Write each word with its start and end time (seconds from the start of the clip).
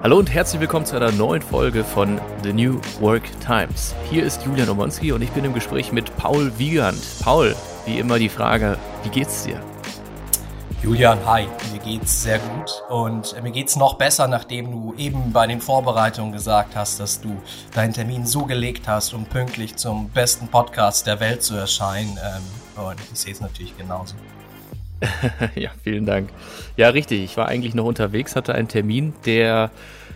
Hallo 0.00 0.16
und 0.16 0.32
herzlich 0.32 0.60
willkommen 0.60 0.86
zu 0.86 0.94
einer 0.94 1.10
neuen 1.10 1.42
Folge 1.42 1.82
von 1.82 2.20
The 2.44 2.52
New 2.52 2.80
Work 3.00 3.24
Times. 3.40 3.96
Hier 4.08 4.22
ist 4.22 4.46
Julian 4.46 4.68
Omonski 4.68 5.10
und 5.10 5.22
ich 5.22 5.30
bin 5.30 5.44
im 5.44 5.52
Gespräch 5.52 5.90
mit 5.90 6.16
Paul 6.16 6.56
Wiegand. 6.56 7.00
Paul, 7.20 7.56
wie 7.84 7.98
immer 7.98 8.20
die 8.20 8.28
Frage, 8.28 8.78
wie 9.02 9.08
geht's 9.08 9.42
dir? 9.42 9.60
Julian, 10.84 11.18
hi, 11.26 11.48
mir 11.72 11.80
geht's 11.80 12.22
sehr 12.22 12.38
gut 12.38 12.84
und 12.88 13.42
mir 13.42 13.50
geht's 13.50 13.74
noch 13.74 13.94
besser, 13.94 14.28
nachdem 14.28 14.70
du 14.70 14.94
eben 14.96 15.32
bei 15.32 15.48
den 15.48 15.60
Vorbereitungen 15.60 16.30
gesagt 16.30 16.76
hast, 16.76 17.00
dass 17.00 17.20
du 17.20 17.36
deinen 17.74 17.92
Termin 17.92 18.24
so 18.24 18.44
gelegt 18.44 18.86
hast, 18.86 19.12
um 19.14 19.24
pünktlich 19.24 19.74
zum 19.74 20.10
besten 20.10 20.46
Podcast 20.46 21.08
der 21.08 21.18
Welt 21.18 21.42
zu 21.42 21.56
erscheinen. 21.56 22.16
Ähm, 22.22 22.84
und 22.84 23.00
ich 23.12 23.18
sehe 23.18 23.32
es 23.32 23.40
natürlich 23.40 23.76
genauso. 23.76 24.14
ja, 25.54 25.70
vielen 25.82 26.06
Dank. 26.06 26.30
Ja, 26.76 26.88
richtig. 26.88 27.22
Ich 27.22 27.36
war 27.36 27.46
eigentlich 27.46 27.74
noch 27.74 27.84
unterwegs, 27.84 28.36
hatte 28.36 28.54
einen 28.54 28.68
Termin, 28.68 29.14
der, 29.26 29.70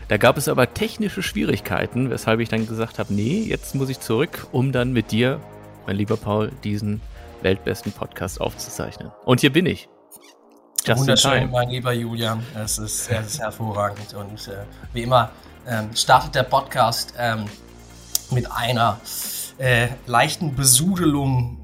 da 0.09 0.17
gab 0.17 0.37
es 0.37 0.49
aber 0.49 0.75
technische 0.75 1.23
Schwierigkeiten, 1.23 2.11
weshalb 2.11 2.41
ich 2.41 2.49
dann 2.49 2.67
gesagt 2.67 2.99
habe, 2.99 3.13
nee, 3.15 3.43
jetzt 3.43 3.75
muss 3.75 3.89
ich 3.89 4.01
zurück, 4.01 4.47
um 4.53 4.73
dann 4.73 4.93
mit 4.93 5.13
dir, 5.13 5.41
mein 5.87 5.97
lieber 5.97 6.17
Paul, 6.17 6.53
diesen 6.65 7.01
weltbesten 7.43 7.93
Podcast 7.93 8.41
aufzuzeichnen. 8.41 9.11
Und 9.25 9.41
hier 9.41 9.53
bin 9.53 9.67
ich. 9.67 9.89
Just 10.85 11.01
Wunderschön, 11.01 11.51
mein 11.51 11.71
lieber 11.71 11.93
Julian. 11.93 12.43
Es 12.57 12.79
ist, 12.79 13.09
es 13.09 13.27
ist 13.27 13.41
hervorragend. 13.41 14.15
Und 14.15 14.49
äh, 14.49 14.65
wie 14.93 15.03
immer 15.03 15.31
ähm, 15.69 15.91
startet 15.95 16.35
der 16.35 16.43
Podcast 16.43 17.15
ähm, 17.17 17.45
mit 18.31 18.51
einer 18.51 19.01
äh, 19.59 19.89
leichten 20.07 20.57
Besudelung 20.57 21.62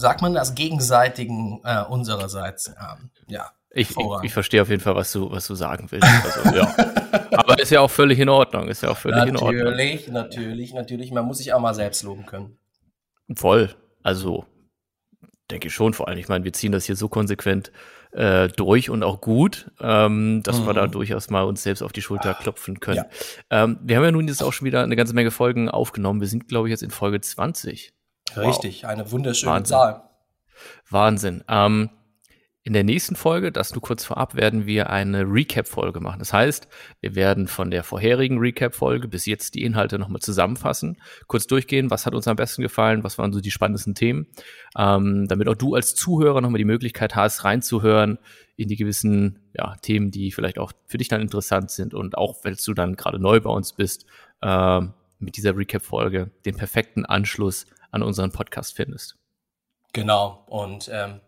sagt 0.00 0.22
man 0.22 0.34
das, 0.34 0.54
gegenseitigen 0.54 1.60
äh, 1.64 1.82
unsererseits. 1.82 2.68
Ähm, 2.68 3.10
ja. 3.28 3.50
Ich, 3.72 3.90
ich, 3.90 3.96
ich, 4.24 4.32
verstehe 4.32 4.62
auf 4.62 4.68
jeden 4.68 4.80
Fall, 4.80 4.96
was 4.96 5.12
du, 5.12 5.30
was 5.30 5.46
du 5.46 5.54
sagen 5.54 5.86
willst. 5.90 6.08
Also, 6.08 6.56
ja. 6.56 6.74
Aber 7.38 7.60
ist 7.60 7.70
ja 7.70 7.80
auch 7.80 7.90
völlig 7.90 8.18
in 8.18 8.28
Ordnung. 8.28 8.66
Ist 8.66 8.82
ja 8.82 8.90
auch 8.90 8.96
völlig 8.96 9.18
natürlich, 9.18 9.40
in 9.40 9.46
Ordnung. 9.46 9.64
Natürlich, 9.64 10.08
natürlich, 10.08 10.74
natürlich. 10.74 11.12
Man 11.12 11.24
muss 11.24 11.38
sich 11.38 11.52
auch 11.52 11.60
mal 11.60 11.74
selbst 11.74 12.02
loben 12.02 12.26
können. 12.26 12.58
Voll. 13.32 13.72
Also, 14.02 14.44
denke 15.52 15.68
ich 15.68 15.74
schon 15.74 15.94
vor 15.94 16.08
allem. 16.08 16.18
Ich 16.18 16.28
meine, 16.28 16.44
wir 16.44 16.52
ziehen 16.52 16.72
das 16.72 16.86
hier 16.86 16.96
so 16.96 17.08
konsequent 17.08 17.70
äh, 18.10 18.48
durch 18.48 18.90
und 18.90 19.04
auch 19.04 19.20
gut, 19.20 19.70
ähm, 19.80 20.42
dass 20.42 20.60
mhm. 20.60 20.66
wir 20.66 20.74
da 20.74 20.86
mhm. 20.86 20.92
durchaus 20.92 21.30
mal 21.30 21.42
uns 21.42 21.62
selbst 21.62 21.82
auf 21.82 21.92
die 21.92 22.02
Schulter 22.02 22.34
klopfen 22.34 22.80
können. 22.80 23.04
Ja. 23.50 23.64
Ähm, 23.64 23.78
wir 23.82 23.96
haben 23.96 24.04
ja 24.04 24.10
nun 24.10 24.26
jetzt 24.26 24.42
auch 24.42 24.52
schon 24.52 24.66
wieder 24.66 24.82
eine 24.82 24.96
ganze 24.96 25.14
Menge 25.14 25.30
Folgen 25.30 25.68
aufgenommen. 25.68 26.20
Wir 26.20 26.28
sind, 26.28 26.48
glaube 26.48 26.66
ich, 26.68 26.70
jetzt 26.72 26.82
in 26.82 26.90
Folge 26.90 27.20
20. 27.20 27.92
Richtig, 28.36 28.82
wow. 28.82 28.90
eine 28.90 29.10
wunderschöne 29.10 29.52
Wahnsinn. 29.52 29.76
Zahl. 29.76 30.02
Wahnsinn. 30.88 31.44
Ähm, 31.48 31.90
in 32.62 32.74
der 32.74 32.84
nächsten 32.84 33.16
Folge, 33.16 33.52
das 33.52 33.72
nur 33.72 33.80
kurz 33.80 34.04
vorab, 34.04 34.34
werden 34.34 34.66
wir 34.66 34.90
eine 34.90 35.22
Recap-Folge 35.22 36.00
machen. 36.00 36.18
Das 36.18 36.34
heißt, 36.34 36.68
wir 37.00 37.14
werden 37.14 37.48
von 37.48 37.70
der 37.70 37.82
vorherigen 37.82 38.38
Recap-Folge 38.38 39.08
bis 39.08 39.24
jetzt 39.24 39.54
die 39.54 39.64
Inhalte 39.64 39.98
nochmal 39.98 40.20
zusammenfassen, 40.20 40.98
kurz 41.26 41.46
durchgehen, 41.46 41.90
was 41.90 42.04
hat 42.04 42.14
uns 42.14 42.28
am 42.28 42.36
besten 42.36 42.60
gefallen, 42.60 43.02
was 43.02 43.16
waren 43.16 43.32
so 43.32 43.40
die 43.40 43.50
spannendsten 43.50 43.94
Themen, 43.94 44.26
ähm, 44.76 45.26
damit 45.26 45.48
auch 45.48 45.54
du 45.54 45.74
als 45.74 45.94
Zuhörer 45.94 46.42
nochmal 46.42 46.58
die 46.58 46.66
Möglichkeit 46.66 47.16
hast, 47.16 47.44
reinzuhören 47.44 48.18
in 48.56 48.68
die 48.68 48.76
gewissen 48.76 49.38
ja, 49.54 49.76
Themen, 49.76 50.10
die 50.10 50.30
vielleicht 50.30 50.58
auch 50.58 50.72
für 50.86 50.98
dich 50.98 51.08
dann 51.08 51.22
interessant 51.22 51.70
sind 51.70 51.94
und 51.94 52.18
auch, 52.18 52.44
wenn 52.44 52.56
du 52.62 52.74
dann 52.74 52.94
gerade 52.94 53.18
neu 53.18 53.40
bei 53.40 53.50
uns 53.50 53.72
bist, 53.72 54.04
äh, 54.42 54.80
mit 55.18 55.38
dieser 55.38 55.56
Recap-Folge 55.56 56.30
den 56.44 56.56
perfekten 56.56 57.06
Anschluss 57.06 57.64
an 57.90 58.02
unseren 58.02 58.32
Podcast 58.32 58.76
findest. 58.76 59.16
Genau, 59.92 60.44
und 60.46 60.88
ähm, 60.92 61.20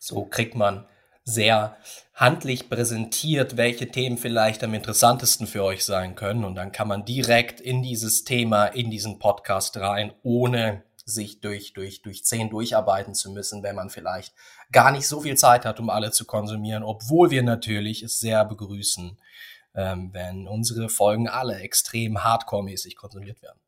so 0.00 0.24
kriegt 0.24 0.54
man 0.54 0.86
sehr 1.24 1.76
handlich 2.14 2.70
präsentiert, 2.70 3.56
welche 3.56 3.90
Themen 3.90 4.16
vielleicht 4.16 4.62
am 4.62 4.72
interessantesten 4.74 5.46
für 5.46 5.64
euch 5.64 5.84
sein 5.84 6.14
können. 6.14 6.44
Und 6.44 6.54
dann 6.54 6.72
kann 6.72 6.88
man 6.88 7.04
direkt 7.04 7.60
in 7.60 7.82
dieses 7.82 8.24
Thema, 8.24 8.66
in 8.66 8.90
diesen 8.90 9.18
Podcast 9.18 9.76
rein, 9.76 10.12
ohne 10.22 10.84
sich 11.04 11.40
durch, 11.40 11.72
durch, 11.72 12.02
durch 12.02 12.24
zehn 12.24 12.48
durcharbeiten 12.48 13.14
zu 13.14 13.30
müssen, 13.30 13.62
wenn 13.62 13.76
man 13.76 13.90
vielleicht 13.90 14.34
gar 14.72 14.92
nicht 14.92 15.06
so 15.06 15.20
viel 15.20 15.36
Zeit 15.36 15.64
hat, 15.64 15.78
um 15.78 15.90
alle 15.90 16.10
zu 16.10 16.24
konsumieren, 16.24 16.82
obwohl 16.82 17.30
wir 17.30 17.42
natürlich 17.42 18.02
es 18.02 18.18
sehr 18.18 18.44
begrüßen, 18.44 19.18
ähm, 19.74 20.10
wenn 20.12 20.48
unsere 20.48 20.88
Folgen 20.88 21.28
alle 21.28 21.56
extrem 21.56 22.24
hardcore-mäßig 22.24 22.96
konsumiert 22.96 23.42
werden. 23.42 23.58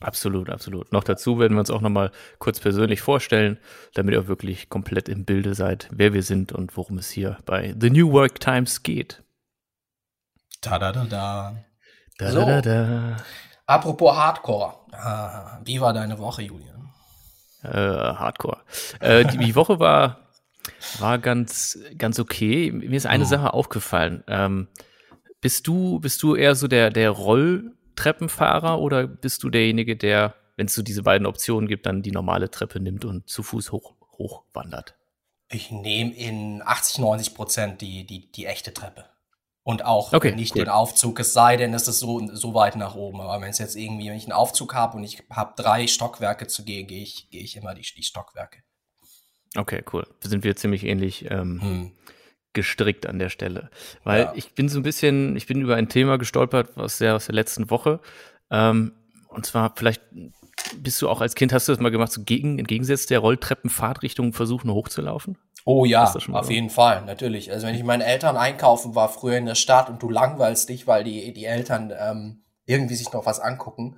Absolut, 0.00 0.50
absolut. 0.50 0.92
Noch 0.92 1.04
dazu 1.04 1.38
werden 1.38 1.54
wir 1.54 1.60
uns 1.60 1.70
auch 1.70 1.80
nochmal 1.80 2.10
kurz 2.38 2.60
persönlich 2.60 3.00
vorstellen, 3.00 3.58
damit 3.94 4.14
ihr 4.14 4.28
wirklich 4.28 4.68
komplett 4.68 5.08
im 5.08 5.24
Bilde 5.24 5.54
seid, 5.54 5.88
wer 5.90 6.12
wir 6.12 6.22
sind 6.22 6.52
und 6.52 6.76
worum 6.76 6.98
es 6.98 7.10
hier 7.10 7.38
bei 7.46 7.74
The 7.78 7.90
New 7.90 8.12
Work 8.12 8.40
Times 8.40 8.82
geht. 8.82 9.22
Da 10.60 10.78
da 10.78 10.92
da 10.92 11.04
da. 11.04 11.56
Da 12.18 12.30
so. 12.30 12.40
da 12.40 12.60
da 12.60 12.60
da. 12.60 13.16
Apropos 13.66 14.14
Hardcore. 14.14 14.74
Ah, 14.92 15.60
wie 15.64 15.80
war 15.80 15.92
deine 15.92 16.18
Woche, 16.18 16.42
Julian? 16.42 16.92
Äh, 17.62 17.70
Hardcore. 17.70 18.58
Äh, 19.00 19.24
die, 19.24 19.38
die 19.38 19.54
Woche 19.54 19.80
war, 19.80 20.28
war 20.98 21.18
ganz, 21.18 21.78
ganz 21.98 22.18
okay. 22.18 22.70
Mir 22.70 22.96
ist 22.96 23.06
eine 23.06 23.24
oh. 23.24 23.26
Sache 23.26 23.54
aufgefallen. 23.54 24.22
Ähm, 24.28 24.68
bist 25.40 25.66
du, 25.66 26.00
bist 26.00 26.22
du 26.22 26.34
eher 26.34 26.54
so 26.54 26.68
der, 26.68 26.90
der 26.90 27.10
Roll, 27.10 27.75
Treppenfahrer 27.96 28.80
oder 28.80 29.06
bist 29.06 29.42
du 29.42 29.50
derjenige, 29.50 29.96
der, 29.96 30.34
wenn 30.56 30.66
es 30.66 30.74
so 30.74 30.82
diese 30.82 31.02
beiden 31.02 31.26
Optionen 31.26 31.68
gibt, 31.68 31.86
dann 31.86 32.02
die 32.02 32.12
normale 32.12 32.50
Treppe 32.50 32.80
nimmt 32.80 33.04
und 33.04 33.28
zu 33.28 33.42
Fuß 33.42 33.72
hoch, 33.72 33.94
hoch 34.18 34.44
wandert? 34.52 34.94
Ich 35.48 35.70
nehme 35.70 36.14
in 36.14 36.62
80, 36.64 36.98
90 36.98 37.34
Prozent 37.34 37.80
die, 37.80 38.04
die, 38.04 38.30
die 38.30 38.46
echte 38.46 38.72
Treppe. 38.72 39.06
Und 39.62 39.84
auch 39.84 40.12
okay, 40.12 40.32
nicht 40.32 40.54
cool. 40.54 40.64
den 40.64 40.68
Aufzug, 40.68 41.18
es 41.18 41.32
sei 41.32 41.56
denn, 41.56 41.74
es 41.74 41.88
ist 41.88 41.98
so, 41.98 42.24
so 42.32 42.54
weit 42.54 42.76
nach 42.76 42.94
oben. 42.94 43.20
Aber 43.20 43.40
wenn 43.40 43.50
es 43.50 43.58
jetzt 43.58 43.74
irgendwie, 43.74 44.08
wenn 44.08 44.16
ich 44.16 44.24
einen 44.24 44.32
Aufzug 44.32 44.74
habe 44.74 44.96
und 44.96 45.02
ich 45.02 45.24
habe 45.28 45.54
drei 45.56 45.88
Stockwerke 45.88 46.46
zu 46.46 46.64
gehen, 46.64 46.86
gehe 46.86 47.02
ich, 47.02 47.28
gehe 47.30 47.42
ich 47.42 47.56
immer 47.56 47.74
die, 47.74 47.82
die 47.82 48.04
Stockwerke. 48.04 48.62
Okay, 49.56 49.82
cool. 49.92 50.06
Sind 50.20 50.44
wir 50.44 50.54
ziemlich 50.54 50.84
ähnlich. 50.84 51.28
Ähm, 51.30 51.60
hm 51.60 51.92
gestrickt 52.56 53.06
an 53.06 53.20
der 53.20 53.28
Stelle. 53.28 53.70
Weil 54.02 54.22
ja. 54.22 54.32
ich 54.34 54.54
bin 54.54 54.68
so 54.68 54.80
ein 54.80 54.82
bisschen, 54.82 55.36
ich 55.36 55.46
bin 55.46 55.60
über 55.60 55.76
ein 55.76 55.88
Thema 55.88 56.18
gestolpert 56.18 56.76
aus 56.76 56.98
der, 56.98 57.14
aus 57.14 57.26
der 57.26 57.36
letzten 57.36 57.70
Woche. 57.70 58.00
Ähm, 58.50 58.92
und 59.28 59.46
zwar 59.46 59.74
vielleicht 59.76 60.02
bist 60.78 61.00
du 61.02 61.08
auch 61.08 61.20
als 61.20 61.34
Kind, 61.34 61.52
hast 61.52 61.68
du 61.68 61.72
das 61.72 61.80
mal 61.80 61.90
gemacht, 61.90 62.10
so 62.10 62.22
gegen, 62.24 62.58
entgegensetzt 62.58 63.10
der 63.10 63.20
Rolltreppenfahrtrichtung 63.20 64.32
versuchen 64.32 64.72
hochzulaufen? 64.72 65.36
Oh 65.64 65.84
ja, 65.84 66.04
auf 66.32 66.50
jeden 66.50 66.70
Fall, 66.70 67.02
natürlich. 67.04 67.52
Also 67.52 67.66
wenn 67.66 67.74
ich 67.74 67.82
meinen 67.82 68.00
Eltern 68.00 68.36
einkaufen 68.36 68.94
war 68.94 69.08
früher 69.08 69.36
in 69.36 69.46
der 69.46 69.56
Stadt 69.56 69.90
und 69.90 70.02
du 70.02 70.08
langweilst 70.08 70.68
dich, 70.68 70.86
weil 70.86 71.04
die, 71.04 71.32
die 71.32 71.44
Eltern 71.44 71.92
ähm, 71.98 72.44
irgendwie 72.64 72.94
sich 72.94 73.12
noch 73.12 73.26
was 73.26 73.40
angucken, 73.40 73.96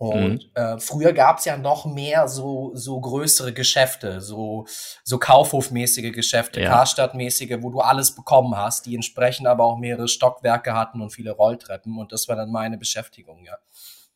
und 0.00 0.32
mhm. 0.32 0.50
äh, 0.54 0.78
früher 0.78 1.12
gab's 1.12 1.44
ja 1.44 1.58
noch 1.58 1.84
mehr 1.84 2.26
so, 2.26 2.70
so 2.72 2.98
größere 2.98 3.52
Geschäfte, 3.52 4.22
so, 4.22 4.64
so 5.04 5.18
Kaufhofmäßige 5.18 6.10
Geschäfte, 6.12 6.62
ja. 6.62 6.70
Karstadtmäßige, 6.70 7.58
wo 7.60 7.68
du 7.68 7.80
alles 7.80 8.14
bekommen 8.14 8.56
hast, 8.56 8.86
die 8.86 8.94
entsprechend 8.94 9.46
aber 9.46 9.64
auch 9.64 9.76
mehrere 9.76 10.08
Stockwerke 10.08 10.72
hatten 10.72 11.02
und 11.02 11.10
viele 11.10 11.32
Rolltreppen. 11.32 11.98
Und 11.98 12.12
das 12.12 12.28
war 12.28 12.36
dann 12.36 12.50
meine 12.50 12.78
Beschäftigung, 12.78 13.44
ja. 13.44 13.58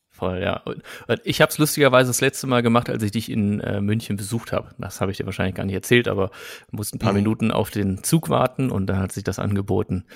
Voll, 0.09 0.41
ja. 0.41 0.63
Und 0.65 0.83
ich 1.23 1.43
habe 1.43 1.51
es 1.51 1.59
lustigerweise 1.59 2.09
das 2.09 2.23
letzte 2.23 2.47
Mal 2.47 2.63
gemacht, 2.63 2.89
als 2.89 3.03
ich 3.03 3.11
dich 3.11 3.31
in 3.31 3.61
äh, 3.61 3.83
München 3.83 4.17
besucht 4.17 4.53
habe. 4.53 4.71
Das 4.79 5.03
habe 5.03 5.11
ich 5.11 5.19
dir 5.19 5.27
wahrscheinlich 5.27 5.57
gar 5.57 5.67
nicht 5.67 5.75
erzählt, 5.75 6.09
aber 6.09 6.31
musste 6.71 6.97
ein 6.97 7.01
paar 7.01 7.13
mhm. 7.13 7.19
Minuten 7.19 7.51
auf 7.51 7.71
den 7.71 8.03
Zug 8.03 8.31
warten 8.31 8.71
und 8.71 8.87
da 8.87 8.97
hat 8.97 9.13
sich 9.13 9.25
das 9.25 9.39
angeboten, 9.39 10.07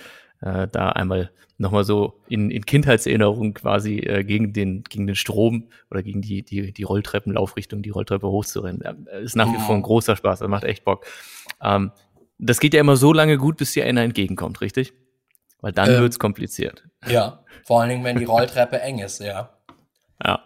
äh, 0.41 0.69
da 0.69 0.91
einmal 0.91 1.31
nochmal 1.59 1.85
so 1.85 2.21
in, 2.29 2.51
in 2.51 2.65
Kindheitserinnerung 2.65 3.55
quasi 3.55 3.99
äh, 3.99 4.23
gegen, 4.23 4.53
den, 4.53 4.85
gegen 4.85 5.07
den 5.07 5.17
Strom 5.17 5.69
oder 5.91 6.03
gegen 6.03 6.23
die, 6.23 6.43
die, 6.43 6.73
die 6.73 6.83
Rolltreppenlaufrichtung, 6.85 7.83
die 7.83 7.91
Rolltreppe 7.91 8.29
hochzurennen. 8.29 9.07
Äh, 9.07 9.23
ist 9.23 9.37
nach 9.37 9.53
wie 9.53 9.59
vor 9.59 9.75
ein 9.75 9.83
großer 9.83 10.17
Spaß, 10.17 10.39
das 10.39 10.49
macht 10.49 10.65
echt 10.65 10.85
Bock. 10.85 11.05
Ähm, 11.61 11.91
das 12.39 12.61
geht 12.61 12.75
ja 12.75 12.81
immer 12.81 12.97
so 12.97 13.13
lange 13.13 13.37
gut, 13.37 13.57
bis 13.57 13.73
dir 13.73 13.85
einer 13.85 14.03
entgegenkommt, 14.03 14.61
richtig? 14.61 14.93
Weil 15.61 15.73
dann 15.73 15.91
ähm, 15.91 16.01
wird's 16.01 16.21
kompliziert. 16.21 16.85
Ja, 17.07 17.45
vor 17.65 17.81
allen 17.81 17.91
Dingen, 17.91 18.05
wenn 18.05 18.19
die 18.19 18.25
Rolltreppe 18.27 18.81
eng 18.81 19.01
ist, 19.01 19.21
ja. 19.21 19.59
Ja. 20.25 20.45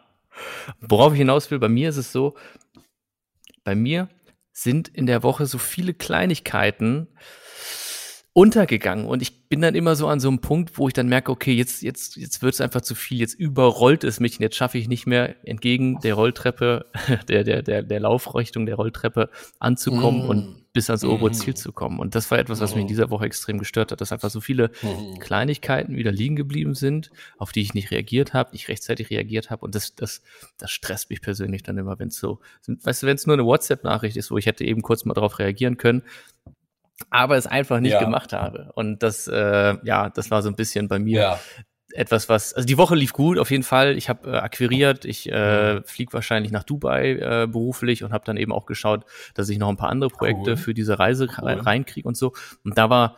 Worauf 0.80 1.12
ich 1.12 1.18
hinaus 1.18 1.50
will, 1.50 1.58
bei 1.58 1.68
mir 1.68 1.90
ist 1.90 1.98
es 1.98 2.10
so, 2.10 2.34
bei 3.64 3.74
mir 3.74 4.08
sind 4.52 4.88
in 4.88 5.06
der 5.06 5.22
Woche 5.22 5.44
so 5.44 5.58
viele 5.58 5.92
Kleinigkeiten, 5.92 7.08
untergegangen. 8.34 9.06
Und 9.06 9.20
ich 9.20 9.48
bin 9.48 9.60
dann 9.60 9.74
immer 9.74 9.94
so 9.94 10.08
an 10.08 10.18
so 10.18 10.28
einem 10.28 10.40
Punkt, 10.40 10.78
wo 10.78 10.88
ich 10.88 10.94
dann 10.94 11.08
merke, 11.08 11.30
okay, 11.30 11.52
jetzt, 11.52 11.82
jetzt, 11.82 12.16
jetzt 12.16 12.40
wird 12.42 12.54
es 12.54 12.62
einfach 12.62 12.80
zu 12.80 12.94
viel, 12.94 13.18
jetzt 13.18 13.34
überrollt 13.34 14.04
es 14.04 14.20
mich 14.20 14.38
und 14.38 14.42
jetzt 14.42 14.56
schaffe 14.56 14.78
ich 14.78 14.88
nicht 14.88 15.06
mehr 15.06 15.36
entgegen 15.46 16.00
der 16.00 16.14
Rolltreppe, 16.14 16.86
der, 17.28 17.44
der, 17.44 17.62
der, 17.62 17.82
der 17.82 18.00
Laufrichtung 18.00 18.64
der 18.64 18.76
Rolltreppe 18.76 19.28
anzukommen 19.58 20.26
mm. 20.26 20.30
und 20.30 20.72
bis 20.72 20.88
ans 20.88 21.04
obere 21.04 21.28
mm. 21.28 21.34
Ziel 21.34 21.54
zu 21.54 21.72
kommen. 21.72 21.98
Und 21.98 22.14
das 22.14 22.30
war 22.30 22.38
etwas, 22.38 22.60
was 22.60 22.74
mich 22.74 22.80
in 22.80 22.86
mm. 22.86 22.88
dieser 22.88 23.10
Woche 23.10 23.26
extrem 23.26 23.58
gestört 23.58 23.92
hat, 23.92 24.00
dass 24.00 24.12
einfach 24.12 24.30
so 24.30 24.40
viele 24.40 24.70
mm. 24.80 25.18
Kleinigkeiten 25.18 25.96
wieder 25.96 26.10
liegen 26.10 26.34
geblieben 26.34 26.74
sind, 26.74 27.10
auf 27.36 27.52
die 27.52 27.60
ich 27.60 27.74
nicht 27.74 27.90
reagiert 27.90 28.32
habe, 28.32 28.52
nicht 28.52 28.68
rechtzeitig 28.68 29.10
reagiert 29.10 29.50
habe. 29.50 29.66
Und 29.66 29.74
das, 29.74 29.94
das, 29.94 30.22
das 30.56 30.70
stresst 30.70 31.10
mich 31.10 31.20
persönlich 31.20 31.62
dann 31.62 31.76
immer, 31.76 31.98
wenn 31.98 32.08
es 32.08 32.16
so, 32.16 32.40
weißt 32.66 33.02
du, 33.02 33.06
wenn 33.06 33.16
es 33.16 33.26
nur 33.26 33.34
eine 33.34 33.44
WhatsApp-Nachricht 33.44 34.16
ist, 34.16 34.30
wo 34.30 34.38
ich 34.38 34.46
hätte 34.46 34.64
eben 34.64 34.80
kurz 34.80 35.04
mal 35.04 35.12
darauf 35.12 35.38
reagieren 35.38 35.76
können, 35.76 36.02
aber 37.10 37.36
es 37.36 37.46
einfach 37.46 37.80
nicht 37.80 37.92
ja. 37.92 38.00
gemacht 38.00 38.32
habe. 38.32 38.70
Und 38.74 39.02
das, 39.02 39.28
äh, 39.28 39.76
ja, 39.82 40.10
das 40.10 40.30
war 40.30 40.42
so 40.42 40.48
ein 40.48 40.56
bisschen 40.56 40.88
bei 40.88 40.98
mir. 40.98 41.20
Ja. 41.20 41.40
etwas, 41.94 42.28
was, 42.28 42.54
also 42.54 42.66
die 42.66 42.78
Woche 42.78 42.94
lief 42.94 43.12
gut, 43.12 43.38
auf 43.38 43.50
jeden 43.50 43.62
Fall. 43.62 43.96
Ich 43.98 44.08
habe 44.08 44.30
äh, 44.30 44.36
akquiriert, 44.36 45.04
ich 45.04 45.30
äh, 45.30 45.74
mhm. 45.74 45.84
fliege 45.84 46.12
wahrscheinlich 46.12 46.52
nach 46.52 46.64
Dubai 46.64 47.12
äh, 47.12 47.46
beruflich 47.46 48.02
und 48.02 48.12
habe 48.12 48.24
dann 48.24 48.36
eben 48.36 48.52
auch 48.52 48.66
geschaut, 48.66 49.04
dass 49.34 49.48
ich 49.48 49.58
noch 49.58 49.68
ein 49.68 49.76
paar 49.76 49.90
andere 49.90 50.10
Projekte 50.10 50.52
cool. 50.52 50.56
für 50.56 50.74
diese 50.74 50.98
Reise 50.98 51.28
cool. 51.38 51.50
reinkriege 51.50 52.08
und 52.08 52.16
so. 52.16 52.32
Und 52.64 52.78
da 52.78 52.88
war 52.88 53.16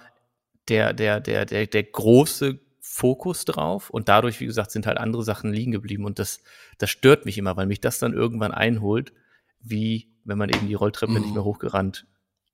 der, 0.69 0.93
der, 0.93 1.21
der, 1.21 1.45
der, 1.45 1.67
der 1.67 1.83
große 1.83 2.59
Fokus 2.81 3.45
drauf 3.45 3.91
und 3.91 4.09
dadurch, 4.09 4.41
wie 4.41 4.47
gesagt, 4.47 4.71
sind 4.71 4.87
halt 4.87 4.99
andere 4.99 5.25
Sachen 5.25 5.53
liegen 5.53 5.73
geblieben 5.73 6.05
und 6.05 6.19
das, 6.19 6.43
das 6.79 6.91
stört 6.91 7.25
mich 7.25 7.39
immer, 7.39 7.57
weil 7.57 7.67
mich 7.67 7.81
das 7.81 7.99
dann 7.99 8.13
irgendwann 8.13 8.53
einholt, 8.53 9.13
wie 9.61 10.13
wenn 10.25 10.39
man 10.39 10.49
eben 10.49 10.69
die 10.69 10.75
Rolltreppe 10.75 11.13
mhm. 11.13 11.21
nicht 11.21 11.35
mehr 11.35 11.45
hochgerannt 11.45 12.07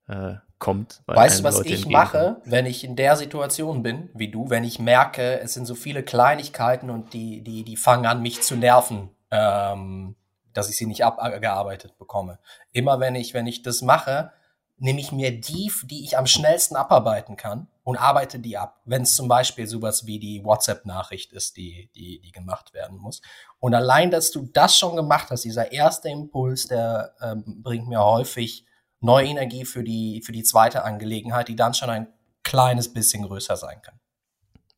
äh, 0.09 0.37
kommt. 0.61 1.03
Weißt 1.07 1.41
du, 1.41 1.45
was 1.45 1.57
Leute 1.57 1.71
ich 1.71 1.87
mache, 1.87 2.41
wenn 2.45 2.67
ich 2.67 2.85
in 2.85 2.95
der 2.95 3.17
Situation 3.17 3.83
bin, 3.83 4.11
wie 4.15 4.29
du, 4.29 4.51
wenn 4.51 4.63
ich 4.63 4.79
merke, 4.79 5.41
es 5.41 5.55
sind 5.55 5.67
so 5.67 5.75
viele 5.75 6.05
Kleinigkeiten 6.05 6.91
und 6.91 7.13
die, 7.13 7.43
die, 7.43 7.65
die 7.65 7.77
fangen 7.77 8.07
an, 8.07 8.23
mich 8.23 8.43
zu 8.43 8.55
nerven, 8.55 9.11
ähm, 9.33 10.15
dass 10.53 10.71
ich 10.71 10.77
sie 10.77 10.87
nicht 10.87 11.05
abgearbeitet 11.05 11.99
bekomme. 11.99 12.39
Immer 12.73 13.01
wenn 13.01 13.17
ich, 13.17 13.35
wenn 13.35 13.47
ich 13.47 13.63
das 13.63 13.83
mache, 13.83 14.33
nehme 14.81 15.01
ich 15.01 15.13
mir 15.13 15.39
die, 15.39 15.71
die 15.85 16.05
ich 16.05 16.17
am 16.17 16.27
schnellsten 16.27 16.77
abarbeiten 16.77 17.37
kann 17.37 17.69
und 17.83 17.97
arbeite 17.97 18.39
die 18.39 18.57
ab. 18.57 18.81
Wenn 18.85 19.03
es 19.03 19.15
zum 19.15 19.29
Beispiel 19.29 19.67
sowas 19.67 20.07
wie 20.07 20.19
die 20.19 20.45
WhatsApp-Nachricht 20.45 21.33
ist, 21.33 21.57
die, 21.57 21.91
die, 21.95 22.21
die 22.21 22.33
gemacht 22.33 22.73
werden 22.73 22.99
muss. 22.99 23.21
Und 23.59 23.75
allein, 23.75 24.11
dass 24.11 24.31
du 24.31 24.49
das 24.53 24.79
schon 24.79 24.97
gemacht 24.97 25.31
hast, 25.31 25.45
dieser 25.45 25.73
erste 25.73 26.09
Impuls, 26.09 26.67
der 26.67 27.15
ähm, 27.23 27.63
bringt 27.63 27.89
mir 27.89 28.03
häufig 28.03 28.67
neue 29.01 29.27
Energie 29.27 29.65
für 29.65 29.83
die, 29.83 30.23
für 30.25 30.33
die 30.33 30.43
zweite 30.43 30.85
Angelegenheit, 30.85 31.49
die 31.49 31.57
dann 31.57 31.75
schon 31.75 31.91
ein 31.91 32.09
kleines 32.43 32.93
bisschen 32.93 33.23
größer 33.25 33.57
sein 33.57 33.81
kann. 33.83 33.99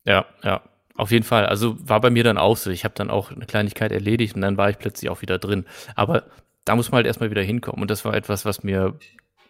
Ja, 0.05 0.25
ja, 0.43 0.61
auf 0.95 1.11
jeden 1.11 1.25
Fall. 1.25 1.45
Also 1.45 1.75
war 1.87 2.01
bei 2.01 2.09
mir 2.09 2.23
dann 2.23 2.37
auch 2.37 2.57
so. 2.57 2.69
Ich 2.69 2.83
habe 2.83 2.95
dann 2.95 3.09
auch 3.09 3.31
eine 3.31 3.45
Kleinigkeit 3.45 3.91
erledigt 3.91 4.35
und 4.35 4.41
dann 4.41 4.57
war 4.57 4.69
ich 4.69 4.77
plötzlich 4.77 5.09
auch 5.09 5.21
wieder 5.21 5.39
drin. 5.39 5.65
Aber 5.95 6.25
da 6.65 6.75
muss 6.75 6.91
man 6.91 6.97
halt 6.97 7.07
erstmal 7.07 7.31
wieder 7.31 7.41
hinkommen. 7.41 7.81
Und 7.81 7.91
das 7.91 8.05
war 8.05 8.13
etwas, 8.13 8.45
was 8.45 8.63
mir 8.63 8.97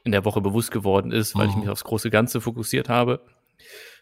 in 0.03 0.11
der 0.11 0.25
Woche 0.25 0.41
bewusst 0.41 0.71
geworden 0.71 1.11
ist, 1.11 1.35
weil 1.35 1.45
mhm. 1.47 1.51
ich 1.51 1.57
mich 1.57 1.69
aufs 1.69 1.83
große 1.83 2.09
Ganze 2.09 2.41
fokussiert 2.41 2.89
habe, 2.89 3.21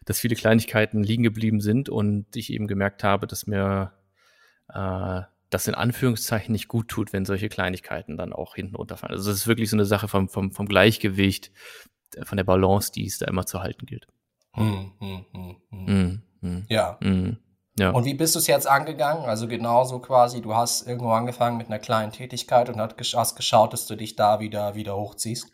dass 0.06 0.20
viele 0.20 0.36
Kleinigkeiten 0.36 1.04
liegen 1.04 1.24
geblieben 1.24 1.62
sind 1.62 1.90
und 1.90 2.36
ich 2.36 2.52
eben 2.52 2.68
gemerkt 2.68 3.04
habe, 3.04 3.28
dass 3.28 3.48
mir 3.48 3.92
äh, 4.74 5.22
das 5.52 5.68
in 5.68 5.76
Anführungszeichen 5.76 6.54
nicht 6.54 6.68
gut 6.68 6.88
tut, 6.88 7.14
wenn 7.14 7.26
solche 7.26 7.50
Kleinigkeiten 7.50 8.18
dann 8.18 8.34
auch 8.34 8.56
hinten 8.56 8.76
runterfallen. 8.76 9.16
Also 9.16 9.30
das 9.30 9.42
ist 9.42 9.48
wirklich 9.48 9.70
so 9.70 9.76
eine 9.76 9.86
Sache 9.86 10.08
vom, 10.08 10.30
vom, 10.30 10.52
vom 10.52 10.66
Gleichgewicht, 10.66 11.52
von 12.24 12.38
der 12.38 12.46
Balance, 12.46 12.92
die 12.92 13.06
es 13.06 13.20
da 13.20 13.28
immer 13.28 13.46
zu 13.46 13.62
halten 13.62 13.86
gilt. 13.86 14.08
Hm, 14.54 14.94
hm, 15.00 15.26
hm, 15.34 15.56
hm. 15.70 15.88
hm, 15.88 16.22
hm. 16.42 16.66
ja. 16.70 16.98
Hm, 17.02 17.38
ja. 17.78 17.92
Und 17.92 18.06
wie 18.06 18.14
bist 18.14 18.36
du 18.36 18.40
es 18.40 18.48
jetzt 18.48 18.68
angegangen? 18.68 19.26
Also 19.26 19.48
genauso 19.48 20.00
quasi, 20.00 20.42
du 20.42 20.56
hast 20.56 20.88
irgendwo 20.88 21.12
angefangen 21.12 21.58
mit 21.58 21.68
einer 21.68 21.80
kleinen 21.80 22.12
Tätigkeit 22.12 22.70
und 22.70 22.80
hast 22.80 23.36
geschaut, 23.36 23.74
dass 23.74 23.88
du 23.88 23.96
dich 23.96 24.16
da 24.16 24.40
wieder, 24.40 24.76
wieder 24.76 24.96
hochziehst. 24.96 25.52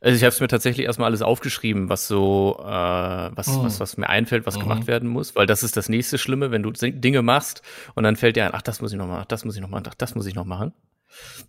Also 0.00 0.16
ich 0.16 0.22
habe 0.22 0.30
es 0.30 0.40
mir 0.40 0.48
tatsächlich 0.48 0.86
erstmal 0.86 1.06
alles 1.06 1.20
aufgeschrieben, 1.20 1.88
was 1.88 2.08
so, 2.08 2.56
äh, 2.60 2.64
was, 2.64 3.48
mhm. 3.48 3.64
was, 3.64 3.80
was 3.80 3.96
mir 3.96 4.08
einfällt, 4.08 4.46
was 4.46 4.56
mhm. 4.56 4.62
gemacht 4.62 4.86
werden 4.86 5.08
muss, 5.08 5.36
weil 5.36 5.46
das 5.46 5.62
ist 5.62 5.76
das 5.76 5.88
nächste 5.88 6.16
Schlimme, 6.16 6.50
wenn 6.50 6.62
du 6.62 6.70
Dinge 6.70 7.22
machst 7.22 7.62
und 7.94 8.04
dann 8.04 8.16
fällt 8.16 8.36
dir 8.36 8.46
ein, 8.46 8.54
ach, 8.54 8.62
das 8.62 8.80
muss 8.80 8.92
ich 8.92 8.98
noch 8.98 9.06
machen, 9.06 9.22
ach, 9.22 9.26
das 9.26 9.44
muss 9.44 9.56
ich 9.56 9.62
noch 9.62 9.68
machen, 9.68 9.84
ach, 9.88 9.94
das 9.94 10.14
muss 10.14 10.26
ich 10.26 10.34
noch 10.34 10.46
machen. 10.46 10.72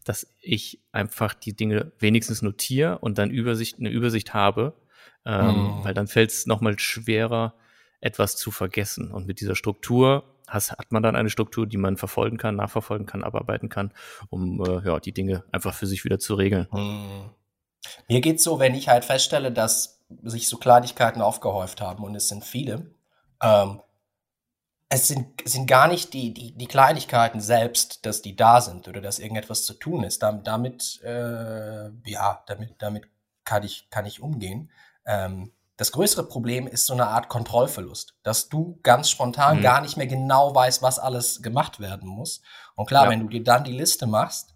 Dass 0.04 0.28
ich 0.40 0.82
einfach 0.92 1.34
die 1.34 1.56
Dinge 1.56 1.92
wenigstens 2.00 2.42
notiere 2.42 2.98
und 3.00 3.18
dann 3.18 3.30
Übersicht, 3.30 3.80
eine 3.80 3.90
Übersicht 3.90 4.34
habe, 4.34 4.74
ähm, 5.26 5.46
mhm. 5.46 5.84
weil 5.84 5.94
dann 5.94 6.08
fällt 6.08 6.32
es 6.32 6.46
nochmal 6.46 6.78
schwerer, 6.80 7.54
etwas 8.02 8.36
zu 8.36 8.52
vergessen. 8.52 9.12
Und 9.12 9.28
mit 9.28 9.40
dieser 9.40 9.56
Struktur 9.56 10.24
has, 10.48 10.72
hat 10.72 10.92
man 10.92 11.04
dann 11.04 11.16
eine 11.16 11.30
Struktur, 11.30 11.68
die 11.68 11.78
man 11.78 11.96
verfolgen 11.98 12.38
kann, 12.38 12.56
nachverfolgen 12.56 13.06
kann, 13.06 13.24
abarbeiten 13.24 13.70
kann, 13.70 13.94
um 14.30 14.62
äh, 14.66 14.86
ja, 14.86 15.00
die 15.00 15.14
Dinge 15.14 15.44
einfach 15.52 15.74
für 15.74 15.86
sich 15.86 16.04
wieder 16.04 16.20
zu 16.20 16.34
regeln. 16.34 16.68
Mhm. 16.72 17.30
Mir 18.08 18.22
geht's 18.22 18.44
so, 18.44 18.60
wenn 18.60 18.76
ich 18.76 18.88
halt 18.88 19.06
feststelle, 19.06 19.52
dass 19.52 20.02
sich 20.24 20.48
so 20.48 20.58
Kleinigkeiten 20.58 21.22
aufgehäuft 21.22 21.82
haben 21.82 22.04
und 22.04 22.16
es 22.16 22.28
sind 22.28 22.44
viele. 22.44 22.92
Ähm, 23.42 23.82
es 24.90 25.08
sind, 25.08 25.42
sind 25.46 25.68
gar 25.68 25.88
nicht 25.88 26.14
die, 26.14 26.34
die, 26.34 26.52
die 26.52 26.68
Kleinigkeiten 26.68 27.40
selbst, 27.40 28.06
dass 28.06 28.22
die 28.22 28.36
da 28.36 28.60
sind 28.60 28.90
oder 28.90 29.00
dass 29.00 29.20
irgendetwas 29.20 29.66
zu 29.66 29.74
tun 29.74 30.04
ist. 30.04 30.22
Damit, 30.22 30.48
damit 30.48 31.02
äh, 31.04 31.90
ja, 32.06 32.44
damit, 32.46 32.76
damit 32.80 33.08
kann 33.46 33.64
ich, 33.64 33.90
kann 33.90 34.06
ich 34.06 34.22
umgehen. 34.22 34.70
Ähm, 35.06 35.54
das 35.78 35.94
größere 35.94 36.28
Problem 36.28 36.68
ist 36.68 36.86
so 36.86 36.94
eine 36.94 37.08
Art 37.08 37.30
Kontrollverlust, 37.30 38.16
dass 38.22 38.50
du 38.50 38.80
ganz 38.84 39.10
spontan 39.10 39.58
mhm. 39.58 39.62
gar 39.62 39.82
nicht 39.82 39.98
mehr 39.98 40.08
genau 40.08 40.54
weißt, 40.54 40.82
was 40.82 41.00
alles 41.00 41.42
gemacht 41.42 41.80
werden 41.80 42.08
muss. 42.10 42.42
Und 42.76 42.86
klar, 42.86 43.06
ja. 43.06 43.10
wenn 43.10 43.22
du 43.22 43.30
dir 43.30 43.44
dann 43.44 43.64
die 43.64 43.72
Liste 43.72 44.08
machst, 44.08 44.54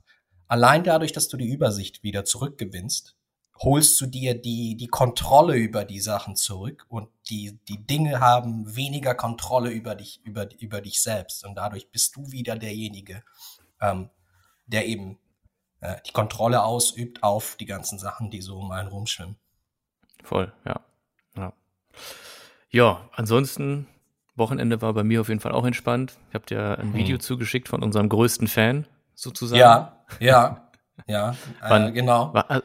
allein 0.47 0.83
dadurch, 0.83 1.11
dass 1.11 1.27
du 1.27 1.37
die 1.37 1.49
Übersicht 1.49 2.03
wieder 2.03 2.25
zurückgewinnst, 2.25 3.15
holst 3.57 3.99
du 4.01 4.05
dir 4.05 4.39
die, 4.39 4.75
die 4.75 4.87
Kontrolle 4.87 5.55
über 5.55 5.85
die 5.85 5.99
Sachen 5.99 6.35
zurück 6.35 6.85
und 6.89 7.09
die, 7.29 7.57
die 7.69 7.85
Dinge 7.85 8.19
haben 8.19 8.75
weniger 8.75 9.15
Kontrolle 9.15 9.69
über 9.69 9.95
dich, 9.95 10.19
über, 10.23 10.49
über 10.59 10.81
dich 10.81 11.01
selbst. 11.01 11.45
Und 11.45 11.55
dadurch 11.55 11.89
bist 11.89 12.15
du 12.15 12.31
wieder 12.31 12.57
derjenige, 12.57 13.23
ähm, 13.79 14.09
der 14.65 14.87
eben 14.87 15.17
äh, 15.79 15.95
die 16.05 16.11
Kontrolle 16.11 16.63
ausübt 16.63 17.23
auf 17.23 17.55
die 17.55 17.65
ganzen 17.65 17.97
Sachen, 17.97 18.29
die 18.29 18.41
so 18.41 18.57
um 18.57 18.71
einen 18.71 18.89
rumschwimmen. 18.89 19.37
Voll, 20.23 20.51
ja. 20.65 20.81
Ja, 21.37 21.53
ja 22.69 23.09
ansonsten, 23.13 23.87
Wochenende 24.35 24.81
war 24.81 24.93
bei 24.93 25.03
mir 25.03 25.21
auf 25.21 25.29
jeden 25.29 25.39
Fall 25.39 25.53
auch 25.53 25.65
entspannt. 25.65 26.17
Ich 26.29 26.35
habe 26.35 26.45
dir 26.45 26.77
ein 26.77 26.91
hm. 26.91 26.93
Video 26.93 27.17
zugeschickt 27.17 27.69
von 27.69 27.81
unserem 27.81 28.09
größten 28.09 28.49
Fan, 28.49 28.85
sozusagen. 29.13 29.59
Ja, 29.59 29.94
ja, 30.19 30.69
ja, 31.07 31.35
äh, 31.61 31.91
genau. 31.91 32.33
War, 32.33 32.61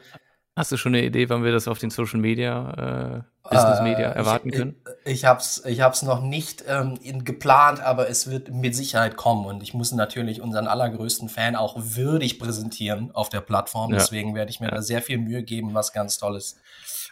Hast 0.55 0.71
du 0.71 0.77
schon 0.77 0.93
eine 0.93 1.05
Idee, 1.05 1.29
wann 1.29 1.45
wir 1.45 1.53
das 1.53 1.69
auf 1.69 1.79
den 1.79 1.89
Social 1.91 2.19
Media, 2.19 3.23
äh, 3.23 3.49
Business 3.49 3.81
Media 3.81 4.11
äh, 4.11 4.15
erwarten 4.15 4.51
können? 4.51 4.75
Ich, 5.05 5.13
ich 5.13 5.25
habe 5.25 5.39
es 5.39 5.63
ich 5.65 5.79
hab's 5.79 6.01
noch 6.01 6.21
nicht 6.21 6.65
ähm, 6.67 6.99
in, 7.01 7.23
geplant, 7.23 7.79
aber 7.79 8.09
es 8.09 8.29
wird 8.29 8.51
mit 8.51 8.75
Sicherheit 8.75 9.15
kommen. 9.15 9.45
Und 9.45 9.63
ich 9.63 9.73
muss 9.73 9.93
natürlich 9.93 10.41
unseren 10.41 10.67
allergrößten 10.67 11.29
Fan 11.29 11.55
auch 11.55 11.75
würdig 11.77 12.37
präsentieren 12.37 13.11
auf 13.11 13.29
der 13.29 13.39
Plattform. 13.39 13.91
Ja. 13.91 13.99
Deswegen 13.99 14.35
werde 14.35 14.51
ich 14.51 14.59
mir 14.59 14.67
ja. 14.67 14.75
da 14.75 14.81
sehr 14.81 15.01
viel 15.01 15.19
Mühe 15.19 15.41
geben, 15.41 15.73
was 15.73 15.93
ganz 15.93 16.17
Tolles 16.17 16.57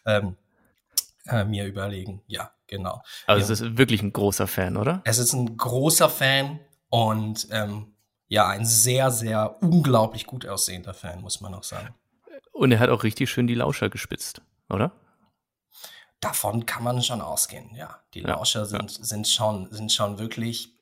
ähm, 0.05 0.35
äh, 1.25 1.45
mir 1.45 1.65
überlegen. 1.65 2.21
Ja, 2.27 2.51
genau. 2.67 3.01
Also 3.25 3.47
ja. 3.47 3.53
es 3.53 3.61
ist 3.61 3.77
wirklich 3.77 4.01
ein 4.01 4.11
großer 4.11 4.47
Fan, 4.47 4.75
oder? 4.75 5.01
Es 5.05 5.17
ist 5.17 5.31
ein 5.31 5.55
großer 5.55 6.09
Fan 6.09 6.59
und 6.89 7.47
ähm, 7.51 7.93
ja, 8.29 8.47
ein 8.47 8.63
sehr, 8.63 9.11
sehr 9.11 9.61
unglaublich 9.61 10.25
gut 10.25 10.47
aussehender 10.47 10.93
Fan, 10.93 11.21
muss 11.21 11.41
man 11.41 11.53
auch 11.53 11.63
sagen. 11.63 11.93
Und 12.51 12.71
er 12.71 12.79
hat 12.79 12.89
auch 12.89 13.03
richtig 13.03 13.29
schön 13.29 13.47
die 13.47 13.55
Lauscher 13.55 13.89
gespitzt, 13.89 14.41
oder? 14.69 14.91
Davon 16.21 16.65
kann 16.65 16.83
man 16.83 17.01
schon 17.01 17.21
ausgehen, 17.21 17.73
ja. 17.75 17.99
Die 18.13 18.21
Lauscher 18.21 18.61
ja, 18.61 18.65
sind, 18.65 18.97
ja. 18.97 19.03
sind, 19.03 19.27
schon, 19.27 19.71
sind 19.71 19.91
schon 19.91 20.19
wirklich 20.19 20.73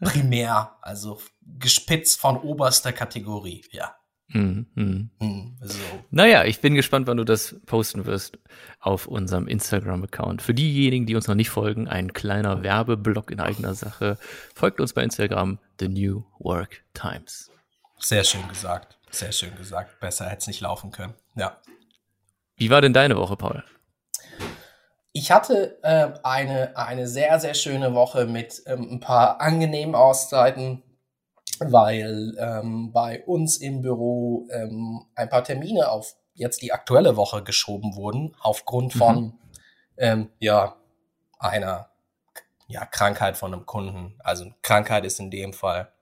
primär, 0.00 0.76
also 0.82 1.20
gespitzt 1.42 2.20
von 2.20 2.38
oberster 2.38 2.92
Kategorie, 2.92 3.64
ja. 3.70 3.94
Mhm, 4.28 4.66
mhm. 4.74 5.10
Mhm, 5.20 5.56
so. 5.60 5.80
Naja, 6.10 6.44
ich 6.44 6.60
bin 6.60 6.74
gespannt, 6.74 7.06
wann 7.06 7.18
du 7.18 7.24
das 7.24 7.56
posten 7.66 8.06
wirst 8.06 8.38
auf 8.80 9.06
unserem 9.06 9.46
Instagram-Account. 9.46 10.42
Für 10.42 10.54
diejenigen, 10.54 11.06
die 11.06 11.14
uns 11.14 11.28
noch 11.28 11.34
nicht 11.34 11.50
folgen, 11.50 11.88
ein 11.88 12.12
kleiner 12.12 12.62
Werbeblock 12.62 13.30
in 13.30 13.40
eigener 13.40 13.74
Sache. 13.74 14.18
Folgt 14.54 14.80
uns 14.80 14.92
bei 14.92 15.02
Instagram, 15.02 15.58
The 15.78 15.88
New 15.88 16.24
Work 16.38 16.82
Times. 16.94 17.50
Sehr 17.98 18.24
schön 18.24 18.46
gesagt. 18.48 18.98
Sehr 19.10 19.32
schön 19.32 19.54
gesagt. 19.56 20.00
Besser 20.00 20.26
hätte 20.26 20.40
es 20.40 20.46
nicht 20.46 20.60
laufen 20.60 20.90
können. 20.90 21.14
Ja. 21.36 21.58
Wie 22.56 22.70
war 22.70 22.80
denn 22.80 22.92
deine 22.92 23.16
Woche, 23.16 23.36
Paul? 23.36 23.64
Ich 25.12 25.30
hatte 25.30 25.78
äh, 25.82 26.18
eine, 26.24 26.76
eine 26.76 27.06
sehr, 27.06 27.38
sehr 27.38 27.54
schöne 27.54 27.94
Woche 27.94 28.26
mit 28.26 28.62
ähm, 28.66 28.88
ein 28.90 29.00
paar 29.00 29.40
angenehmen 29.40 29.94
Auszeiten, 29.94 30.82
weil 31.60 32.34
ähm, 32.38 32.92
bei 32.92 33.24
uns 33.24 33.56
im 33.58 33.82
Büro 33.82 34.46
ähm, 34.50 35.04
ein 35.14 35.28
paar 35.28 35.44
Termine 35.44 35.90
auf 35.90 36.16
jetzt 36.34 36.62
die 36.62 36.72
aktuelle 36.72 37.16
Woche 37.16 37.42
geschoben 37.42 37.94
wurden, 37.96 38.34
aufgrund 38.40 38.94
mhm. 38.94 38.98
von 38.98 39.16
mhm. 39.16 39.38
ähm, 39.96 40.30
ja, 40.38 40.76
einer 41.38 41.90
ja, 42.66 42.86
Krankheit 42.86 43.36
von 43.36 43.52
einem 43.52 43.66
Kunden. 43.66 44.14
Also 44.18 44.46
Krankheit 44.62 45.04
ist 45.04 45.20
in 45.20 45.30
dem 45.30 45.52
Fall 45.52 45.94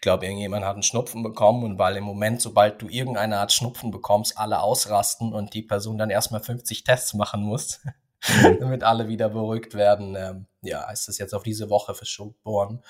ich 0.00 0.02
glaube, 0.02 0.24
irgendjemand 0.24 0.64
hat 0.64 0.72
einen 0.72 0.82
Schnupfen 0.82 1.22
bekommen 1.22 1.62
und 1.62 1.78
weil 1.78 1.94
im 1.98 2.04
Moment, 2.04 2.40
sobald 2.40 2.80
du 2.80 2.88
irgendeine 2.88 3.36
Art 3.38 3.52
Schnupfen 3.52 3.90
bekommst, 3.90 4.38
alle 4.38 4.62
ausrasten 4.62 5.34
und 5.34 5.52
die 5.52 5.60
Person 5.60 5.98
dann 5.98 6.08
erstmal 6.08 6.42
50 6.42 6.84
Tests 6.84 7.12
machen 7.12 7.42
muss, 7.42 7.82
damit 8.60 8.82
alle 8.82 9.08
wieder 9.08 9.28
beruhigt 9.28 9.74
werden, 9.74 10.16
ähm, 10.16 10.46
ja, 10.62 10.90
ist 10.90 11.06
das 11.06 11.18
jetzt 11.18 11.34
auf 11.34 11.42
diese 11.42 11.68
Woche 11.68 11.94
verschoben 11.94 12.34
worden. 12.44 12.82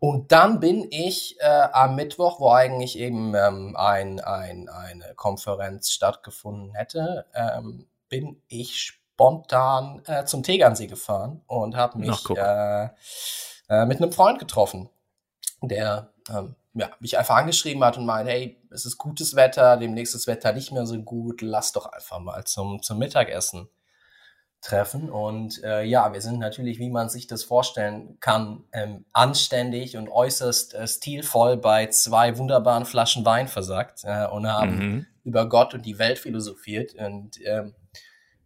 Und 0.00 0.32
dann 0.32 0.60
bin 0.60 0.86
ich 0.90 1.38
äh, 1.40 1.68
am 1.72 1.94
Mittwoch, 1.94 2.40
wo 2.40 2.50
eigentlich 2.50 2.98
eben 2.98 3.34
ähm, 3.34 3.76
ein, 3.76 4.18
ein, 4.18 4.70
eine 4.70 5.14
Konferenz 5.14 5.90
stattgefunden 5.90 6.74
hätte, 6.74 7.26
ähm, 7.34 7.86
bin 8.08 8.42
ich 8.48 8.80
spontan 8.80 10.02
äh, 10.06 10.24
zum 10.24 10.42
Tegernsee 10.42 10.86
gefahren 10.86 11.42
und 11.46 11.76
habe 11.76 11.98
mich 11.98 12.30
äh, 12.30 12.88
äh, 13.68 13.84
mit 13.84 13.98
einem 13.98 14.10
Freund 14.10 14.38
getroffen, 14.38 14.88
der 15.60 16.08
ähm, 16.30 16.56
ja, 16.72 16.88
mich 16.98 17.18
einfach 17.18 17.36
angeschrieben 17.36 17.84
hat 17.84 17.98
und 17.98 18.06
meinte, 18.06 18.32
hey, 18.32 18.58
es 18.70 18.86
ist 18.86 18.96
gutes 18.96 19.36
Wetter, 19.36 19.76
demnächst 19.76 20.14
ist 20.14 20.26
das 20.26 20.34
Wetter 20.34 20.54
nicht 20.54 20.72
mehr 20.72 20.86
so 20.86 20.98
gut, 20.98 21.42
lass 21.42 21.72
doch 21.72 21.84
einfach 21.86 22.20
mal 22.20 22.44
zum, 22.44 22.82
zum 22.82 22.96
Mittagessen 22.98 23.68
treffen. 24.60 25.10
Und 25.10 25.62
äh, 25.64 25.82
ja, 25.82 26.12
wir 26.12 26.20
sind 26.20 26.38
natürlich, 26.38 26.78
wie 26.78 26.90
man 26.90 27.08
sich 27.08 27.26
das 27.26 27.44
vorstellen 27.44 28.18
kann, 28.20 28.64
ähm, 28.72 29.04
anständig 29.12 29.96
und 29.96 30.08
äußerst 30.08 30.74
äh, 30.74 30.86
stilvoll 30.86 31.56
bei 31.56 31.86
zwei 31.86 32.36
wunderbaren 32.36 32.84
Flaschen 32.84 33.24
Wein 33.24 33.48
versagt 33.48 34.02
äh, 34.04 34.26
und 34.26 34.46
haben 34.46 34.76
mhm. 34.76 35.06
über 35.24 35.48
Gott 35.48 35.74
und 35.74 35.86
die 35.86 35.98
Welt 35.98 36.18
philosophiert. 36.18 36.94
Und 36.94 37.38
ähm, 37.44 37.74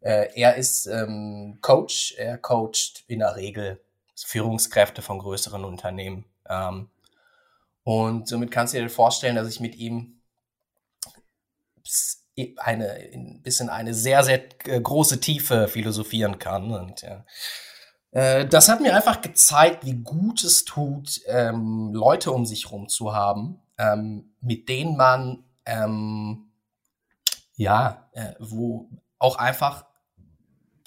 äh, 0.01 0.29
er 0.35 0.57
ist 0.57 0.87
ähm, 0.87 1.59
Coach, 1.61 2.15
er 2.17 2.39
coacht 2.39 3.05
in 3.09 3.21
der 3.21 3.37
Regel 3.37 3.81
Führungskräfte 4.17 5.03
von 5.03 5.19
größeren 5.19 5.65
Unternehmen. 5.65 6.25
Ähm, 6.49 6.89
und 7.83 8.29
somit 8.29 8.51
kannst 8.51 8.75
du 8.75 8.79
dir 8.79 8.89
vorstellen, 8.89 9.37
dass 9.37 9.49
ich 9.49 9.61
mit 9.61 9.75
ihm 9.75 10.21
eine, 12.57 12.91
ein 13.13 13.43
bisschen 13.43 13.69
eine 13.69 13.95
sehr, 13.95 14.25
sehr 14.25 14.43
äh, 14.67 14.81
große 14.81 15.21
Tiefe 15.21 15.69
philosophieren 15.69 16.39
kann. 16.39 16.73
Und 16.73 17.03
ja, 17.03 17.25
äh, 18.11 18.47
das 18.47 18.69
hat 18.69 18.81
mir 18.81 18.95
einfach 18.95 19.21
gezeigt, 19.21 19.85
wie 19.85 19.95
gut 19.95 20.43
es 20.45 20.65
tut, 20.65 21.21
ähm, 21.27 21.93
Leute 21.93 22.33
um 22.33 22.47
sich 22.47 22.67
herum 22.67 22.89
zu 22.89 23.15
haben, 23.15 23.61
ähm, 23.79 24.35
mit 24.41 24.69
denen 24.69 24.97
man 24.97 25.45
ähm, 25.67 26.51
ja, 27.57 28.09
äh, 28.13 28.35
wo 28.39 28.91
auch 29.19 29.37
einfach 29.37 29.87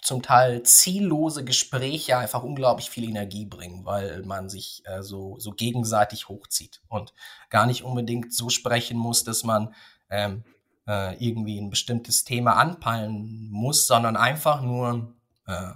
zum 0.01 0.21
Teil 0.21 0.63
ziellose 0.63 1.43
Gespräche 1.43 2.17
einfach 2.17 2.43
unglaublich 2.43 2.89
viel 2.89 3.09
Energie 3.09 3.45
bringen, 3.45 3.85
weil 3.85 4.23
man 4.23 4.47
sich 4.47 4.83
äh, 4.85 5.01
so, 5.01 5.37
so 5.39 5.51
gegenseitig 5.51 6.29
hochzieht 6.29 6.81
und 6.87 7.13
gar 7.49 7.65
nicht 7.65 7.83
unbedingt 7.83 8.33
so 8.33 8.49
sprechen 8.49 8.97
muss, 8.97 9.23
dass 9.23 9.43
man 9.43 9.73
ähm, 10.09 10.43
äh, 10.87 11.15
irgendwie 11.23 11.59
ein 11.59 11.69
bestimmtes 11.69 12.23
Thema 12.23 12.53
anpeilen 12.53 13.49
muss, 13.51 13.87
sondern 13.87 14.15
einfach 14.15 14.61
nur 14.61 15.13
äh, 15.45 15.71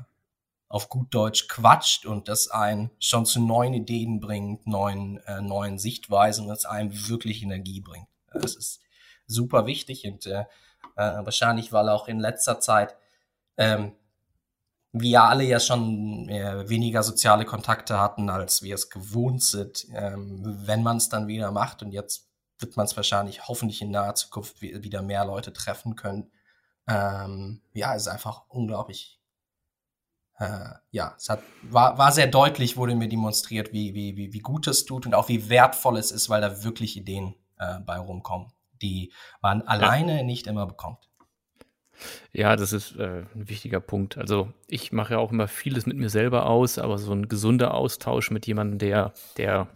auf 0.68 0.88
gut 0.88 1.14
Deutsch 1.14 1.48
quatscht 1.50 2.06
und 2.06 2.30
das 2.30 2.50
einen 2.50 2.92
schon 3.00 3.26
zu 3.26 3.42
neuen 3.42 3.74
Ideen 3.74 4.22
bringt, 4.22 4.68
neuen, 4.68 5.18
äh, 5.26 5.42
neuen 5.42 5.78
Sichtweisen 5.78 6.44
und 6.44 6.50
das 6.50 6.66
einem 6.66 7.10
wirklich 7.10 7.44
Energie 7.44 7.82
bringt. 7.82 8.08
Das 8.34 8.56
ist 8.56 8.80
super 9.28 9.66
wichtig 9.66 10.06
und 10.06 10.26
äh, 10.26 10.46
äh, 10.96 11.26
wahrscheinlich, 11.26 11.74
weil 11.74 11.90
auch 11.90 12.08
in 12.08 12.20
letzter 12.20 12.60
Zeit 12.62 12.96
ähm, 13.58 13.94
wir 14.94 15.24
alle 15.24 15.44
ja 15.44 15.60
schon 15.60 16.28
äh, 16.30 16.68
weniger 16.70 17.04
soziale 17.04 17.46
Kontakte 17.46 18.00
hatten, 18.00 18.30
als 18.30 18.62
wir 18.62 18.76
es 18.76 18.90
gewohnt 18.90 19.44
sind, 19.44 19.88
ähm, 19.94 20.42
wenn 20.66 20.84
man 20.84 20.98
es 20.98 21.10
dann 21.10 21.28
wieder 21.28 21.52
macht 21.52 21.82
und 21.82 21.92
jetzt 21.92 22.31
wird 22.62 22.78
man 22.78 22.86
es 22.86 22.96
wahrscheinlich 22.96 23.48
hoffentlich 23.48 23.82
in 23.82 23.92
naher 23.92 24.16
Zukunft 24.16 24.62
wieder 24.62 25.02
mehr 25.02 25.26
Leute 25.26 25.54
treffen 25.54 25.96
können. 25.96 26.32
Ähm, 26.88 27.62
ja, 27.74 27.96
es 27.96 28.04
ist 28.04 28.08
einfach 28.08 28.44
unglaublich. 28.48 29.20
Äh, 30.38 30.70
ja, 30.90 31.14
es 31.18 31.30
hat, 31.30 31.42
war, 31.62 31.98
war 31.98 32.12
sehr 32.12 32.28
deutlich, 32.28 32.78
wurde 32.78 32.96
mir 32.96 33.08
demonstriert, 33.08 33.74
wie, 33.74 33.94
wie, 33.94 34.18
wie, 34.18 34.34
wie 34.34 34.40
gut 34.40 34.68
es 34.68 34.86
tut 34.86 35.06
und 35.06 35.14
auch 35.14 35.30
wie 35.30 35.50
wertvoll 35.50 35.98
es 35.98 36.12
ist, 36.12 36.30
weil 36.30 36.42
da 36.42 36.64
wirklich 36.64 36.98
Ideen 36.98 37.36
äh, 37.60 37.80
bei 37.80 37.98
rumkommen, 37.98 38.52
die 38.82 39.14
man 39.42 39.62
alleine 39.62 40.18
ja. 40.18 40.24
nicht 40.24 40.48
immer 40.48 40.66
bekommt. 40.66 41.12
Ja, 42.34 42.56
das 42.56 42.74
ist 42.74 42.96
äh, 42.96 43.26
ein 43.36 43.50
wichtiger 43.50 43.80
Punkt. 43.80 44.18
Also 44.18 44.52
ich 44.68 44.92
mache 44.92 45.14
ja 45.14 45.20
auch 45.20 45.32
immer 45.32 45.48
vieles 45.48 45.86
mit 45.86 45.98
mir 45.98 46.10
selber 46.10 46.48
aus, 46.48 46.80
aber 46.80 46.98
so 46.98 47.14
ein 47.14 47.28
gesunder 47.28 47.76
Austausch 47.76 48.32
mit 48.32 48.48
jemandem, 48.48 48.80
der, 48.80 49.14
der 49.38 49.68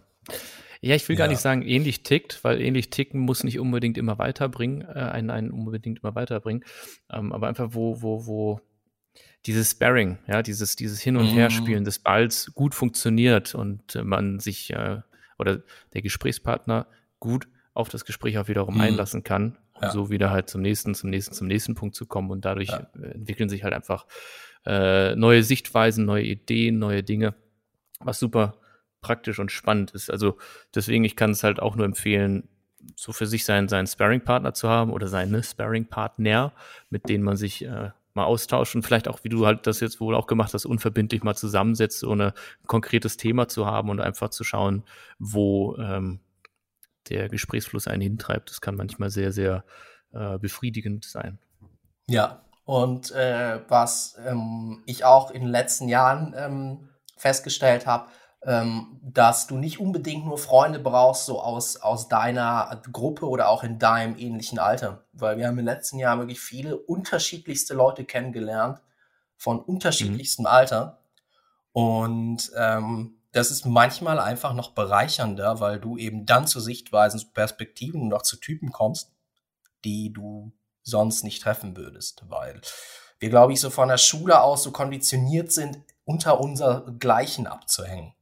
ja, 0.86 0.96
ich 0.96 1.10
will 1.10 1.16
ja. 1.16 1.26
gar 1.26 1.28
nicht 1.28 1.40
sagen, 1.40 1.64
ähnlich 1.64 2.04
tickt, 2.04 2.44
weil 2.44 2.62
ähnlich 2.62 2.92
ticken 2.92 3.20
muss 3.20 3.44
nicht 3.44 3.60
unbedingt 3.60 3.98
immer 3.98 4.20
weiterbringen, 4.20 4.82
äh, 4.82 5.00
einen, 5.00 5.32
einen 5.32 5.52
unbedingt 5.52 6.00
immer 6.04 6.14
weiterbringen, 6.14 6.64
ähm, 7.12 7.34
aber 7.34 7.48
einfach 7.48 7.70
wo, 7.72 8.04
wo, 8.04 8.28
wo 8.28 8.62
dieses 9.48 9.72
Sparring, 9.72 10.20
ja, 10.28 10.44
dieses, 10.44 10.76
dieses 10.76 11.02
Hin- 11.02 11.18
und 11.18 11.32
mhm. 11.32 11.36
Herspielen 11.36 11.86
des 11.86 11.98
Balls 11.98 12.52
gut 12.54 12.76
funktioniert 12.76 13.56
und 13.56 13.96
äh, 13.96 14.04
man 14.04 14.40
sich 14.40 14.72
äh, 14.74 15.02
oder 15.40 15.64
der 15.94 16.04
Gesprächspartner 16.04 16.86
gut 17.20 17.48
auf 17.74 17.90
das 17.90 18.06
Gespräch 18.06 18.38
auch 18.38 18.48
wiederum 18.48 18.76
mhm. 18.76 18.82
einlassen 18.82 19.24
kann, 19.24 19.58
um 19.74 19.82
ja. 19.82 19.92
so 19.92 20.12
wieder 20.12 20.30
halt 20.30 20.50
zum 20.50 20.62
nächsten, 20.62 20.94
zum 20.94 21.10
nächsten, 21.10 21.34
zum 21.34 21.48
nächsten 21.48 21.74
Punkt 21.74 21.96
zu 21.96 22.06
kommen 22.06 22.30
und 22.30 22.46
dadurch 22.46 22.70
ja. 22.70 22.88
Entwickeln 23.02 23.50
sich 23.50 23.64
halt 23.64 23.74
einfach 23.74 24.06
äh, 24.68 25.16
neue 25.16 25.42
Sichtweisen, 25.42 26.06
neue 26.06 26.26
Ideen, 26.26 26.78
neue 26.78 27.02
Dinge, 27.02 27.34
was 28.00 28.20
super 28.20 28.60
praktisch 29.06 29.38
und 29.38 29.52
spannend 29.52 29.92
ist. 29.92 30.10
Also 30.10 30.38
deswegen, 30.74 31.04
ich 31.04 31.16
kann 31.16 31.30
es 31.30 31.44
halt 31.44 31.60
auch 31.60 31.76
nur 31.76 31.86
empfehlen, 31.86 32.50
so 32.96 33.12
für 33.14 33.28
sich 33.28 33.46
seinen, 33.46 33.68
seinen 33.68 33.86
Sparring-Partner 33.86 34.56
zu 34.56 34.68
haben 34.68 34.92
oder 34.92 35.08
seine 35.08 35.44
Sparring-Partner, 35.44 36.54
mit 36.90 37.08
denen 37.08 37.24
man 37.24 37.38
sich 37.38 37.64
äh, 37.64 37.92
mal 38.16 38.24
austauscht 38.24 38.76
und 38.76 38.82
vielleicht 38.82 39.08
auch, 39.08 39.24
wie 39.24 39.30
du 39.30 39.46
halt 39.46 39.68
das 39.68 39.80
jetzt 39.80 40.00
wohl 40.00 40.16
auch 40.16 40.26
gemacht 40.26 40.56
hast, 40.56 40.66
unverbindlich 40.66 41.22
mal 41.22 41.36
zusammensetzt, 41.36 42.04
ohne 42.04 42.34
ein 42.64 42.68
konkretes 42.68 43.18
Thema 43.18 43.48
zu 43.48 43.68
haben 43.68 43.90
und 43.90 44.02
einfach 44.02 44.30
zu 44.30 44.44
schauen, 44.44 44.84
wo 45.20 45.76
ähm, 45.78 46.20
der 47.10 47.30
Gesprächsfluss 47.30 47.88
einen 47.88 48.02
hintreibt. 48.02 48.50
Das 48.50 48.60
kann 48.60 48.76
manchmal 48.76 49.12
sehr, 49.12 49.32
sehr 49.32 49.64
äh, 50.14 50.40
befriedigend 50.40 51.06
sein. 51.06 51.38
Ja, 52.08 52.42
und 52.64 53.12
äh, 53.12 53.60
was 53.68 54.18
ähm, 54.26 54.82
ich 54.88 55.06
auch 55.06 55.30
in 55.30 55.42
den 55.42 55.52
letzten 55.52 55.88
Jahren 55.88 56.34
ähm, 56.36 56.90
festgestellt 57.18 57.86
habe, 57.86 58.08
ähm, 58.46 59.00
dass 59.02 59.48
du 59.48 59.58
nicht 59.58 59.80
unbedingt 59.80 60.26
nur 60.26 60.38
Freunde 60.38 60.80
brauchst, 60.80 61.26
so 61.26 61.42
aus, 61.42 61.78
aus 61.78 62.08
deiner 62.08 62.82
Gruppe 62.92 63.28
oder 63.28 63.50
auch 63.50 63.64
in 63.64 63.80
deinem 63.80 64.18
ähnlichen 64.18 64.60
Alter. 64.60 65.06
Weil 65.14 65.38
wir 65.38 65.48
haben 65.48 65.58
im 65.58 65.66
letzten 65.66 65.98
Jahr 65.98 66.20
wirklich 66.20 66.40
viele 66.40 66.78
unterschiedlichste 66.78 67.74
Leute 67.74 68.06
kennengelernt, 68.06 68.82
von 69.36 69.60
unterschiedlichstem 69.60 70.44
mhm. 70.44 70.52
Alter. 70.52 71.00
Und 71.72 72.52
ähm, 72.56 73.18
das 73.32 73.52
ist 73.52 73.66
manchmal 73.66 74.20
einfach 74.20 74.54
noch 74.54 74.72
bereichernder, 74.72 75.60
weil 75.60 75.80
du 75.80 75.98
eben 75.98 76.26
dann 76.26 76.48
zu 76.48 76.60
Sichtweisen, 76.60 77.20
zu 77.20 77.28
Perspektiven 77.34 78.02
und 78.02 78.14
auch 78.14 78.22
zu 78.22 78.38
Typen 78.38 78.72
kommst, 78.72 79.12
die 79.84 80.14
du 80.14 80.54
sonst 80.84 81.24
nicht 81.24 81.42
treffen 81.42 81.76
würdest. 81.76 82.24
Weil 82.30 82.62
wir, 83.20 83.30
glaube 83.30 83.54
ich, 83.54 83.60
so 83.60 83.70
von 83.72 83.90
der 83.90 83.98
Schule 83.98 84.42
aus 84.42 84.64
so 84.64 84.72
konditioniert 84.72 85.52
sind, 85.52 85.80
unter 86.06 86.40
unser 86.40 86.86
Gleichen 87.00 87.48
abzuhängen. 87.48 88.14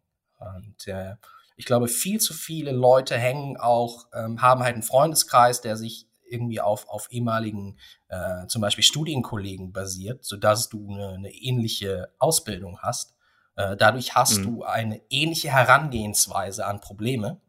Und 0.55 0.87
äh, 0.87 1.15
ich 1.55 1.65
glaube, 1.65 1.87
viel 1.87 2.19
zu 2.19 2.33
viele 2.33 2.71
Leute 2.71 3.17
hängen 3.17 3.57
auch, 3.57 4.07
ähm, 4.13 4.41
haben 4.41 4.63
halt 4.63 4.73
einen 4.73 4.83
Freundeskreis, 4.83 5.61
der 5.61 5.77
sich 5.77 6.07
irgendwie 6.27 6.59
auf, 6.59 6.87
auf 6.89 7.07
ehemaligen, 7.11 7.77
äh, 8.09 8.47
zum 8.47 8.61
Beispiel 8.61 8.83
Studienkollegen 8.83 9.71
basiert, 9.71 10.23
sodass 10.25 10.69
du 10.69 10.89
eine, 10.89 11.09
eine 11.09 11.31
ähnliche 11.31 12.13
Ausbildung 12.17 12.79
hast. 12.81 13.13
Äh, 13.55 13.77
dadurch 13.77 14.15
hast 14.15 14.39
mhm. 14.39 14.43
du 14.43 14.63
eine 14.63 15.01
ähnliche 15.09 15.51
Herangehensweise 15.51 16.65
an 16.65 16.81
Probleme. 16.81 17.39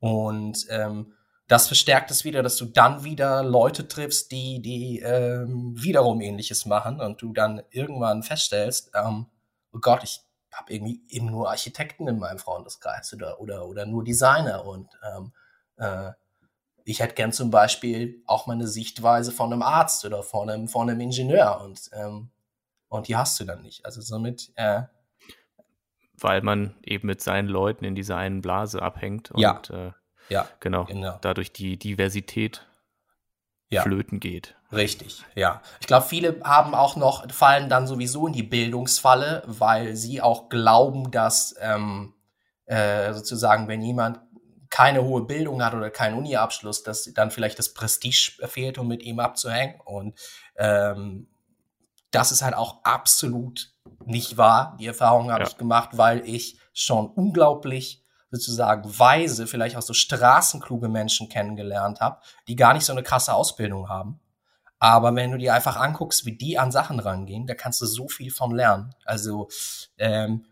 Und 0.00 0.66
ähm, 0.68 1.14
das 1.48 1.66
verstärkt 1.66 2.10
es 2.10 2.24
wieder, 2.24 2.42
dass 2.42 2.56
du 2.56 2.66
dann 2.66 3.04
wieder 3.04 3.42
Leute 3.42 3.88
triffst, 3.88 4.32
die, 4.32 4.60
die 4.60 5.00
ähm, 5.00 5.74
wiederum 5.76 6.20
ähnliches 6.20 6.66
machen 6.66 7.00
und 7.00 7.20
du 7.22 7.32
dann 7.32 7.62
irgendwann 7.70 8.22
feststellst, 8.22 8.92
ähm, 8.94 9.26
oh 9.72 9.78
Gott, 9.80 10.04
ich 10.04 10.20
habe 10.54 10.72
irgendwie 10.72 11.02
eben 11.08 11.26
nur 11.26 11.50
Architekten 11.50 12.08
in 12.08 12.18
meinem 12.18 12.38
Freundeskreis 12.38 13.12
oder, 13.12 13.40
oder, 13.40 13.66
oder 13.66 13.86
nur 13.86 14.04
Designer 14.04 14.64
und 14.64 14.88
ähm, 15.02 15.32
äh, 15.76 16.12
ich 16.84 17.00
hätte 17.00 17.14
gern 17.14 17.32
zum 17.32 17.50
Beispiel 17.50 18.22
auch 18.26 18.46
mal 18.46 18.54
eine 18.54 18.68
Sichtweise 18.68 19.32
von 19.32 19.52
einem 19.52 19.62
Arzt 19.62 20.04
oder 20.04 20.22
von 20.22 20.50
einem, 20.50 20.68
von 20.68 20.88
einem 20.88 21.00
Ingenieur 21.00 21.60
und, 21.62 21.90
ähm, 21.92 22.30
und 22.88 23.08
die 23.08 23.16
hast 23.16 23.40
du 23.40 23.44
dann 23.44 23.62
nicht. 23.62 23.84
Also 23.84 24.02
somit. 24.02 24.52
Äh, 24.56 24.82
Weil 26.18 26.42
man 26.42 26.74
eben 26.82 27.06
mit 27.06 27.22
seinen 27.22 27.48
Leuten 27.48 27.84
in 27.84 27.94
dieser 27.94 28.16
einen 28.16 28.42
Blase 28.42 28.82
abhängt 28.82 29.30
und 29.30 29.40
ja, 29.40 29.60
äh, 29.70 29.92
ja, 30.28 30.48
genau, 30.60 30.84
genau, 30.84 31.18
dadurch 31.20 31.52
die 31.52 31.78
Diversität 31.78 32.66
ja. 33.74 33.82
flöten 33.82 34.20
geht. 34.20 34.56
Richtig, 34.72 35.24
ja. 35.34 35.62
Ich 35.80 35.86
glaube, 35.86 36.06
viele 36.06 36.40
haben 36.42 36.74
auch 36.74 36.96
noch, 36.96 37.30
fallen 37.30 37.68
dann 37.68 37.86
sowieso 37.86 38.26
in 38.26 38.32
die 38.32 38.42
Bildungsfalle, 38.42 39.42
weil 39.46 39.94
sie 39.96 40.20
auch 40.20 40.48
glauben, 40.48 41.10
dass 41.10 41.54
ähm, 41.60 42.14
äh, 42.66 43.12
sozusagen, 43.12 43.68
wenn 43.68 43.82
jemand 43.82 44.20
keine 44.70 45.04
hohe 45.04 45.22
Bildung 45.22 45.62
hat 45.64 45.74
oder 45.74 45.90
keinen 45.90 46.18
Uni-Abschluss, 46.18 46.82
dass 46.82 47.04
dann 47.14 47.30
vielleicht 47.30 47.58
das 47.58 47.74
Prestige 47.74 48.32
fehlt, 48.48 48.76
um 48.78 48.88
mit 48.88 49.02
ihm 49.04 49.20
abzuhängen. 49.20 49.80
Und 49.84 50.18
ähm, 50.56 51.28
das 52.10 52.32
ist 52.32 52.42
halt 52.42 52.54
auch 52.54 52.82
absolut 52.82 53.72
nicht 54.04 54.36
wahr. 54.36 54.76
Die 54.80 54.86
Erfahrung 54.86 55.30
habe 55.30 55.44
ja. 55.44 55.48
ich 55.48 55.56
gemacht, 55.56 55.90
weil 55.92 56.28
ich 56.28 56.58
schon 56.72 57.08
unglaublich 57.08 58.03
sozusagen 58.34 58.98
weise, 58.98 59.46
vielleicht 59.46 59.76
auch 59.76 59.82
so 59.82 59.94
straßenkluge 59.94 60.88
Menschen 60.88 61.28
kennengelernt 61.28 62.00
habe, 62.00 62.18
die 62.48 62.56
gar 62.56 62.74
nicht 62.74 62.84
so 62.84 62.92
eine 62.92 63.02
krasse 63.02 63.32
Ausbildung 63.32 63.88
haben. 63.88 64.20
Aber 64.78 65.14
wenn 65.14 65.30
du 65.30 65.38
dir 65.38 65.54
einfach 65.54 65.76
anguckst, 65.76 66.26
wie 66.26 66.36
die 66.36 66.58
an 66.58 66.72
Sachen 66.72 67.00
rangehen, 67.00 67.46
da 67.46 67.54
kannst 67.54 67.80
du 67.80 67.86
so 67.86 68.08
viel 68.08 68.30
von 68.30 68.54
lernen. 68.54 68.94
Also 69.04 69.48
ähm, 69.98 70.44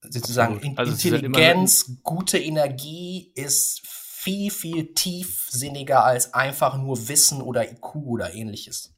sozusagen 0.00 0.58
in, 0.60 0.76
also 0.76 0.92
Intelligenz, 0.92 1.86
halt 1.86 2.02
gute 2.02 2.38
Energie 2.38 3.30
ist 3.34 3.86
viel, 3.86 4.50
viel 4.50 4.94
tiefsinniger 4.94 6.02
als 6.04 6.32
einfach 6.32 6.76
nur 6.76 7.08
Wissen 7.08 7.42
oder 7.42 7.70
IQ 7.70 7.96
oder 7.96 8.34
ähnliches. 8.34 8.94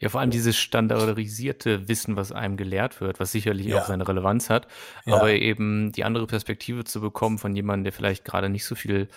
Ja, 0.00 0.08
vor 0.08 0.20
allem 0.20 0.30
dieses 0.30 0.56
standardisierte 0.56 1.88
Wissen, 1.88 2.16
was 2.16 2.30
einem 2.30 2.56
gelehrt 2.56 3.00
wird, 3.00 3.18
was 3.18 3.32
sicherlich 3.32 3.66
ja. 3.66 3.80
auch 3.80 3.86
seine 3.86 4.06
Relevanz 4.06 4.48
hat, 4.48 4.68
ja. 5.04 5.16
aber 5.16 5.32
eben 5.32 5.90
die 5.92 6.04
andere 6.04 6.26
Perspektive 6.26 6.84
zu 6.84 7.00
bekommen 7.00 7.38
von 7.38 7.54
jemandem, 7.54 7.84
der 7.84 7.92
vielleicht 7.92 8.24
gerade 8.24 8.48
nicht 8.48 8.64
so 8.64 8.74
viel 8.74 9.08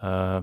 äh, 0.00 0.42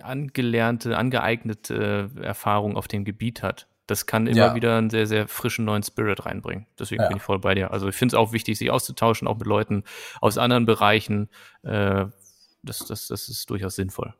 angelernte, 0.00 0.96
angeeignete 0.96 2.10
Erfahrung 2.22 2.76
auf 2.76 2.88
dem 2.88 3.04
Gebiet 3.04 3.42
hat. 3.42 3.68
Das 3.86 4.06
kann 4.06 4.26
immer 4.26 4.36
ja. 4.36 4.54
wieder 4.54 4.76
einen 4.76 4.90
sehr, 4.90 5.06
sehr 5.06 5.28
frischen 5.28 5.64
neuen 5.64 5.82
Spirit 5.82 6.26
reinbringen. 6.26 6.66
Deswegen 6.78 7.02
ja. 7.02 7.08
bin 7.08 7.18
ich 7.18 7.22
voll 7.22 7.38
bei 7.38 7.54
dir. 7.54 7.70
Also 7.70 7.88
ich 7.88 7.94
finde 7.94 8.14
es 8.14 8.18
auch 8.18 8.32
wichtig, 8.32 8.58
sich 8.58 8.70
auszutauschen, 8.70 9.28
auch 9.28 9.38
mit 9.38 9.46
Leuten 9.46 9.84
aus 10.20 10.38
anderen 10.38 10.66
Bereichen. 10.66 11.28
Äh, 11.62 12.06
das, 12.62 12.78
das, 12.78 13.06
das 13.06 13.28
ist 13.28 13.48
durchaus 13.48 13.76
sinnvoll. 13.76 14.14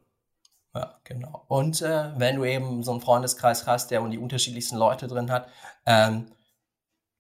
Ja, 0.76 1.00
genau. 1.04 1.44
Und 1.48 1.80
äh, 1.80 2.18
wenn 2.18 2.36
du 2.36 2.44
eben 2.44 2.82
so 2.82 2.90
einen 2.90 3.00
Freundeskreis 3.00 3.66
hast, 3.66 3.90
der 3.90 4.02
und 4.02 4.10
die 4.10 4.18
unterschiedlichsten 4.18 4.76
Leute 4.76 5.06
drin 5.06 5.30
hat, 5.30 5.48
ähm, 5.86 6.26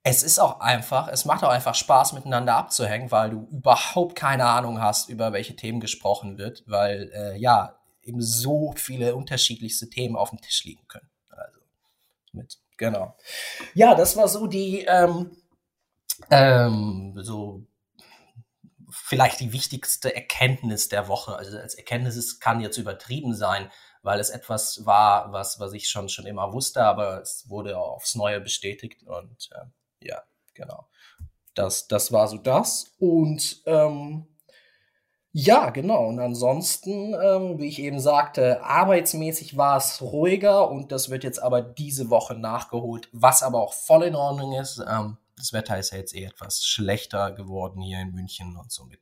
es 0.02 0.22
ist 0.22 0.38
auch 0.38 0.60
einfach, 0.60 1.08
es 1.08 1.24
macht 1.24 1.42
auch 1.42 1.48
einfach 1.48 1.74
Spaß, 1.74 2.12
miteinander 2.12 2.54
abzuhängen, 2.54 3.10
weil 3.10 3.30
du 3.30 3.48
überhaupt 3.50 4.14
keine 4.14 4.44
Ahnung 4.44 4.80
hast, 4.80 5.08
über 5.08 5.32
welche 5.32 5.56
Themen 5.56 5.80
gesprochen 5.80 6.38
wird, 6.38 6.64
weil 6.66 7.10
äh, 7.14 7.38
ja, 7.38 7.78
eben 8.02 8.20
so 8.20 8.72
viele 8.76 9.16
unterschiedlichste 9.16 9.88
Themen 9.88 10.16
auf 10.16 10.30
dem 10.30 10.40
Tisch 10.40 10.64
liegen 10.64 10.86
können. 10.86 11.08
Also 11.30 11.58
mit, 12.32 12.58
genau. 12.76 13.16
Ja, 13.74 13.94
das 13.94 14.16
war 14.16 14.28
so 14.28 14.46
die 14.46 14.84
ähm, 14.84 15.30
ähm, 16.30 17.14
so 17.16 17.64
vielleicht 19.04 19.40
die 19.40 19.52
wichtigste 19.52 20.14
Erkenntnis 20.14 20.88
der 20.88 21.08
Woche. 21.08 21.36
Also 21.36 21.58
als 21.58 21.74
Erkenntnis 21.74 22.40
kann 22.40 22.60
jetzt 22.60 22.78
übertrieben 22.78 23.34
sein, 23.34 23.70
weil 24.02 24.20
es 24.20 24.30
etwas 24.30 24.86
war, 24.86 25.32
was, 25.32 25.60
was 25.60 25.72
ich 25.72 25.88
schon, 25.88 26.08
schon 26.08 26.26
immer 26.26 26.52
wusste, 26.52 26.82
aber 26.84 27.20
es 27.20 27.48
wurde 27.48 27.78
aufs 27.78 28.14
Neue 28.14 28.40
bestätigt 28.40 29.02
und 29.04 29.48
äh, 29.52 30.06
ja, 30.06 30.22
genau. 30.54 30.88
Das, 31.54 31.88
das 31.88 32.12
war 32.12 32.28
so 32.28 32.36
das. 32.36 32.92
Und 32.98 33.62
ähm, 33.66 34.26
ja, 35.32 35.70
genau. 35.70 36.06
Und 36.06 36.18
ansonsten, 36.18 37.14
ähm, 37.14 37.58
wie 37.58 37.68
ich 37.68 37.78
eben 37.78 38.00
sagte, 38.00 38.62
arbeitsmäßig 38.62 39.56
war 39.56 39.76
es 39.76 40.00
ruhiger 40.00 40.70
und 40.70 40.92
das 40.92 41.10
wird 41.10 41.24
jetzt 41.24 41.42
aber 41.42 41.60
diese 41.60 42.08
Woche 42.08 42.34
nachgeholt, 42.34 43.08
was 43.12 43.42
aber 43.42 43.60
auch 43.60 43.74
voll 43.74 44.04
in 44.04 44.14
Ordnung 44.14 44.52
ist. 44.54 44.82
Ähm, 44.88 45.18
das 45.36 45.52
Wetter 45.52 45.78
ist 45.78 45.92
ja 45.92 45.98
jetzt 45.98 46.14
eh 46.14 46.24
etwas 46.24 46.64
schlechter 46.64 47.32
geworden 47.32 47.82
hier 47.82 48.00
in 48.00 48.12
München 48.12 48.56
und 48.56 48.72
somit 48.72 49.00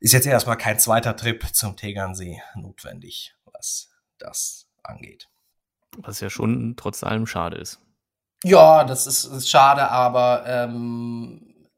ist 0.00 0.12
jetzt 0.12 0.26
erstmal 0.26 0.56
kein 0.56 0.80
zweiter 0.80 1.16
Trip 1.16 1.44
zum 1.52 1.76
Tegernsee 1.76 2.42
notwendig, 2.56 3.36
was 3.44 3.90
das 4.18 4.68
angeht. 4.82 5.28
Was 5.98 6.20
ja 6.20 6.28
schon 6.28 6.74
trotz 6.76 7.04
allem 7.04 7.26
schade 7.26 7.56
ist. 7.56 7.78
Ja, 8.42 8.82
das 8.82 9.06
ist, 9.06 9.24
ist 9.24 9.48
schade, 9.48 9.88
aber 9.90 10.44
ähm, 10.46 11.68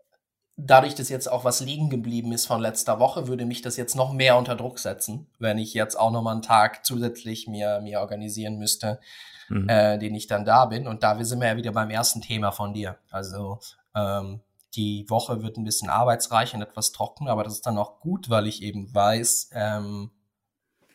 dadurch, 0.56 0.94
dass 0.94 1.10
jetzt 1.10 1.30
auch 1.30 1.44
was 1.44 1.60
liegen 1.60 1.90
geblieben 1.90 2.32
ist 2.32 2.46
von 2.46 2.60
letzter 2.62 2.98
Woche, 2.98 3.28
würde 3.28 3.44
mich 3.44 3.60
das 3.60 3.76
jetzt 3.76 3.94
noch 3.94 4.12
mehr 4.12 4.38
unter 4.38 4.56
Druck 4.56 4.78
setzen, 4.78 5.26
wenn 5.38 5.58
ich 5.58 5.74
jetzt 5.74 5.96
auch 5.98 6.10
noch 6.10 6.22
mal 6.22 6.32
einen 6.32 6.42
Tag 6.42 6.86
zusätzlich 6.86 7.46
mir, 7.46 7.80
mir 7.82 8.00
organisieren 8.00 8.56
müsste, 8.56 9.00
mhm. 9.48 9.68
äh, 9.68 9.98
den 9.98 10.14
ich 10.14 10.26
dann 10.26 10.44
da 10.44 10.66
bin. 10.66 10.86
Und 10.86 11.02
da 11.02 11.22
sind 11.22 11.40
wir 11.40 11.48
ja 11.48 11.56
wieder 11.56 11.72
beim 11.72 11.90
ersten 11.90 12.20
Thema 12.20 12.52
von 12.52 12.72
dir. 12.72 12.98
Also 13.10 13.60
ähm, 13.94 14.40
die 14.74 15.08
Woche 15.08 15.42
wird 15.42 15.56
ein 15.56 15.64
bisschen 15.64 15.88
arbeitsreich 15.88 16.54
und 16.54 16.62
etwas 16.62 16.92
trocken, 16.92 17.28
aber 17.28 17.44
das 17.44 17.54
ist 17.54 17.66
dann 17.66 17.78
auch 17.78 18.00
gut, 18.00 18.30
weil 18.30 18.46
ich 18.46 18.62
eben 18.62 18.92
weiß, 18.92 19.50
ähm, 19.52 20.10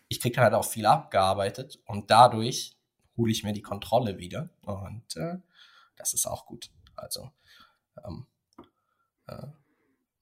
ich 0.08 0.20
kriege 0.20 0.42
halt 0.42 0.54
auch 0.54 0.66
viel 0.66 0.86
abgearbeitet 0.86 1.80
und 1.86 2.10
dadurch 2.12 2.78
hole 3.16 3.32
ich 3.32 3.44
mir 3.44 3.54
die 3.54 3.62
Kontrolle 3.62 4.18
wieder. 4.18 4.50
Und 4.62 5.16
äh, 5.16 5.38
das 5.96 6.14
ist 6.14 6.26
auch 6.26 6.46
gut. 6.46 6.72
Also, 6.96 7.30
ähm, 8.06 8.26
äh, 9.28 9.48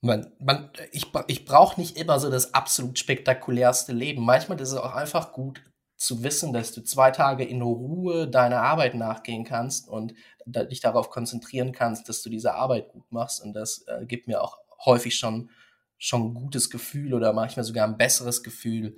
man, 0.01 0.31
man, 0.39 0.69
ich, 0.91 1.11
ich 1.27 1.45
brauche 1.45 1.79
nicht 1.79 1.97
immer 1.97 2.19
so 2.19 2.29
das 2.29 2.53
absolut 2.53 2.99
spektakulärste 2.99 3.93
Leben. 3.93 4.23
Manchmal 4.23 4.59
ist 4.59 4.71
es 4.71 4.77
auch 4.77 4.93
einfach 4.93 5.33
gut 5.33 5.61
zu 5.97 6.23
wissen, 6.23 6.53
dass 6.53 6.71
du 6.71 6.83
zwei 6.83 7.09
Tage 7.09 7.43
in 7.43 7.61
Ruhe 7.61 8.27
deiner 8.29 8.61
Arbeit 8.61 8.93
nachgehen 8.93 9.43
kannst 9.43 9.89
und 9.89 10.13
dich 10.45 10.79
darauf 10.79 11.09
konzentrieren 11.09 11.71
kannst, 11.71 12.07
dass 12.07 12.21
du 12.21 12.29
diese 12.29 12.53
Arbeit 12.53 12.89
gut 12.89 13.11
machst. 13.11 13.41
Und 13.41 13.53
das 13.53 13.83
äh, 13.87 14.05
gibt 14.05 14.27
mir 14.27 14.41
auch 14.41 14.59
häufig 14.85 15.15
schon, 15.15 15.49
schon 15.97 16.27
ein 16.27 16.33
gutes 16.35 16.69
Gefühl 16.69 17.15
oder 17.15 17.33
manchmal 17.33 17.63
sogar 17.63 17.87
ein 17.87 17.97
besseres 17.97 18.43
Gefühl, 18.43 18.95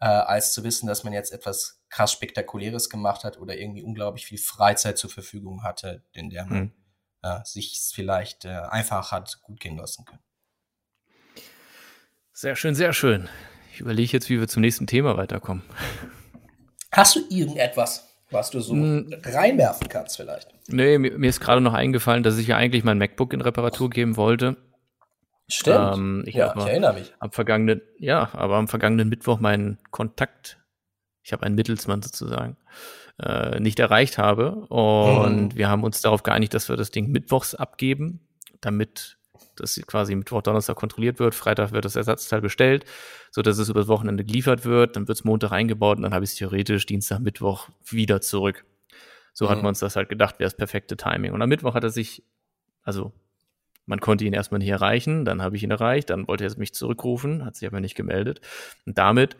äh, 0.00 0.06
als 0.06 0.54
zu 0.54 0.64
wissen, 0.64 0.86
dass 0.86 1.04
man 1.04 1.12
jetzt 1.12 1.32
etwas 1.32 1.82
krass 1.90 2.12
Spektakuläres 2.12 2.88
gemacht 2.88 3.24
hat 3.24 3.38
oder 3.38 3.58
irgendwie 3.58 3.82
unglaublich 3.82 4.24
viel 4.24 4.38
Freizeit 4.38 4.96
zur 4.96 5.10
Verfügung 5.10 5.62
hatte, 5.64 6.02
in 6.12 6.30
der 6.30 6.46
man 6.46 6.58
mhm. 6.58 6.72
äh, 7.22 7.40
sich 7.44 7.78
vielleicht 7.94 8.46
äh, 8.46 8.48
einfach 8.48 9.12
hat 9.12 9.40
gut 9.42 9.60
gehen 9.60 9.76
lassen 9.76 10.06
können. 10.06 10.22
Sehr 12.32 12.56
schön, 12.56 12.74
sehr 12.74 12.94
schön. 12.94 13.28
Ich 13.74 13.80
überlege 13.80 14.12
jetzt, 14.12 14.30
wie 14.30 14.40
wir 14.40 14.48
zum 14.48 14.62
nächsten 14.62 14.86
Thema 14.86 15.16
weiterkommen. 15.16 15.62
Hast 16.90 17.16
du 17.16 17.20
irgendetwas, 17.28 18.08
was 18.30 18.50
du 18.50 18.60
so 18.60 18.74
mm. 18.74 19.14
reinwerfen 19.24 19.88
kannst 19.88 20.16
vielleicht? 20.16 20.48
Nee, 20.68 20.98
mir, 20.98 21.18
mir 21.18 21.30
ist 21.30 21.40
gerade 21.40 21.60
noch 21.60 21.74
eingefallen, 21.74 22.22
dass 22.22 22.38
ich 22.38 22.48
ja 22.48 22.56
eigentlich 22.56 22.84
mein 22.84 22.98
MacBook 22.98 23.32
in 23.32 23.40
Reparatur 23.40 23.90
geben 23.90 24.16
wollte. 24.16 24.56
Stimmt. 25.48 25.96
Ähm, 25.96 26.24
ich 26.26 26.34
ja, 26.34 26.54
ich 26.56 26.66
erinnere 26.66 26.94
mich. 26.94 27.14
Am 27.20 27.30
vergangenen, 27.30 27.80
ja, 27.98 28.28
aber 28.32 28.56
am 28.56 28.68
vergangenen 28.68 29.08
Mittwoch 29.08 29.40
meinen 29.40 29.78
Kontakt, 29.90 30.58
ich 31.22 31.32
habe 31.32 31.44
einen 31.44 31.54
Mittelsmann 31.54 32.02
sozusagen, 32.02 32.56
äh, 33.22 33.58
nicht 33.60 33.78
erreicht 33.78 34.18
habe. 34.18 34.66
Und 34.66 35.54
mhm. 35.54 35.56
wir 35.56 35.68
haben 35.68 35.84
uns 35.84 36.02
darauf 36.02 36.22
geeinigt, 36.22 36.52
dass 36.54 36.68
wir 36.68 36.76
das 36.76 36.90
Ding 36.90 37.10
mittwochs 37.10 37.54
abgeben, 37.54 38.20
damit 38.60 39.17
das 39.60 39.80
quasi 39.86 40.14
Mittwoch, 40.14 40.42
Donnerstag 40.42 40.76
kontrolliert 40.76 41.18
wird. 41.18 41.34
Freitag 41.34 41.72
wird 41.72 41.84
das 41.84 41.96
Ersatzteil 41.96 42.40
bestellt, 42.40 42.84
so 43.30 43.42
dass 43.42 43.58
es 43.58 43.68
übers 43.68 43.88
Wochenende 43.88 44.24
geliefert 44.24 44.64
wird. 44.64 44.96
Dann 44.96 45.08
wird 45.08 45.18
es 45.18 45.24
Montag 45.24 45.52
eingebaut 45.52 45.98
und 45.98 46.02
dann 46.04 46.14
habe 46.14 46.24
ich 46.24 46.32
es 46.32 46.36
theoretisch 46.36 46.86
Dienstag, 46.86 47.20
Mittwoch 47.20 47.68
wieder 47.84 48.20
zurück. 48.20 48.64
So 49.32 49.46
mhm. 49.46 49.50
hat 49.50 49.58
man 49.58 49.66
uns 49.68 49.78
das 49.78 49.96
halt 49.96 50.08
gedacht, 50.08 50.38
wäre 50.38 50.46
das 50.46 50.56
perfekte 50.56 50.96
Timing. 50.96 51.32
Und 51.32 51.42
am 51.42 51.48
Mittwoch 51.48 51.74
hat 51.74 51.84
er 51.84 51.90
sich, 51.90 52.24
also 52.82 53.12
man 53.86 54.00
konnte 54.00 54.24
ihn 54.24 54.34
erstmal 54.34 54.58
nicht 54.58 54.68
erreichen, 54.68 55.24
dann 55.24 55.40
habe 55.40 55.56
ich 55.56 55.62
ihn 55.62 55.70
erreicht, 55.70 56.10
dann 56.10 56.28
wollte 56.28 56.44
er 56.44 56.58
mich 56.58 56.74
zurückrufen, 56.74 57.44
hat 57.44 57.56
sich 57.56 57.66
aber 57.66 57.80
nicht 57.80 57.94
gemeldet. 57.94 58.40
Und 58.84 58.98
damit, 58.98 59.36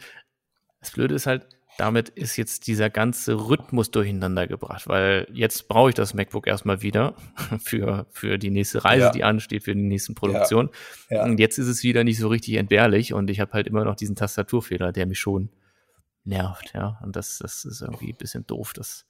das 0.80 0.92
Blöde 0.92 1.14
ist 1.14 1.26
halt, 1.26 1.46
damit 1.78 2.08
ist 2.08 2.36
jetzt 2.36 2.66
dieser 2.66 2.90
ganze 2.90 3.34
Rhythmus 3.34 3.92
durcheinander 3.92 4.48
gebracht, 4.48 4.88
weil 4.88 5.28
jetzt 5.32 5.68
brauche 5.68 5.90
ich 5.90 5.94
das 5.94 6.12
MacBook 6.12 6.48
erstmal 6.48 6.82
wieder 6.82 7.14
für, 7.62 8.06
für 8.10 8.36
die 8.36 8.50
nächste 8.50 8.84
Reise, 8.84 9.06
ja. 9.06 9.10
die 9.12 9.22
ansteht, 9.22 9.62
für 9.62 9.74
die 9.74 9.82
nächsten 9.82 10.16
Produktion. 10.16 10.70
Ja. 11.08 11.18
Ja. 11.18 11.24
Und 11.24 11.38
jetzt 11.38 11.56
ist 11.56 11.68
es 11.68 11.84
wieder 11.84 12.02
nicht 12.02 12.18
so 12.18 12.26
richtig 12.28 12.54
entbehrlich 12.54 13.14
und 13.14 13.30
ich 13.30 13.38
habe 13.38 13.52
halt 13.52 13.68
immer 13.68 13.84
noch 13.84 13.94
diesen 13.94 14.16
Tastaturfehler, 14.16 14.90
der 14.90 15.06
mich 15.06 15.20
schon 15.20 15.50
nervt, 16.24 16.72
ja. 16.74 16.98
Und 17.04 17.14
das, 17.14 17.38
das 17.38 17.64
ist 17.64 17.80
irgendwie 17.80 18.12
ein 18.12 18.16
bisschen 18.16 18.44
doof. 18.44 18.72
Das, 18.72 19.06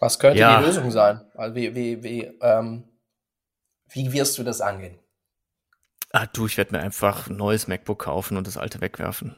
Was 0.00 0.18
könnte 0.18 0.38
die 0.38 0.66
Lösung 0.66 0.90
sein? 0.90 1.20
Also 1.34 1.54
wie, 1.54 1.76
wie, 1.76 2.02
wie, 2.02 2.22
ähm, 2.42 2.88
wie 3.90 4.12
wirst 4.12 4.36
du 4.36 4.42
das 4.42 4.60
angehen? 4.60 4.98
Ah, 6.10 6.26
du, 6.26 6.46
ich 6.46 6.56
werde 6.56 6.72
mir 6.72 6.82
einfach 6.82 7.28
ein 7.28 7.36
neues 7.36 7.68
MacBook 7.68 8.00
kaufen 8.00 8.36
und 8.36 8.48
das 8.48 8.56
alte 8.56 8.80
wegwerfen. 8.80 9.36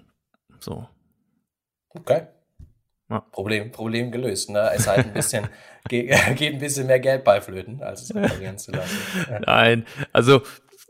So. 0.58 0.88
Okay. 1.90 2.26
Ja. 3.10 3.20
Problem, 3.32 3.72
Problem 3.72 4.10
gelöst. 4.10 4.50
Ne? 4.50 4.70
Es 4.74 4.86
halt 4.86 5.06
ein 5.06 5.12
bisschen, 5.14 5.48
geht, 5.88 6.10
geht 6.36 6.54
ein 6.54 6.58
bisschen 6.58 6.86
mehr 6.86 7.00
Geld 7.00 7.24
bei 7.24 7.40
Flöten, 7.40 7.82
als 7.82 8.02
es 8.02 8.14
reparieren 8.14 8.58
zu 8.58 8.72
lassen. 8.72 8.98
Nein, 9.46 9.86
also 10.12 10.42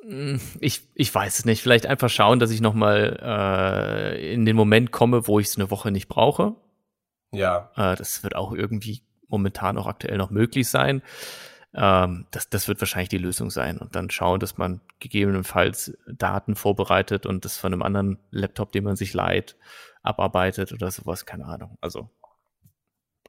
hm, 0.02 0.40
ich, 0.60 0.82
ich 0.94 1.14
weiß 1.14 1.38
es 1.38 1.44
nicht. 1.44 1.62
Vielleicht 1.62 1.86
einfach 1.86 2.08
schauen, 2.08 2.38
dass 2.38 2.50
ich 2.50 2.60
nochmal 2.60 3.18
äh, 3.22 4.32
in 4.32 4.44
den 4.44 4.56
Moment 4.56 4.90
komme, 4.90 5.26
wo 5.26 5.38
ich 5.38 5.48
es 5.48 5.56
eine 5.56 5.70
Woche 5.70 5.90
nicht 5.90 6.08
brauche. 6.08 6.54
Ja. 7.30 7.70
Äh, 7.76 7.94
das 7.94 8.22
wird 8.22 8.34
auch 8.34 8.52
irgendwie 8.52 9.02
momentan 9.28 9.78
auch 9.78 9.86
aktuell 9.86 10.16
noch 10.16 10.30
möglich 10.30 10.68
sein. 10.68 11.02
Ähm, 11.74 12.26
das, 12.30 12.48
das 12.48 12.66
wird 12.66 12.80
wahrscheinlich 12.80 13.10
die 13.10 13.18
Lösung 13.18 13.50
sein. 13.50 13.78
Und 13.78 13.94
dann 13.94 14.10
schauen, 14.10 14.40
dass 14.40 14.56
man 14.56 14.80
gegebenenfalls 14.98 15.96
Daten 16.06 16.56
vorbereitet 16.56 17.26
und 17.26 17.44
das 17.44 17.56
von 17.56 17.72
einem 17.72 17.82
anderen 17.82 18.18
Laptop, 18.30 18.72
den 18.72 18.84
man 18.84 18.96
sich 18.96 19.12
leiht, 19.12 19.56
abarbeitet 20.02 20.72
oder 20.72 20.90
sowas, 20.90 21.26
keine 21.26 21.46
Ahnung. 21.46 21.76
Also. 21.80 22.10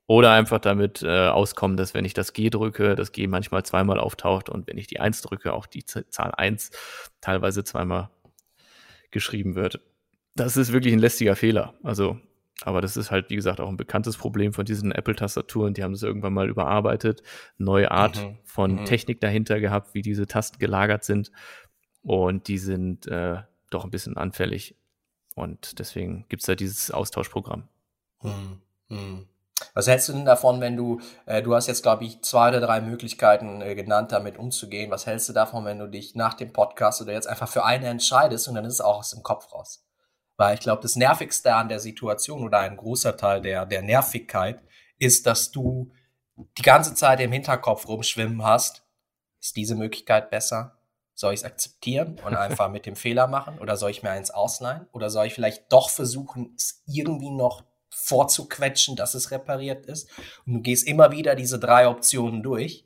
Oder 0.07 0.31
einfach 0.31 0.59
damit 0.59 1.03
äh, 1.03 1.27
auskommen, 1.27 1.77
dass 1.77 1.93
wenn 1.93 2.03
ich 2.03 2.15
das 2.15 2.33
G 2.33 2.49
drücke, 2.49 2.95
das 2.95 3.11
G 3.11 3.27
manchmal 3.27 3.63
zweimal 3.63 3.99
auftaucht 3.99 4.49
und 4.49 4.65
wenn 4.67 4.77
ich 4.79 4.87
die 4.87 4.99
1 4.99 5.21
drücke, 5.21 5.53
auch 5.53 5.67
die 5.67 5.85
Zahl 5.85 6.31
1 6.35 6.71
teilweise 7.21 7.63
zweimal 7.63 8.09
geschrieben 9.11 9.53
wird. 9.55 9.79
Das 10.35 10.57
ist 10.57 10.73
wirklich 10.73 10.93
ein 10.93 10.99
lästiger 10.99 11.35
Fehler. 11.35 11.75
Also 11.83 12.19
Aber 12.63 12.81
das 12.81 12.97
ist 12.97 13.11
halt, 13.11 13.29
wie 13.29 13.35
gesagt, 13.35 13.59
auch 13.61 13.69
ein 13.69 13.77
bekanntes 13.77 14.17
Problem 14.17 14.51
von 14.51 14.65
diesen 14.65 14.91
Apple-Tastaturen. 14.91 15.73
Die 15.73 15.83
haben 15.83 15.93
es 15.93 16.03
irgendwann 16.03 16.33
mal 16.33 16.49
überarbeitet, 16.49 17.21
neue 17.57 17.91
Art 17.91 18.17
mhm. 18.17 18.37
von 18.43 18.71
mhm. 18.75 18.85
Technik 18.85 19.21
dahinter 19.21 19.59
gehabt, 19.59 19.93
wie 19.93 20.01
diese 20.01 20.27
Tasten 20.27 20.59
gelagert 20.59 21.03
sind. 21.03 21.31
Und 22.01 22.47
die 22.47 22.57
sind 22.57 23.07
äh, 23.07 23.37
doch 23.69 23.85
ein 23.85 23.91
bisschen 23.91 24.17
anfällig. 24.17 24.75
Und 25.39 25.79
deswegen 25.79 26.25
gibt 26.29 26.41
es 26.41 26.47
da 26.47 26.55
dieses 26.55 26.91
Austauschprogramm. 26.91 27.67
Mhm. 28.21 28.61
mhm. 28.89 29.27
Was 29.73 29.87
hältst 29.87 30.07
du 30.07 30.13
denn 30.13 30.25
davon, 30.25 30.61
wenn 30.61 30.77
du, 30.77 31.01
äh, 31.25 31.41
du 31.41 31.53
hast 31.53 31.67
jetzt, 31.67 31.83
glaube 31.83 32.05
ich, 32.05 32.21
zwei 32.21 32.49
oder 32.49 32.61
drei 32.61 32.81
Möglichkeiten 32.81 33.61
äh, 33.61 33.75
genannt, 33.75 34.11
damit 34.11 34.37
umzugehen. 34.37 34.89
Was 34.89 35.05
hältst 35.05 35.27
du 35.29 35.33
davon, 35.33 35.65
wenn 35.65 35.79
du 35.79 35.87
dich 35.87 36.15
nach 36.15 36.33
dem 36.33 36.53
Podcast 36.53 37.01
oder 37.01 37.13
jetzt 37.13 37.27
einfach 37.27 37.49
für 37.49 37.65
eine 37.65 37.87
entscheidest 37.87 38.47
und 38.47 38.55
dann 38.55 38.65
ist 38.65 38.75
es 38.75 38.81
auch 38.81 38.99
aus 38.99 39.11
dem 39.11 39.23
Kopf 39.23 39.51
raus? 39.51 39.85
Weil 40.37 40.53
ich 40.53 40.61
glaube, 40.61 40.81
das 40.81 40.95
Nervigste 40.95 41.53
an 41.53 41.67
der 41.67 41.81
Situation 41.81 42.43
oder 42.43 42.59
ein 42.59 42.77
großer 42.77 43.17
Teil 43.17 43.41
der, 43.41 43.65
der 43.65 43.81
Nervigkeit 43.81 44.63
ist, 44.97 45.25
dass 45.25 45.51
du 45.51 45.91
die 46.57 46.61
ganze 46.61 46.93
Zeit 46.93 47.19
im 47.19 47.31
Hinterkopf 47.31 47.87
rumschwimmen 47.87 48.43
hast. 48.43 48.83
Ist 49.41 49.57
diese 49.57 49.75
Möglichkeit 49.75 50.29
besser? 50.29 50.78
Soll 51.19 51.33
ich 51.33 51.41
es 51.41 51.45
akzeptieren 51.45 52.19
und 52.23 52.35
einfach 52.37 52.69
mit 52.69 52.85
dem 52.85 52.95
Fehler 52.95 53.27
machen? 53.27 53.59
Oder 53.59 53.75
soll 53.75 53.91
ich 53.91 54.03
mir 54.03 54.11
eins 54.11 54.31
ausleihen? 54.31 54.87
Oder 54.93 55.09
soll 55.09 55.25
ich 55.25 55.33
vielleicht 55.33 55.71
doch 55.71 55.89
versuchen, 55.89 56.53
es 56.55 56.81
irgendwie 56.85 57.31
noch 57.31 57.63
vorzuquetschen, 57.89 58.95
dass 58.95 59.15
es 59.15 59.31
repariert 59.31 59.85
ist? 59.85 60.09
Und 60.45 60.53
du 60.53 60.61
gehst 60.61 60.87
immer 60.87 61.11
wieder 61.11 61.35
diese 61.35 61.59
drei 61.59 61.87
Optionen 61.87 62.43
durch. 62.43 62.85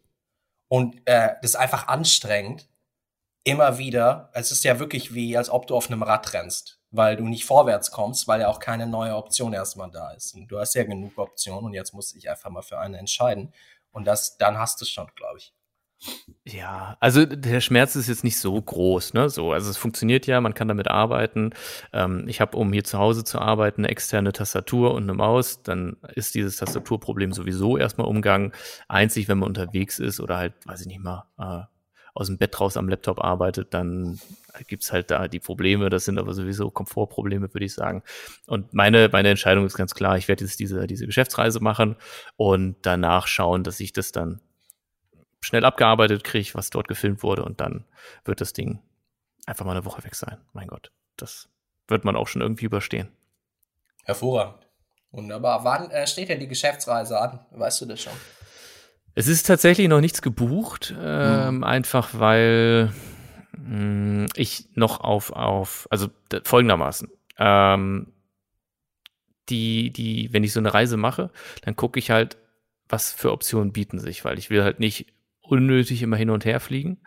Und 0.68 0.96
äh, 1.06 1.36
das 1.42 1.52
ist 1.52 1.56
einfach 1.56 1.88
anstrengend. 1.88 2.68
Immer 3.44 3.78
wieder. 3.78 4.32
Es 4.34 4.52
ist 4.52 4.64
ja 4.64 4.80
wirklich 4.80 5.14
wie, 5.14 5.38
als 5.38 5.50
ob 5.50 5.68
du 5.68 5.76
auf 5.76 5.88
einem 5.88 6.02
Rad 6.02 6.34
rennst 6.34 6.80
weil 6.94 7.16
du 7.16 7.24
nicht 7.26 7.46
vorwärts 7.46 7.90
kommst, 7.90 8.28
weil 8.28 8.42
ja 8.42 8.48
auch 8.48 8.60
keine 8.60 8.86
neue 8.86 9.16
Option 9.16 9.52
erstmal 9.52 9.90
da 9.90 10.12
ist. 10.12 10.36
Und 10.36 10.48
du 10.48 10.60
hast 10.60 10.76
ja 10.76 10.84
genug 10.84 11.18
Optionen 11.18 11.66
und 11.66 11.74
jetzt 11.74 11.92
musst 11.92 12.12
du 12.12 12.16
dich 12.16 12.30
einfach 12.30 12.52
mal 12.52 12.62
für 12.62 12.80
eine 12.80 13.00
entscheiden. 13.00 13.52
Und 13.92 14.06
das, 14.06 14.38
dann 14.38 14.60
hast 14.60 14.80
du 14.80 14.86
es 14.86 14.92
schon, 14.92 15.08
glaube 15.16 15.40
ich. 15.40 15.54
Ja, 16.46 16.98
also 17.00 17.26
der 17.26 17.62
Schmerz 17.62 17.96
ist 17.96 18.10
jetzt 18.10 18.24
nicht 18.26 18.38
so 18.38 18.62
groß, 18.62 19.14
ne? 19.14 19.30
So, 19.30 19.54
also 19.54 19.70
es 19.70 19.78
funktioniert 19.78 20.28
ja, 20.28 20.42
man 20.42 20.54
kann 20.54 20.68
damit 20.68 20.90
arbeiten. 20.90 21.52
Ähm, 21.94 22.26
ich 22.28 22.42
habe, 22.42 22.58
um 22.58 22.74
hier 22.74 22.84
zu 22.84 23.00
Hause 23.00 23.24
zu 23.24 23.40
arbeiten, 23.40 23.82
eine 23.82 23.90
externe 23.90 24.34
Tastatur 24.34 24.94
und 24.94 25.04
eine 25.04 25.14
Maus. 25.14 25.64
Dann 25.64 25.96
ist 26.16 26.36
dieses 26.36 26.58
Tastaturproblem 26.58 27.32
sowieso 27.32 27.78
erstmal 27.78 28.08
umgangen. 28.08 28.52
Einzig, 28.90 29.30
wenn 29.30 29.38
man 29.40 29.50
unterwegs 29.50 30.00
ist 30.00 30.20
oder 30.20 30.38
halt, 30.38 30.54
weiß 30.66 30.82
ich 30.82 30.88
nicht 30.88 31.00
mal, 31.00 31.26
äh, 31.40 31.64
aus 32.14 32.28
dem 32.28 32.38
Bett 32.38 32.60
raus 32.60 32.78
am 32.78 32.90
Laptop 32.90 33.24
arbeitet, 33.24 33.74
dann 33.74 34.20
gibt's 34.68 34.92
halt 34.92 35.10
da 35.12 35.28
die 35.28 35.40
Probleme. 35.40 35.90
Das 35.90 36.06
sind 36.06 36.20
aber 36.20 36.34
sowieso 36.34 36.70
Komfortprobleme, 36.70 37.54
würde 37.54 37.66
ich 37.66 37.74
sagen. 37.74 38.04
Und 38.46 38.74
meine, 38.74 39.10
meine 39.12 39.30
Entscheidung 39.30 39.66
ist 39.66 39.78
ganz 39.78 39.96
klar, 39.96 40.18
ich 40.18 40.28
werde 40.28 40.44
jetzt 40.44 40.60
diese, 40.60 40.86
diese 40.88 41.06
Geschäftsreise 41.06 41.60
machen 41.60 41.96
und 42.36 42.76
danach 42.84 43.28
schauen, 43.28 43.64
dass 43.64 43.80
ich 43.80 43.94
das 43.94 44.12
dann 44.12 44.42
schnell 45.44 45.66
abgearbeitet 45.66 46.24
kriege, 46.24 46.52
was 46.54 46.70
dort 46.70 46.88
gefilmt 46.88 47.24
wurde 47.24 47.44
und 47.44 47.62
dann 47.62 47.86
wird 48.26 48.42
das 48.42 48.54
Ding 48.54 48.80
einfach 49.46 49.66
mal 49.66 49.72
eine 49.72 49.86
Woche 49.86 50.04
weg 50.04 50.16
sein. 50.16 50.38
Mein 50.54 50.68
Gott, 50.68 50.92
das 51.18 51.50
wird 51.88 52.06
man 52.06 52.16
auch 52.16 52.28
schon 52.28 52.42
irgendwie 52.42 52.66
überstehen. 52.66 53.10
Hervorragend. 54.04 54.68
Wunderbar. 55.12 55.64
Wann 55.64 55.92
äh, 55.92 56.08
steht 56.08 56.30
denn 56.30 56.40
die 56.40 56.48
Geschäftsreise 56.48 57.20
an? 57.20 57.40
Weißt 57.52 57.82
du 57.82 57.86
das 57.86 58.02
schon? 58.02 58.14
Es 59.16 59.28
ist 59.28 59.46
tatsächlich 59.46 59.88
noch 59.88 60.02
nichts 60.02 60.22
gebucht, 60.22 60.94
ähm, 61.00 61.58
mhm. 61.58 61.64
einfach 61.64 62.10
weil 62.14 62.92
mh, 63.52 63.68
hm, 63.68 64.28
ich 64.36 64.70
noch 64.74 65.02
auf, 65.02 65.32
auf, 65.32 65.88
also 65.92 66.08
folgendermaßen, 66.44 67.12
ähm, 67.38 68.12
die, 69.50 69.92
die, 69.92 70.30
wenn 70.32 70.44
ich 70.44 70.54
so 70.54 70.60
eine 70.60 70.74
Reise 70.74 70.98
mache, 70.98 71.30
dann 71.62 71.76
gucke 71.76 72.00
ich 72.00 72.10
halt, 72.10 72.38
was 72.90 73.12
für 73.12 73.32
Optionen 73.32 73.72
bieten 73.72 74.00
sich, 74.00 74.26
weil 74.26 74.40
ich 74.40 74.50
will 74.50 74.64
halt 74.64 74.80
nicht 74.80 75.14
unnötig 75.54 76.02
immer 76.02 76.18
hin 76.18 76.30
und 76.30 76.46
her 76.46 76.60
fliegen, 76.60 76.98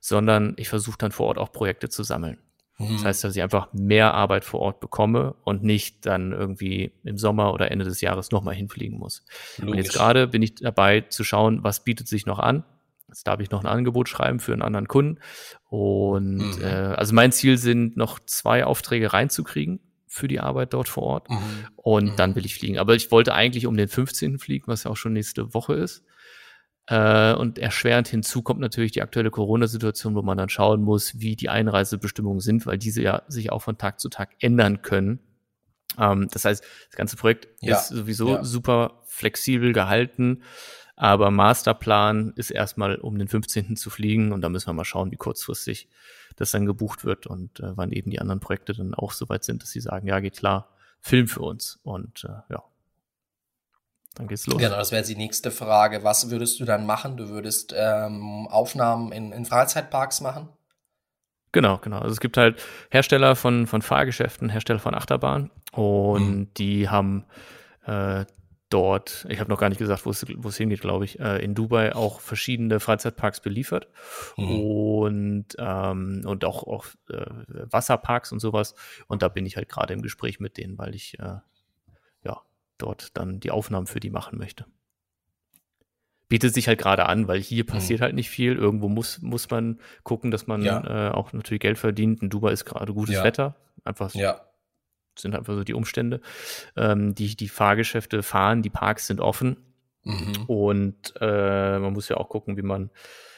sondern 0.00 0.54
ich 0.56 0.68
versuche 0.68 0.98
dann 0.98 1.12
vor 1.12 1.26
Ort 1.26 1.38
auch 1.38 1.52
Projekte 1.52 1.88
zu 1.88 2.02
sammeln. 2.02 2.38
Das 2.78 2.88
mhm. 2.88 3.04
heißt, 3.04 3.24
dass 3.24 3.36
ich 3.36 3.42
einfach 3.42 3.68
mehr 3.74 4.14
Arbeit 4.14 4.44
vor 4.44 4.60
Ort 4.60 4.80
bekomme 4.80 5.34
und 5.44 5.62
nicht 5.62 6.06
dann 6.06 6.32
irgendwie 6.32 6.92
im 7.04 7.18
Sommer 7.18 7.52
oder 7.52 7.70
Ende 7.70 7.84
des 7.84 8.00
Jahres 8.00 8.30
nochmal 8.30 8.54
hinfliegen 8.54 8.98
muss. 8.98 9.22
Logisch. 9.58 9.70
Und 9.70 9.76
jetzt 9.76 9.92
gerade 9.92 10.26
bin 10.26 10.40
ich 10.40 10.54
dabei 10.54 11.02
zu 11.02 11.22
schauen, 11.22 11.62
was 11.62 11.84
bietet 11.84 12.08
sich 12.08 12.24
noch 12.24 12.38
an. 12.38 12.64
Jetzt 13.08 13.26
darf 13.26 13.40
ich 13.40 13.50
noch 13.50 13.60
ein 13.60 13.66
Angebot 13.66 14.08
schreiben 14.08 14.40
für 14.40 14.52
einen 14.54 14.62
anderen 14.62 14.88
Kunden. 14.88 15.20
Und 15.68 16.38
mhm. 16.38 16.62
äh, 16.62 16.94
also 16.94 17.14
mein 17.14 17.32
Ziel 17.32 17.58
sind 17.58 17.98
noch 17.98 18.18
zwei 18.20 18.64
Aufträge 18.64 19.12
reinzukriegen 19.12 19.80
für 20.06 20.26
die 20.26 20.40
Arbeit 20.40 20.72
dort 20.72 20.88
vor 20.88 21.02
Ort. 21.02 21.28
Mhm. 21.28 21.38
Und 21.76 22.04
mhm. 22.12 22.16
dann 22.16 22.34
will 22.34 22.46
ich 22.46 22.54
fliegen. 22.54 22.78
Aber 22.78 22.94
ich 22.94 23.10
wollte 23.10 23.34
eigentlich 23.34 23.66
um 23.66 23.76
den 23.76 23.88
15. 23.88 24.38
fliegen, 24.38 24.68
was 24.68 24.84
ja 24.84 24.90
auch 24.90 24.96
schon 24.96 25.12
nächste 25.12 25.52
Woche 25.52 25.74
ist. 25.74 26.02
Äh, 26.90 27.34
und 27.34 27.58
erschwerend 27.58 28.08
hinzu 28.08 28.42
kommt 28.42 28.58
natürlich 28.58 28.90
die 28.90 29.02
aktuelle 29.02 29.30
Corona-Situation, 29.30 30.16
wo 30.16 30.22
man 30.22 30.36
dann 30.36 30.48
schauen 30.48 30.82
muss, 30.82 31.20
wie 31.20 31.36
die 31.36 31.48
Einreisebestimmungen 31.48 32.40
sind, 32.40 32.66
weil 32.66 32.78
diese 32.78 33.00
ja 33.00 33.22
sich 33.28 33.52
auch 33.52 33.62
von 33.62 33.78
Tag 33.78 34.00
zu 34.00 34.08
Tag 34.08 34.30
ändern 34.40 34.82
können. 34.82 35.20
Ähm, 35.98 36.26
das 36.32 36.44
heißt, 36.44 36.64
das 36.64 36.96
ganze 36.96 37.16
Projekt 37.16 37.46
ja. 37.60 37.76
ist 37.76 37.88
sowieso 37.90 38.30
ja. 38.30 38.44
super 38.44 39.02
flexibel 39.06 39.72
gehalten, 39.72 40.42
aber 40.96 41.30
Masterplan 41.30 42.32
ist 42.34 42.50
erstmal 42.50 42.96
um 42.96 43.18
den 43.18 43.28
15. 43.28 43.76
zu 43.76 43.88
fliegen 43.88 44.32
und 44.32 44.40
da 44.40 44.48
müssen 44.48 44.66
wir 44.66 44.72
mal 44.72 44.84
schauen, 44.84 45.12
wie 45.12 45.16
kurzfristig 45.16 45.88
das 46.34 46.50
dann 46.50 46.66
gebucht 46.66 47.04
wird 47.04 47.28
und 47.28 47.60
äh, 47.60 47.76
wann 47.76 47.92
eben 47.92 48.10
die 48.10 48.20
anderen 48.20 48.40
Projekte 48.40 48.72
dann 48.72 48.94
auch 48.94 49.12
soweit 49.12 49.44
sind, 49.44 49.62
dass 49.62 49.70
sie 49.70 49.80
sagen, 49.80 50.08
ja, 50.08 50.18
geht 50.18 50.38
klar, 50.38 50.74
Film 51.00 51.28
für 51.28 51.40
uns. 51.40 51.78
Und 51.84 52.24
äh, 52.24 52.52
ja, 52.52 52.64
dann 54.14 54.28
geht's 54.28 54.46
los. 54.46 54.58
Genau, 54.58 54.76
das 54.76 54.92
wäre 54.92 55.04
die 55.04 55.16
nächste 55.16 55.50
Frage. 55.50 56.02
Was 56.02 56.30
würdest 56.30 56.60
du 56.60 56.64
dann 56.64 56.86
machen? 56.86 57.16
Du 57.16 57.28
würdest 57.28 57.74
ähm, 57.76 58.48
Aufnahmen 58.48 59.12
in, 59.12 59.32
in 59.32 59.44
Freizeitparks 59.44 60.20
machen? 60.20 60.48
Genau, 61.52 61.78
genau. 61.78 61.98
Also 61.98 62.12
es 62.12 62.20
gibt 62.20 62.36
halt 62.36 62.62
Hersteller 62.90 63.34
von, 63.34 63.66
von 63.66 63.82
Fahrgeschäften, 63.82 64.48
Hersteller 64.48 64.78
von 64.78 64.94
Achterbahnen 64.94 65.50
und 65.72 66.38
mhm. 66.38 66.54
die 66.54 66.88
haben 66.88 67.24
äh, 67.86 68.24
dort, 68.68 69.26
ich 69.28 69.40
habe 69.40 69.50
noch 69.50 69.58
gar 69.58 69.68
nicht 69.68 69.78
gesagt, 69.78 70.06
wo 70.06 70.10
es 70.10 70.56
hingeht, 70.56 70.80
glaube 70.80 71.04
ich, 71.04 71.18
äh, 71.18 71.42
in 71.44 71.54
Dubai 71.54 71.94
auch 71.94 72.20
verschiedene 72.20 72.78
Freizeitparks 72.78 73.40
beliefert 73.40 73.88
mhm. 74.36 74.60
und, 74.60 75.46
ähm, 75.58 76.22
und 76.24 76.44
auch, 76.44 76.62
auch 76.62 76.86
äh, 77.10 77.26
Wasserparks 77.48 78.30
und 78.30 78.38
sowas. 78.38 78.74
Und 79.08 79.22
da 79.22 79.28
bin 79.28 79.44
ich 79.44 79.56
halt 79.56 79.68
gerade 79.68 79.92
im 79.92 80.02
Gespräch 80.02 80.38
mit 80.38 80.56
denen, 80.56 80.78
weil 80.78 80.94
ich 80.94 81.18
äh, 81.18 81.38
dort 82.82 83.16
dann 83.16 83.40
die 83.40 83.50
Aufnahmen 83.50 83.86
für 83.86 84.00
die 84.00 84.10
machen 84.10 84.38
möchte. 84.38 84.66
Bietet 86.28 86.54
sich 86.54 86.68
halt 86.68 86.78
gerade 86.78 87.06
an, 87.06 87.26
weil 87.26 87.40
hier 87.40 87.64
mhm. 87.64 87.68
passiert 87.68 88.00
mhm. 88.00 88.04
halt 88.04 88.14
nicht 88.14 88.30
viel. 88.30 88.56
Irgendwo 88.56 88.88
muss, 88.88 89.20
muss 89.20 89.50
man 89.50 89.80
gucken, 90.04 90.30
dass 90.30 90.46
man 90.46 90.62
ja. 90.62 91.08
äh, 91.08 91.10
auch 91.10 91.32
natürlich 91.32 91.60
Geld 91.60 91.78
verdient. 91.78 92.22
In 92.22 92.30
Dubai 92.30 92.52
ist 92.52 92.64
gerade 92.64 92.94
gutes 92.94 93.16
ja. 93.16 93.24
Wetter. 93.24 93.56
Einfach 93.84 94.14
ja. 94.14 94.40
sind 95.18 95.34
einfach 95.34 95.54
so 95.54 95.64
die 95.64 95.74
Umstände. 95.74 96.20
Ähm, 96.76 97.14
die, 97.14 97.34
die 97.36 97.48
Fahrgeschäfte 97.48 98.22
fahren, 98.22 98.62
die 98.62 98.70
Parks 98.70 99.08
sind 99.08 99.20
offen. 99.20 99.56
Mhm. 100.04 100.44
Und 100.46 101.14
äh, 101.20 101.78
man 101.78 101.92
muss 101.92 102.08
ja 102.08 102.16
auch 102.16 102.28
gucken, 102.28 102.56
wie 102.56 102.62
man 102.62 102.90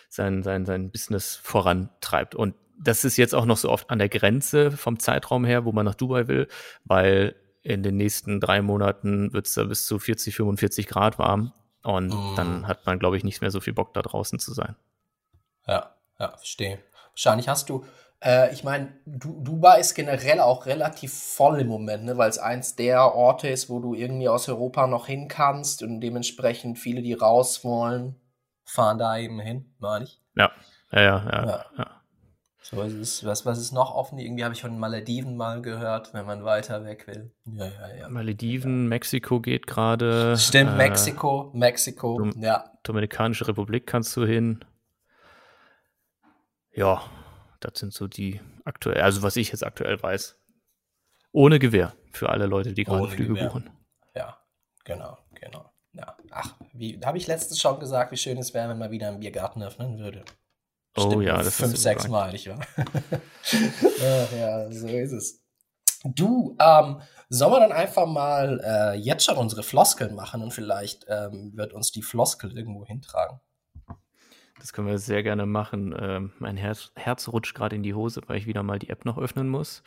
sein, 0.08 0.42
sein, 0.42 0.66
sein 0.66 0.90
Business 0.90 1.36
vorantreibt. 1.36 2.34
Und 2.34 2.54
das 2.78 3.04
ist 3.04 3.16
jetzt 3.16 3.34
auch 3.34 3.46
noch 3.46 3.56
so 3.56 3.70
oft 3.70 3.90
an 3.90 3.98
der 3.98 4.08
Grenze 4.08 4.70
vom 4.70 4.98
Zeitraum 4.98 5.44
her, 5.44 5.64
wo 5.64 5.72
man 5.72 5.86
nach 5.86 5.94
Dubai 5.94 6.28
will, 6.28 6.48
weil 6.84 7.34
in 7.62 7.82
den 7.82 7.96
nächsten 7.96 8.40
drei 8.40 8.60
Monaten 8.60 9.32
wird 9.32 9.46
es 9.46 9.54
da 9.54 9.64
bis 9.64 9.86
zu 9.86 9.98
40, 9.98 10.34
45 10.34 10.86
Grad 10.86 11.18
warm. 11.18 11.52
Und 11.82 12.08
mm. 12.08 12.36
dann 12.36 12.68
hat 12.68 12.86
man, 12.86 12.98
glaube 12.98 13.16
ich, 13.16 13.24
nicht 13.24 13.40
mehr 13.40 13.50
so 13.50 13.60
viel 13.60 13.72
Bock, 13.72 13.92
da 13.94 14.02
draußen 14.02 14.38
zu 14.38 14.52
sein. 14.52 14.76
Ja, 15.66 15.94
ja, 16.18 16.36
verstehe. 16.36 16.78
Wahrscheinlich 17.10 17.48
hast 17.48 17.68
du, 17.68 17.84
äh, 18.20 18.52
ich 18.52 18.64
meine, 18.64 18.92
du, 19.04 19.40
Dubai 19.42 19.80
ist 19.80 19.94
generell 19.94 20.40
auch 20.40 20.66
relativ 20.66 21.12
voll 21.12 21.60
im 21.60 21.68
Moment, 21.68 22.04
ne, 22.04 22.16
weil 22.16 22.30
es 22.30 22.38
eins 22.38 22.76
der 22.76 23.14
Orte 23.14 23.48
ist, 23.48 23.68
wo 23.68 23.80
du 23.80 23.94
irgendwie 23.94 24.28
aus 24.28 24.48
Europa 24.48 24.86
noch 24.86 25.06
hin 25.06 25.28
kannst 25.28 25.82
und 25.82 26.00
dementsprechend 26.00 26.78
viele, 26.78 27.02
die 27.02 27.14
raus 27.14 27.64
wollen, 27.64 28.16
fahren 28.64 28.98
da 28.98 29.18
eben 29.18 29.40
hin, 29.40 29.74
meine 29.78 30.04
ich. 30.04 30.20
Ja, 30.36 30.50
ja, 30.92 31.00
ja, 31.00 31.24
ja. 31.24 31.46
ja. 31.46 31.66
ja. 31.78 32.01
So, 32.72 32.78
was 32.78 32.92
ist, 32.94 33.24
was, 33.26 33.44
was 33.44 33.58
ist 33.58 33.72
noch 33.72 33.94
offen? 33.94 34.18
Irgendwie 34.18 34.44
habe 34.44 34.54
ich 34.54 34.62
von 34.62 34.78
Malediven 34.78 35.36
mal 35.36 35.60
gehört, 35.60 36.14
wenn 36.14 36.24
man 36.24 36.42
weiter 36.42 36.84
weg 36.86 37.06
will. 37.06 37.30
Ja, 37.44 37.66
ja, 37.66 37.94
ja. 37.94 38.08
Malediven, 38.08 38.84
ja. 38.84 38.88
Mexiko 38.88 39.40
geht 39.40 39.66
gerade. 39.66 40.38
Stimmt, 40.38 40.70
äh, 40.70 40.76
Mexiko, 40.76 41.50
Mexiko, 41.52 42.18
Dom 42.18 42.32
ja. 42.40 42.72
Dominikanische 42.82 43.46
Republik 43.46 43.86
kannst 43.86 44.16
du 44.16 44.24
hin. 44.24 44.64
Ja, 46.74 47.02
das 47.60 47.78
sind 47.78 47.92
so 47.92 48.08
die 48.08 48.40
aktuell, 48.64 49.02
also 49.02 49.22
was 49.22 49.36
ich 49.36 49.48
jetzt 49.52 49.66
aktuell 49.66 50.02
weiß. 50.02 50.38
Ohne 51.32 51.58
Gewehr 51.58 51.92
für 52.10 52.30
alle 52.30 52.46
Leute, 52.46 52.72
die 52.72 52.84
gerade 52.84 53.08
Flüge 53.08 53.34
Gewehr. 53.34 53.48
buchen. 53.48 53.70
Ja, 54.14 54.38
genau, 54.84 55.18
genau. 55.34 55.70
Ja. 55.92 56.16
Ach, 56.30 56.54
wie 56.72 56.98
habe 57.04 57.18
ich 57.18 57.26
letztens 57.26 57.60
schon 57.60 57.78
gesagt, 57.78 58.12
wie 58.12 58.16
schön 58.16 58.38
es 58.38 58.54
wäre, 58.54 58.70
wenn 58.70 58.78
man 58.78 58.90
wieder 58.90 59.08
einen 59.08 59.20
Biergarten 59.20 59.62
öffnen 59.62 59.98
würde. 59.98 60.24
Oh 60.96 61.20
ja, 61.20 61.42
das 61.42 61.56
fünf, 61.56 61.74
ist 61.74 61.82
sechs 61.82 62.08
Mal, 62.08 62.32
nicht 62.32 62.48
wahr? 62.48 62.60
ja, 64.00 64.28
ja, 64.36 64.70
so 64.70 64.86
ist 64.88 65.12
es. 65.12 65.42
Du, 66.04 66.56
ähm, 66.60 67.00
sollen 67.28 67.52
wir 67.52 67.60
dann 67.60 67.72
einfach 67.72 68.06
mal 68.06 68.60
äh, 68.64 68.98
jetzt 68.98 69.24
schon 69.24 69.36
unsere 69.36 69.62
Floskeln 69.62 70.14
machen 70.14 70.42
und 70.42 70.52
vielleicht 70.52 71.06
ähm, 71.08 71.52
wird 71.54 71.72
uns 71.72 71.92
die 71.92 72.02
Floskel 72.02 72.56
irgendwo 72.56 72.84
hintragen. 72.84 73.40
Das 74.58 74.72
können 74.72 74.86
wir 74.86 74.98
sehr 74.98 75.22
gerne 75.22 75.46
machen. 75.46 75.94
Ähm, 75.98 76.32
mein 76.38 76.56
Herz, 76.56 76.92
Herz 76.94 77.28
rutscht 77.28 77.54
gerade 77.54 77.74
in 77.74 77.82
die 77.82 77.94
Hose, 77.94 78.20
weil 78.26 78.36
ich 78.36 78.46
wieder 78.46 78.62
mal 78.62 78.78
die 78.78 78.90
App 78.90 79.04
noch 79.04 79.18
öffnen 79.18 79.48
muss. 79.48 79.82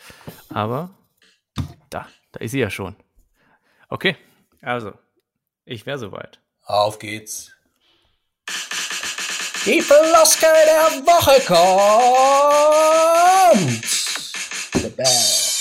Aber 0.49 0.89
da, 1.89 2.07
da 2.31 2.39
ist 2.39 2.51
sie 2.51 2.59
ja 2.59 2.69
schon. 2.69 2.95
Okay, 3.89 4.17
also, 4.61 4.93
ich 5.65 5.85
wäre 5.85 5.99
soweit. 5.99 6.39
Auf 6.63 6.99
geht's. 6.99 7.51
Die 9.65 9.81
Floskel 9.81 10.49
der 10.65 11.05
Woche 11.07 11.41
kommt. 13.51 13.83
The 14.73 14.89
best. 14.89 15.55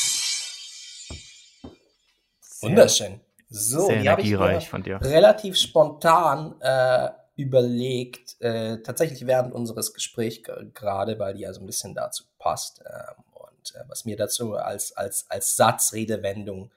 Wunderschön. 2.61 3.21
So, 3.49 3.87
sehr 3.87 4.03
die 4.03 4.09
habe 4.11 4.21
ich 4.21 4.29
energiereich 4.29 4.69
von 4.69 4.83
dir. 4.83 5.01
relativ 5.01 5.57
spontan 5.57 6.61
äh, 6.61 7.11
überlegt, 7.37 8.40
äh, 8.40 8.83
tatsächlich 8.83 9.27
während 9.27 9.55
unseres 9.55 9.95
Gesprächs 9.95 10.43
ge- 10.43 10.71
gerade, 10.75 11.19
weil 11.19 11.35
die 11.35 11.47
also 11.47 11.61
ein 11.61 11.67
bisschen 11.67 11.95
dazu 11.95 12.25
passt 12.38 12.83
ähm, 12.85 13.25
und 13.33 13.75
äh, 13.75 13.85
was 13.88 14.05
mir 14.05 14.17
dazu 14.17 14.55
als, 14.55 14.95
als, 14.97 15.27
als 15.31 15.57
Satzredewendung 15.57 16.73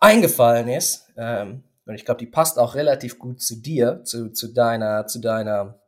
eingefallen 0.00 0.68
ist. 0.68 1.06
Ähm, 1.16 1.62
und 1.86 1.94
ich 1.94 2.04
glaube, 2.04 2.18
die 2.18 2.26
passt 2.26 2.58
auch 2.58 2.74
relativ 2.74 3.18
gut 3.18 3.40
zu 3.42 3.56
dir, 3.56 4.02
zu, 4.04 4.32
zu 4.32 4.48
deiner, 4.48 5.06
zu 5.06 5.18
deiner, 5.20 5.79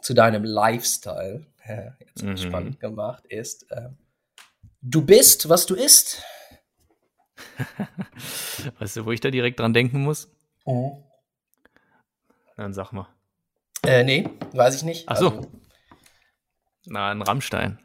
zu 0.00 0.14
deinem 0.14 0.44
Lifestyle. 0.44 1.46
Jetzt 1.98 2.22
Mhm. 2.22 2.36
spannend 2.36 2.80
gemacht 2.80 3.26
ist. 3.26 3.66
Ähm, 3.70 3.96
du 4.82 5.02
bist, 5.04 5.48
was 5.48 5.66
du 5.66 5.74
isst. 5.74 6.22
Weißt 8.78 8.96
du, 8.96 9.04
wo 9.04 9.12
ich 9.12 9.20
da 9.20 9.30
direkt 9.30 9.60
dran 9.60 9.72
denken 9.74 10.02
muss? 10.02 10.28
Dann 12.56 12.72
sag 12.72 12.92
mal. 12.92 13.08
Äh, 13.84 14.04
nee, 14.04 14.28
weiß 14.52 14.74
ich 14.76 14.82
nicht. 14.82 15.08
Ach 15.08 15.16
so. 15.16 15.30
Also, 15.30 15.50
Na, 16.86 17.10
ein 17.10 17.22
Rammstein. 17.22 17.78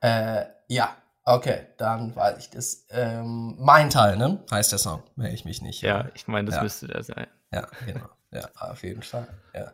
Äh, 0.00 0.44
ja, 0.68 0.96
okay, 1.24 1.66
dann 1.78 2.14
weiß 2.16 2.38
ich 2.38 2.50
das. 2.50 2.86
Ähm, 2.90 3.56
mein 3.58 3.90
Teil, 3.90 4.16
ne? 4.16 4.42
Heißt 4.50 4.72
der 4.72 4.78
Song, 4.78 5.02
wenn 5.16 5.32
ich 5.32 5.44
mich 5.44 5.62
nicht. 5.62 5.80
Ja, 5.82 6.10
ich 6.14 6.26
meine, 6.26 6.46
das 6.46 6.56
Ja. 6.56 6.62
müsste 6.62 6.88
der 6.88 7.02
sein. 7.04 7.26
Ja, 7.52 7.68
genau. 7.86 8.08
Ja, 8.32 8.50
auf 8.58 8.82
jeden 8.82 9.02
Fall. 9.02 9.28
Ja, 9.54 9.60
ja 9.60 9.72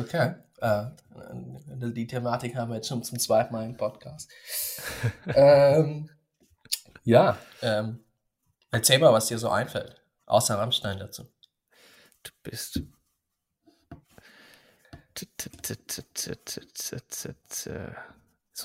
okay. 0.00 0.34
Äh, 0.60 0.82
äh, 0.82 1.92
die 1.92 2.06
Thematik 2.06 2.56
haben 2.56 2.70
wir 2.70 2.76
jetzt 2.76 2.88
schon 2.88 3.02
zum 3.02 3.18
zweiten 3.18 3.52
Mal 3.52 3.64
im 3.64 3.76
Podcast. 3.76 4.30
ähm, 5.26 6.08
ja, 7.04 7.36
ähm, 7.62 8.00
erzähl 8.70 8.98
mal, 8.98 9.12
was 9.12 9.26
dir 9.26 9.38
so 9.38 9.50
einfällt, 9.50 10.02
außer 10.26 10.58
Rammstein 10.58 10.98
dazu. 10.98 11.24
Du 12.22 12.30
bist. 12.42 12.80
Jetzt 15.14 15.38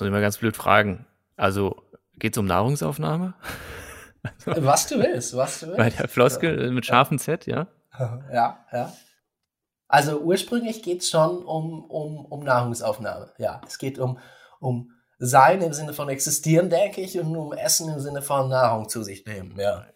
ich 0.00 0.10
mal 0.10 0.20
ganz 0.20 0.38
blöd 0.38 0.56
fragen. 0.56 1.06
Also, 1.36 1.82
geht 2.16 2.34
es 2.34 2.38
um 2.38 2.46
Nahrungsaufnahme? 2.46 3.34
Was 4.46 4.86
du 4.86 4.98
willst, 4.98 5.36
was 5.36 5.60
du 5.60 5.66
willst. 5.66 5.78
Bei 5.78 5.90
der 5.90 6.08
Floskel 6.08 6.64
ja. 6.64 6.70
mit 6.70 6.86
scharfem 6.86 7.18
Z, 7.18 7.46
ja? 7.46 7.66
Ja, 7.98 8.64
ja. 8.72 8.92
Also 9.94 10.18
ursprünglich 10.18 10.82
geht 10.82 11.02
es 11.02 11.08
schon 11.08 11.44
um, 11.44 11.84
um, 11.84 12.24
um 12.24 12.40
Nahrungsaufnahme. 12.40 13.32
Ja, 13.38 13.60
es 13.64 13.78
geht 13.78 14.00
um, 14.00 14.18
um 14.58 14.90
Sein 15.20 15.62
im 15.62 15.72
Sinne 15.72 15.94
von 15.94 16.08
existieren, 16.08 16.68
denke 16.68 17.00
ich, 17.00 17.16
und 17.16 17.36
um 17.36 17.52
Essen 17.52 17.88
im 17.92 18.00
Sinne 18.00 18.20
von 18.20 18.48
Nahrung 18.48 18.88
zu 18.88 19.04
sich 19.04 19.24
nehmen. 19.24 19.56
Ja. 19.56 19.86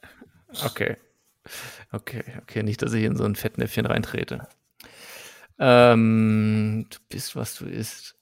Okay. 0.65 0.99
Okay, 1.91 2.23
okay, 2.43 2.63
nicht, 2.63 2.81
dass 2.81 2.93
ich 2.93 3.03
in 3.03 3.17
so 3.17 3.25
ein 3.25 3.35
Fettnäpfchen 3.35 3.87
reintrete. 3.87 4.47
Ähm, 5.59 6.87
du 6.89 6.99
bist, 7.09 7.35
was 7.35 7.57
du 7.57 7.65
isst. 7.65 8.15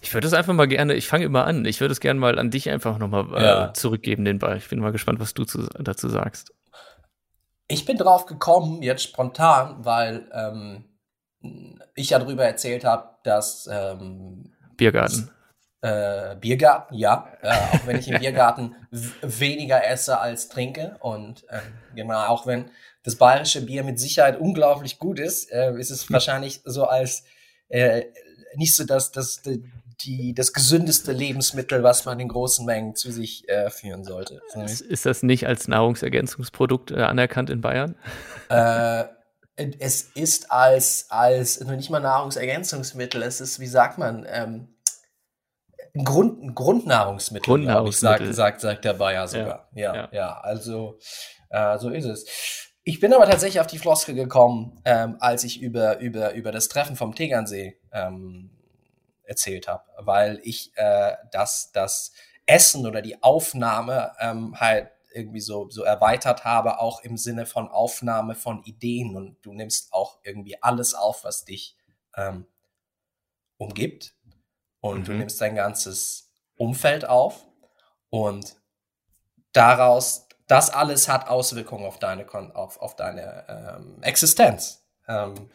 Ich 0.00 0.14
würde 0.14 0.26
es 0.26 0.32
einfach 0.32 0.54
mal 0.54 0.68
gerne, 0.68 0.94
ich 0.94 1.06
fange 1.06 1.26
immer 1.26 1.46
an, 1.46 1.66
ich 1.66 1.82
würde 1.82 1.92
es 1.92 2.00
gerne 2.00 2.18
mal 2.18 2.38
an 2.38 2.50
dich 2.50 2.70
einfach 2.70 2.96
nochmal 2.96 3.26
äh, 3.34 3.44
Ja. 3.44 3.74
zurückgeben, 3.74 4.24
den 4.24 4.38
Ball. 4.38 4.56
Ich 4.56 4.70
bin 4.70 4.80
mal 4.80 4.92
gespannt, 4.92 5.20
was 5.20 5.34
du 5.34 5.44
zu, 5.44 5.68
dazu 5.78 6.08
sagst. 6.08 6.53
Ich 7.68 7.84
bin 7.84 7.96
drauf 7.96 8.26
gekommen, 8.26 8.82
jetzt 8.82 9.02
spontan, 9.02 9.84
weil 9.84 10.30
ähm, 10.32 10.84
ich 11.94 12.10
ja 12.10 12.18
darüber 12.18 12.44
erzählt 12.44 12.84
habe, 12.84 13.16
dass 13.24 13.68
ähm, 13.70 14.52
Biergarten. 14.76 15.30
Äh, 15.80 16.36
Biergarten, 16.36 16.94
ja. 16.94 17.28
Äh, 17.42 17.48
auch 17.48 17.86
wenn 17.86 17.98
ich 17.98 18.08
im 18.08 18.18
Biergarten 18.18 18.74
weniger 18.90 19.86
esse 19.86 20.18
als 20.18 20.48
trinke. 20.48 20.96
Und 21.00 21.44
ähm, 21.50 21.60
genau, 21.94 22.26
auch 22.26 22.46
wenn 22.46 22.70
das 23.02 23.16
bayerische 23.16 23.60
Bier 23.60 23.84
mit 23.84 23.98
Sicherheit 23.98 24.38
unglaublich 24.38 24.98
gut 24.98 25.18
ist, 25.18 25.50
äh, 25.52 25.78
ist 25.78 25.90
es 25.90 26.10
wahrscheinlich 26.12 26.62
so 26.64 26.84
als 26.84 27.24
äh, 27.68 28.04
nicht 28.56 28.74
so 28.74 28.84
das, 28.84 29.12
das, 29.12 29.42
die, 30.00 30.34
das 30.34 30.52
gesündeste 30.52 31.12
Lebensmittel, 31.12 31.82
was 31.82 32.04
man 32.04 32.18
in 32.20 32.28
großen 32.28 32.64
Mengen 32.64 32.94
zu 32.94 33.10
sich 33.10 33.48
äh, 33.48 33.70
führen 33.70 34.04
sollte. 34.04 34.40
Ist, 34.64 34.80
ist 34.80 35.06
das 35.06 35.22
nicht 35.22 35.46
als 35.46 35.68
Nahrungsergänzungsprodukt 35.68 36.90
äh, 36.90 37.02
anerkannt 37.02 37.50
in 37.50 37.60
Bayern? 37.60 37.96
Äh, 38.50 39.04
es 39.78 40.02
ist 40.14 40.50
als, 40.50 41.06
als 41.10 41.60
noch 41.60 41.76
nicht 41.76 41.88
mal 41.88 42.00
Nahrungsergänzungsmittel, 42.00 43.22
es 43.22 43.40
ist, 43.40 43.60
wie 43.60 43.66
sagt 43.66 43.98
man, 43.98 44.26
ähm, 44.28 44.74
ein, 45.94 46.04
Grund, 46.04 46.42
ein 46.42 46.54
Grundnahrungsmittel, 46.54 47.46
Grundnahrungsmittel. 47.46 48.30
ich, 48.30 48.34
sagt, 48.34 48.60
sagt, 48.60 48.60
sagt 48.60 48.84
der 48.84 48.94
Bayer 48.94 49.28
sogar. 49.28 49.68
Ja, 49.72 49.94
ja. 49.94 50.08
ja, 50.12 50.40
also 50.40 50.98
äh, 51.50 51.78
so 51.78 51.90
ist 51.90 52.04
es. 52.04 52.26
Ich 52.82 53.00
bin 53.00 53.14
aber 53.14 53.26
tatsächlich 53.26 53.60
auf 53.60 53.66
die 53.66 53.78
Floskel 53.78 54.14
gekommen, 54.14 54.78
ähm, 54.84 55.16
als 55.20 55.44
ich 55.44 55.62
über, 55.62 56.00
über, 56.00 56.34
über 56.34 56.52
das 56.52 56.68
Treffen 56.68 56.96
vom 56.96 57.14
Tegernsee 57.14 57.80
ähm, 57.92 58.50
erzählt 59.24 59.68
habe, 59.68 59.84
weil 59.98 60.40
ich 60.42 60.72
äh, 60.76 61.16
das, 61.32 61.72
das 61.72 62.12
Essen 62.46 62.86
oder 62.86 63.02
die 63.02 63.22
Aufnahme 63.22 64.12
ähm, 64.20 64.58
halt 64.60 64.90
irgendwie 65.12 65.40
so, 65.40 65.70
so 65.70 65.84
erweitert 65.84 66.44
habe, 66.44 66.80
auch 66.80 67.02
im 67.02 67.16
Sinne 67.16 67.46
von 67.46 67.68
Aufnahme 67.68 68.34
von 68.34 68.62
Ideen 68.64 69.16
und 69.16 69.36
du 69.42 69.52
nimmst 69.52 69.92
auch 69.92 70.18
irgendwie 70.24 70.60
alles 70.62 70.94
auf, 70.94 71.24
was 71.24 71.44
dich 71.44 71.76
ähm, 72.16 72.46
umgibt 73.56 74.14
und 74.80 75.08
du 75.08 75.12
Mhm. 75.12 75.18
nimmst 75.18 75.40
dein 75.40 75.54
ganzes 75.54 76.30
Umfeld 76.56 77.04
auf 77.08 77.46
und 78.10 78.56
daraus, 79.52 80.28
das 80.46 80.70
alles 80.70 81.08
hat 81.08 81.28
Auswirkungen 81.28 81.86
auf 81.86 81.98
deine, 81.98 82.26
auf, 82.54 82.78
auf 82.80 82.96
deine 82.96 83.44
ähm, 83.48 84.02
Existenz. 84.02 84.84
Ähm, 85.08 85.50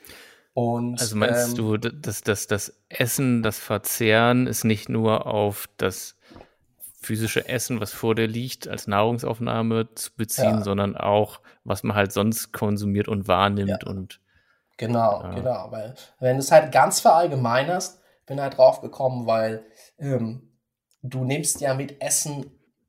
und, 0.53 0.99
Also 0.99 1.15
meinst 1.15 1.49
ähm, 1.49 1.55
du, 1.55 1.77
dass 1.77 2.21
das, 2.21 2.47
das 2.47 2.79
Essen, 2.89 3.43
das 3.43 3.59
Verzehren 3.59 4.47
ist 4.47 4.63
nicht 4.63 4.89
nur 4.89 5.25
auf 5.27 5.69
das 5.77 6.15
physische 7.01 7.47
Essen, 7.47 7.79
was 7.79 7.93
vor 7.93 8.13
dir 8.15 8.27
liegt, 8.27 8.67
als 8.67 8.87
Nahrungsaufnahme 8.87 9.93
zu 9.95 10.11
beziehen, 10.15 10.57
Ja. 10.57 10.61
sondern 10.63 10.97
auch, 10.97 11.39
was 11.63 11.83
man 11.83 11.95
halt 11.95 12.11
sonst 12.11 12.51
konsumiert 12.51 13.07
und 13.07 13.27
wahrnimmt 13.27 13.83
Ja. 13.83 13.89
und 13.89 14.19
Genau, 14.77 15.21
Ja. 15.23 15.31
genau. 15.31 15.67
Weil, 15.71 15.95
wenn 16.19 16.37
du 16.37 16.39
es 16.39 16.51
halt 16.53 16.71
ganz 16.71 17.01
verallgemeinerst, 17.01 18.01
bin 18.25 18.39
halt 18.39 18.57
drauf 18.57 18.79
gekommen, 18.81 19.25
weil 19.27 19.65
ähm, 19.97 20.53
du 21.01 21.25
nimmst 21.25 21.59
ja 21.61 21.73
mit 21.73 22.01
Essen 22.01 22.45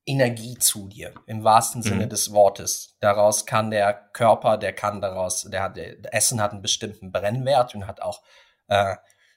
Energie 0.07 0.59
zu 0.59 0.89
dir, 0.89 1.15
im 1.27 1.45
wahrsten 1.45 1.83
Sinne 1.83 2.07
Mhm. 2.07 2.11
des 2.11 2.33
Wortes. 2.33 2.97
Daraus 3.01 3.47
kann 3.47 3.71
der 3.71 3.93
Körper, 3.93 4.57
der 4.57 4.73
kann 4.73 5.01
daraus, 5.01 5.43
der 5.43 5.63
hat, 5.63 5.77
der 5.77 6.15
Essen 6.15 6.41
hat 6.41 6.53
einen 6.53 6.63
bestimmten 6.63 7.13
Brennwert 7.13 7.75
und 7.75 7.87
hat 7.87 8.01
auch 8.01 8.23
äh, 8.69 8.97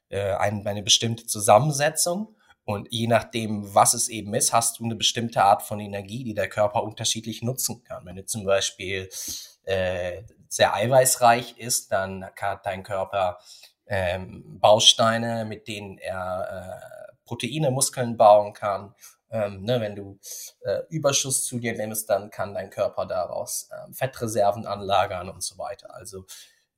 äh, 0.09 0.33
ein, 0.35 0.65
eine 0.65 0.83
bestimmte 0.83 1.25
Zusammensetzung. 1.25 2.35
Und 2.65 2.87
je 2.91 3.07
nachdem, 3.07 3.75
was 3.75 3.93
es 3.93 4.07
eben 4.07 4.33
ist, 4.33 4.53
hast 4.53 4.79
du 4.79 4.85
eine 4.85 4.95
bestimmte 4.95 5.43
Art 5.43 5.63
von 5.63 5.79
Energie, 5.81 6.23
die 6.23 6.33
der 6.33 6.47
Körper 6.47 6.83
unterschiedlich 6.83 7.41
nutzen 7.41 7.83
kann. 7.83 8.05
Wenn 8.05 8.15
du 8.15 8.25
zum 8.25 8.45
Beispiel 8.45 9.09
äh, 9.63 10.23
sehr 10.47 10.73
eiweißreich 10.73 11.57
ist, 11.57 11.91
dann 11.91 12.25
hat 12.39 12.65
dein 12.65 12.83
Körper 12.83 13.39
ähm, 13.85 14.59
Bausteine, 14.61 15.43
mit 15.43 15.67
denen 15.67 15.97
er 15.97 17.09
äh, 17.09 17.13
Proteine, 17.25 17.71
Muskeln 17.71 18.15
bauen 18.15 18.53
kann. 18.53 18.93
Ähm, 19.33 19.63
ne, 19.63 19.81
wenn 19.81 19.95
du 19.95 20.19
äh, 20.61 20.81
Überschuss 20.89 21.45
zu 21.45 21.57
dir 21.57 21.73
nimmst, 21.73 22.07
dann 22.09 22.29
kann 22.29 22.53
dein 22.53 22.69
Körper 22.69 23.07
daraus 23.07 23.67
ähm, 23.73 23.93
Fettreserven 23.93 24.67
anlagern 24.67 25.27
und 25.27 25.41
so 25.41 25.57
weiter. 25.57 25.93
Also 25.95 26.25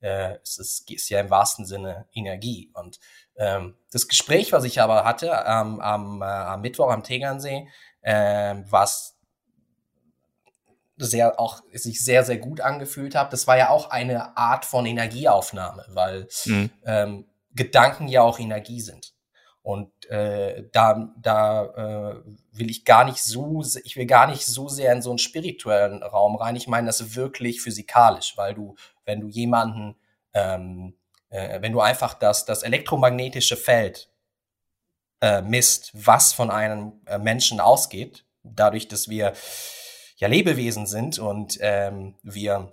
äh, 0.00 0.38
es 0.42 0.58
ist, 0.58 0.90
ist 0.90 1.10
ja 1.10 1.20
im 1.20 1.28
wahrsten 1.30 1.66
Sinne 1.66 2.06
Energie. 2.14 2.70
Und 2.72 2.98
ähm, 3.36 3.76
das 3.92 4.08
Gespräch, 4.08 4.52
was 4.52 4.64
ich 4.64 4.80
aber 4.80 5.04
hatte 5.04 5.26
ähm, 5.26 5.80
am, 5.80 6.22
äh, 6.22 6.24
am 6.24 6.62
Mittwoch 6.62 6.90
am 6.90 7.02
Tegernsee, 7.02 7.68
ähm, 8.02 8.64
was 8.70 9.16
sehr 10.98 11.38
auch 11.38 11.62
sich 11.74 12.02
sehr 12.02 12.24
sehr 12.24 12.38
gut 12.38 12.62
angefühlt 12.62 13.14
hat. 13.14 13.32
Das 13.32 13.46
war 13.46 13.58
ja 13.58 13.68
auch 13.68 13.90
eine 13.90 14.36
Art 14.36 14.64
von 14.64 14.86
Energieaufnahme, 14.86 15.84
weil 15.88 16.26
Mhm. 16.46 16.70
ähm, 16.86 17.26
Gedanken 17.54 18.08
ja 18.08 18.22
auch 18.22 18.38
Energie 18.38 18.80
sind. 18.80 19.12
Und 19.66 20.08
äh, 20.10 20.62
da, 20.70 21.12
da 21.20 21.64
äh, 21.64 22.22
will 22.52 22.70
ich 22.70 22.84
gar 22.84 23.04
nicht 23.04 23.20
so, 23.20 23.64
ich 23.82 23.96
will 23.96 24.06
gar 24.06 24.28
nicht 24.28 24.46
so 24.46 24.68
sehr 24.68 24.92
in 24.92 25.02
so 25.02 25.10
einen 25.10 25.18
spirituellen 25.18 26.04
Raum 26.04 26.36
rein. 26.36 26.54
Ich 26.54 26.68
meine 26.68 26.86
das 26.86 27.16
wirklich 27.16 27.60
physikalisch, 27.60 28.34
weil 28.36 28.54
du, 28.54 28.76
wenn 29.06 29.20
du 29.20 29.26
jemanden, 29.26 29.96
ähm, 30.34 30.94
äh, 31.30 31.60
wenn 31.62 31.72
du 31.72 31.80
einfach 31.80 32.14
das, 32.14 32.44
das 32.44 32.62
elektromagnetische 32.62 33.56
Feld 33.56 34.08
äh, 35.20 35.42
misst, 35.42 35.90
was 35.94 36.32
von 36.32 36.52
einem 36.52 37.00
äh, 37.06 37.18
Menschen 37.18 37.58
ausgeht, 37.58 38.24
dadurch, 38.44 38.86
dass 38.86 39.08
wir 39.08 39.32
ja 40.16 40.28
Lebewesen 40.28 40.86
sind 40.86 41.18
und 41.18 41.58
ähm, 41.60 42.14
wir 42.22 42.72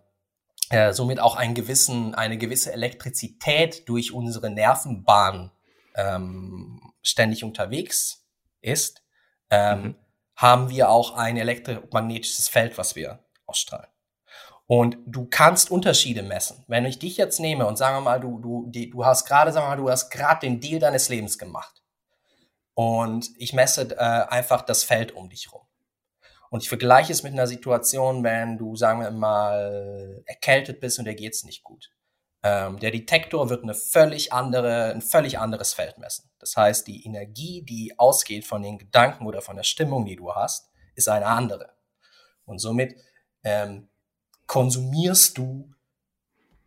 äh, 0.70 0.94
somit 0.94 1.20
auch 1.20 1.38
einen 1.38 1.56
gewissen, 1.56 2.14
eine 2.14 2.38
gewisse 2.38 2.72
Elektrizität 2.72 3.90
durch 3.90 4.14
unsere 4.14 4.52
Nervenbahn 4.52 5.50
ähm, 5.96 6.94
ständig 7.02 7.44
unterwegs 7.44 8.26
ist, 8.62 9.04
ähm, 9.50 9.82
mhm. 9.82 9.96
haben 10.36 10.70
wir 10.70 10.90
auch 10.90 11.16
ein 11.16 11.38
elektromagnetisches 11.38 12.50
Feld, 12.50 12.78
was 12.78 12.96
wir 12.96 13.24
ausstrahlen. 13.46 13.88
Und 14.66 14.98
du 15.06 15.26
kannst 15.26 15.72
Unterschiede 15.72 16.24
messen. 16.24 16.64
Wenn 16.68 16.86
ich 16.86 16.98
dich 16.98 17.18
jetzt 17.18 17.40
nehme 17.40 17.66
und 17.68 17.78
sagen 17.78 17.98
wir 17.98 18.02
mal, 18.02 18.20
du, 18.20 18.40
du, 18.40 18.72
du 18.72 19.06
hast 19.06 19.26
gerade, 19.26 19.52
sagen 19.52 19.66
wir 19.66 19.70
mal, 19.72 19.78
du 19.78 19.90
hast 19.90 20.10
gerade 20.10 20.40
den 20.40 20.62
Deal 20.62 20.80
deines 20.80 21.10
Lebens 21.10 21.38
gemacht. 21.38 21.84
Und 22.74 23.30
ich 23.38 23.54
messe 23.54 23.92
äh, 23.92 23.96
einfach 23.98 24.62
das 24.62 24.84
Feld 24.84 25.12
um 25.12 25.30
dich 25.30 25.52
rum. 25.52 25.62
Und 26.50 26.64
ich 26.64 26.70
vergleiche 26.70 27.12
es 27.12 27.24
mit 27.24 27.34
einer 27.34 27.48
Situation, 27.48 28.24
wenn 28.24 28.58
du, 28.58 28.76
sagen 28.76 29.02
wir 29.02 29.12
mal, 29.12 30.24
erkältet 30.26 30.80
bist 30.80 30.98
und 31.00 31.06
dir 31.06 31.16
geht's 31.16 31.44
nicht 31.44 31.64
gut. 31.64 31.92
Ähm, 32.44 32.78
der 32.80 32.92
Detektor 32.92 33.50
wird 33.50 33.64
eine 33.64 33.74
völlig 33.74 34.34
andere, 34.34 34.92
ein 34.92 35.02
völlig 35.02 35.40
anderes 35.40 35.74
Feld 35.74 35.98
messen. 35.98 36.30
Das 36.40 36.58
heißt, 36.58 36.86
die 36.88 37.06
Energie, 37.06 37.64
die 37.64 37.98
ausgeht 37.98 38.46
von 38.46 38.62
den 38.62 38.78
Gedanken 38.78 39.26
oder 39.26 39.42
von 39.42 39.56
der 39.56 39.64
Stimmung, 39.64 40.06
die 40.06 40.18
du 40.18 40.34
hast, 40.34 40.70
ist 40.96 41.08
eine 41.08 41.28
andere. 41.28 41.74
Und 42.46 42.60
somit 42.60 42.96
ähm, 43.44 43.90
konsumierst 44.46 45.38
du 45.38 45.74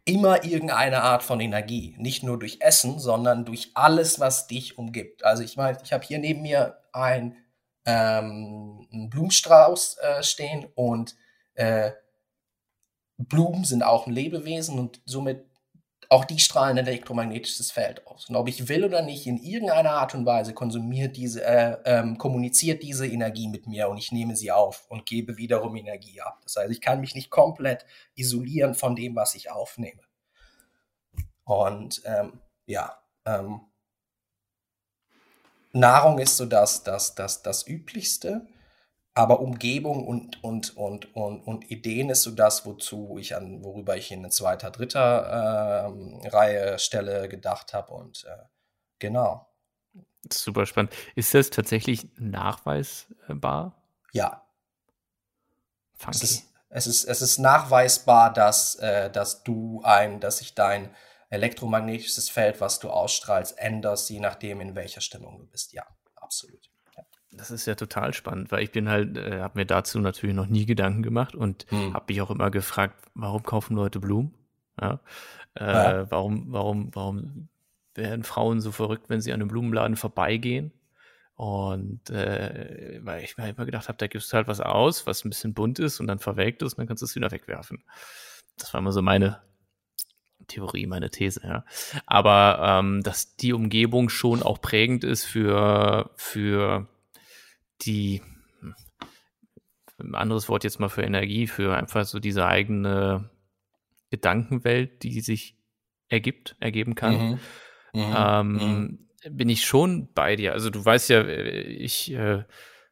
immer 0.07 0.45
irgendeine 0.45 1.03
Art 1.03 1.23
von 1.23 1.41
Energie. 1.41 1.95
Nicht 1.99 2.23
nur 2.23 2.39
durch 2.39 2.59
Essen, 2.61 2.99
sondern 2.99 3.45
durch 3.45 3.73
alles, 3.75 4.19
was 4.19 4.47
dich 4.47 4.79
umgibt. 4.79 5.25
Also 5.25 5.43
ich 5.43 5.57
meine, 5.57 5.79
ich 5.85 5.93
habe 5.93 6.07
hier 6.07 6.19
neben 6.19 6.43
mir 6.43 6.79
ein, 6.93 7.37
ähm, 7.85 8.89
einen 8.93 9.11
Blumenstrauß 9.11 9.99
äh, 9.99 10.23
stehen 10.23 10.67
und 10.75 11.17
äh, 11.55 11.91
Blumen 13.19 13.65
sind 13.65 13.83
auch 13.83 14.07
ein 14.07 14.13
Lebewesen 14.13 14.79
und 14.79 15.01
somit 15.05 15.45
auch 16.09 16.25
die 16.25 16.39
strahlen 16.39 16.79
ein 16.79 16.87
elektromagnetisches 16.87 17.71
Feld 17.71 18.07
aus. 18.07 18.29
Und 18.29 18.37
ob 18.37 18.49
ich 18.49 18.69
will 18.69 18.85
oder 18.85 19.03
nicht, 19.03 19.27
in 19.27 19.39
irgendeiner 19.39 19.93
Art 19.93 20.15
und 20.15 20.27
Weise 20.27 20.55
konsumiert 20.55 21.17
diese, 21.17 21.45
äh, 21.45 21.79
ähm, 21.85 22.19
kommuniziert 22.19 22.83
diese 22.83 23.07
Energie 23.07 23.49
mit 23.49 23.67
mir 23.67 23.89
und 23.89 23.99
ich 23.99 24.13
nehme 24.13 24.37
sie 24.37 24.53
auf 24.53 24.87
und 24.89 25.07
gebe 25.07 25.37
wiederum 25.37 25.77
Energie 25.77 26.21
ab. 26.21 26.41
Das 26.45 26.57
heißt, 26.57 26.71
ich 26.71 26.81
kann 26.81 27.01
mich 27.01 27.15
nicht 27.15 27.31
komplett 27.31 27.85
isolieren 28.15 28.75
von 28.75 28.95
dem, 28.95 29.17
was 29.17 29.35
ich 29.35 29.51
aufnehme. 29.51 30.03
Und 31.45 32.03
ähm, 32.05 32.41
ja, 32.67 32.99
ähm, 33.25 33.61
Nahrung 35.73 36.19
ist 36.19 36.37
so 36.37 36.47
das, 36.47 36.83
das, 36.83 37.15
das, 37.15 37.43
das 37.43 37.67
Üblichste. 37.67 38.47
Aber 39.17 39.41
Umgebung 39.41 40.07
und, 40.07 40.45
und, 40.45 40.77
und, 40.77 41.17
und, 41.17 41.41
und 41.41 41.71
Ideen 41.71 42.11
ist 42.11 42.23
so 42.23 42.33
das, 42.33 42.67
wozu 42.67 43.17
ich 43.19 43.35
an, 43.35 43.65
worüber 43.65 43.97
ich 43.97 44.13
in 44.13 44.19
eine 44.19 44.29
zweiter, 44.29 44.71
dritter 44.71 45.89
äh, 46.23 46.29
Reihe 46.29 46.79
Stelle 46.79 47.27
gedacht 47.27 47.73
habe. 47.73 47.95
Und 47.95 48.27
äh, 48.29 48.45
genau. 48.99 49.49
Super 50.31 50.67
spannend. 50.67 50.93
Ist 51.15 51.33
das 51.33 51.49
tatsächlich 51.49 52.07
nachweisbar? 52.19 53.83
Ja. 54.13 54.47
Es 56.11 56.23
ist, 56.23 56.53
es 56.69 56.87
ist, 56.87 57.05
es 57.07 57.23
ist 57.23 57.39
nachweisbar, 57.39 58.35
dass, 58.35 58.75
äh, 58.75 59.11
dass 59.11 59.43
du 59.45 59.81
ein, 59.83 60.21
dass 60.21 60.39
sich 60.39 60.55
dein 60.55 60.95
elektromagnetisches 61.31 62.29
Feld, 62.29 62.61
was 62.61 62.81
du 62.81 62.91
ausstrahlst, 62.91 63.59
änderst, 63.59 64.11
je 64.11 64.21
nachdem, 64.21 64.61
in 64.61 64.75
welcher 64.75 65.01
Stimmung 65.01 65.39
du 65.39 65.47
bist. 65.47 65.73
Ja, 65.73 65.87
absolut. 66.17 66.69
Das 67.37 67.51
ist 67.51 67.67
ja 67.67 67.75
total 67.75 68.15
spannend, 68.15 68.51
weil 68.51 68.63
ich 68.63 68.73
bin 68.73 68.89
halt, 68.89 69.17
äh, 69.17 69.41
habe 69.41 69.59
mir 69.59 69.67
dazu 69.67 69.99
natürlich 70.01 70.35
noch 70.35 70.47
nie 70.47 70.67
Gedanken 70.67 71.03
gemacht 71.03 71.35
und 71.35 71.67
hm. 71.69 71.95
habe 71.95 72.07
mich 72.09 72.21
auch 72.23 72.31
immer 72.31 72.51
gefragt, 72.51 72.97
warum 73.15 73.43
kaufen 73.43 73.77
Leute 73.77 74.01
Blumen? 74.01 74.35
Ja? 74.81 75.01
Äh, 75.55 75.65
ja. 75.65 76.11
Warum, 76.11 76.53
warum, 76.53 76.95
warum 76.95 77.49
werden 77.95 78.25
Frauen 78.25 78.61
so 78.61 78.73
verrückt, 78.73 79.09
wenn 79.09 79.21
sie 79.21 79.33
an 79.33 79.41
einem 79.41 79.49
Blumenladen 79.49 79.97
vorbeigehen? 79.97 80.73
Und 81.35 82.09
äh, 82.09 83.01
weil 83.03 83.23
ich 83.23 83.37
mir 83.37 83.51
immer 83.51 83.67
gedacht 83.67 83.89
habe, 83.89 83.99
da 83.99 84.07
gibst 84.07 84.33
du 84.33 84.37
halt 84.37 84.49
was 84.49 84.61
aus, 84.61 85.07
was 85.07 85.25
ein 85.25 85.29
bisschen 85.29 85.53
bunt 85.53 85.79
ist 85.79 86.01
und 86.01 86.07
dann 86.07 86.19
verwelkt 86.19 86.63
ist 86.63 86.75
und 86.75 86.79
dann 86.79 86.87
kannst 86.87 87.03
du 87.03 87.05
es 87.05 87.15
wieder 87.15 87.31
wegwerfen. 87.31 87.85
Das 88.59 88.73
war 88.73 88.81
immer 88.81 88.93
so 88.93 89.03
meine 89.03 89.43
Theorie, 90.47 90.87
meine 90.87 91.11
These, 91.11 91.43
ja. 91.45 91.65
Aber 92.07 92.59
ähm, 92.63 93.03
dass 93.03 93.37
die 93.37 93.53
Umgebung 93.53 94.09
schon 94.09 94.43
auch 94.43 94.61
prägend 94.63 95.05
ist 95.05 95.25
für, 95.25 96.11
für 96.17 96.89
die, 97.83 98.23
hm, 98.61 98.75
ein 99.99 100.15
anderes 100.15 100.49
Wort 100.49 100.65
jetzt 100.65 100.81
mal 100.81 100.89
für 100.89 101.03
Energie, 101.03 101.47
für 101.47 101.77
einfach 101.77 102.05
so 102.05 102.19
diese 102.19 102.47
eigene 102.47 103.31
Gedankenwelt, 104.11 105.03
die 105.03 105.21
sich 105.21 105.57
ergibt, 106.09 106.57
ergeben 106.61 106.95
kann, 106.95 107.15
mhm. 107.15 107.39
Mhm. 107.93 108.15
Ähm, 108.17 108.53
mhm. 108.53 109.37
bin 109.37 109.49
ich 109.49 109.65
schon 109.65 110.13
bei 110.13 110.37
dir. 110.37 110.53
Also 110.53 110.71
du 110.71 110.85
weißt 110.85 111.11
ja, 111.11 111.27
ich 111.27 112.13
äh, 112.13 112.45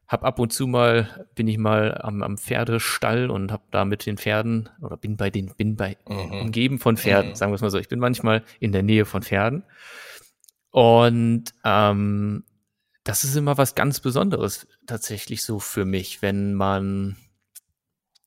habe 0.07 0.25
ab 0.25 0.39
und 0.39 0.53
zu 0.53 0.67
mal, 0.67 1.27
bin 1.35 1.47
ich 1.47 1.57
mal 1.57 1.99
am, 2.01 2.21
am 2.21 2.37
Pferdestall 2.37 3.29
und 3.31 3.51
habe 3.51 3.63
da 3.71 3.85
mit 3.85 4.05
den 4.05 4.17
Pferden 4.17 4.69
oder 4.81 4.97
bin 4.97 5.17
bei 5.17 5.29
den, 5.29 5.55
bin 5.55 5.75
bei 5.75 5.97
mhm. 6.07 6.41
umgeben 6.41 6.79
von 6.79 6.97
Pferden, 6.97 7.31
mhm. 7.31 7.35
sagen 7.35 7.51
wir 7.51 7.55
es 7.55 7.61
mal 7.61 7.71
so. 7.71 7.79
Ich 7.79 7.89
bin 7.89 7.99
manchmal 7.99 8.43
in 8.59 8.71
der 8.71 8.83
Nähe 8.83 9.05
von 9.05 9.23
Pferden. 9.23 9.63
Und 10.71 11.45
ähm, 11.63 12.43
das 13.05 13.23
ist 13.23 13.35
immer 13.35 13.57
was 13.57 13.75
ganz 13.75 13.99
Besonderes 13.99 14.67
tatsächlich 14.87 15.43
so 15.43 15.59
für 15.59 15.85
mich, 15.85 16.23
wenn 16.23 16.55
man, 16.55 17.15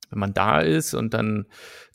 wenn 0.08 0.20
man 0.20 0.32
da 0.32 0.60
ist 0.60 0.94
und 0.94 1.12
dann, 1.12 1.46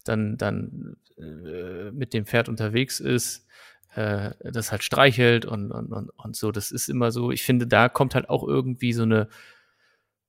dann, 0.03 0.37
dann 0.37 0.97
äh, 1.17 1.91
mit 1.91 2.13
dem 2.13 2.25
Pferd 2.25 2.49
unterwegs 2.49 2.99
ist, 2.99 3.47
äh, 3.95 4.31
das 4.43 4.73
halt 4.73 4.83
streichelt 4.83 5.45
und, 5.45 5.71
und, 5.71 5.93
und, 5.93 6.09
und 6.09 6.35
so. 6.35 6.51
Das 6.51 6.71
ist 6.71 6.89
immer 6.89 7.11
so, 7.11 7.31
ich 7.31 7.43
finde, 7.43 7.67
da 7.67 7.87
kommt 7.87 8.15
halt 8.15 8.29
auch 8.29 8.45
irgendwie 8.45 8.91
so 8.91 9.03
eine, 9.03 9.29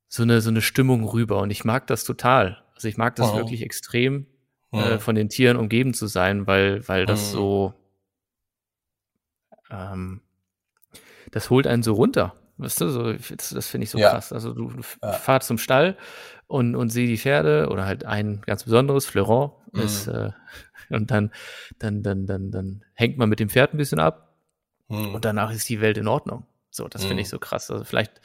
so 0.07 0.23
eine, 0.23 0.41
so 0.41 0.51
eine 0.51 0.63
Stimmung 0.63 1.03
rüber 1.03 1.41
und 1.41 1.51
ich 1.51 1.65
mag 1.65 1.89
das 1.89 2.05
total. 2.05 2.63
Also 2.77 2.87
ich 2.87 2.97
mag 2.97 3.17
das 3.17 3.31
wow. 3.31 3.39
wirklich 3.39 3.63
extrem, 3.63 4.27
wow. 4.71 4.93
äh, 4.93 4.99
von 5.01 5.17
den 5.17 5.29
Tieren 5.29 5.57
umgeben 5.57 5.93
zu 5.93 6.07
sein, 6.07 6.47
weil, 6.47 6.87
weil 6.87 7.05
das 7.05 7.31
mhm. 7.31 7.33
so, 7.33 7.75
ähm, 9.73 10.21
das 11.33 11.51
holt 11.51 11.67
einen 11.67 11.83
so 11.83 11.95
runter. 11.95 12.37
Weißt 12.57 12.81
du, 12.81 12.89
so, 12.89 13.13
das, 13.13 13.51
das 13.51 13.69
finde 13.69 13.85
ich 13.85 13.91
so 13.91 13.99
ja. 13.99 14.11
krass. 14.11 14.33
Also 14.33 14.53
du, 14.53 14.69
du 14.71 14.83
ja. 15.03 15.13
fahrst 15.13 15.49
zum 15.49 15.59
Stall 15.59 15.97
und, 16.47 16.77
und 16.77 16.91
sieh 16.91 17.07
die 17.07 17.19
Pferde 17.19 17.69
oder 17.71 17.85
halt 17.85 18.05
ein 18.05 18.43
ganz 18.43 18.65
besonderes, 18.65 19.07
Fleuron, 19.07 19.53
mhm. 19.73 19.81
ist, 19.81 20.07
äh, 20.07 20.31
und 20.91 21.11
dann, 21.11 21.33
dann, 21.79 22.03
dann, 22.03 22.27
dann, 22.27 22.51
dann 22.51 22.85
hängt 22.95 23.19
man 23.19 23.29
mit 23.29 23.41
dem 23.41 23.49
Pferd 23.49 23.75
ein 23.75 23.79
bisschen 23.79 23.99
ab 23.99 24.37
mhm. 24.89 25.15
und 25.15 25.25
danach 25.25 25.53
ist 25.53 25.69
die 25.69 25.81
Welt 25.81 25.99
in 25.99 26.09
Ordnung. 26.09 26.47
So, 26.71 26.89
das 26.89 27.03
mhm. 27.05 27.09
finde 27.09 27.23
ich 27.23 27.29
so 27.29 27.39
krass. 27.39 27.71
Also 27.71 27.85
vielleicht 27.85 28.21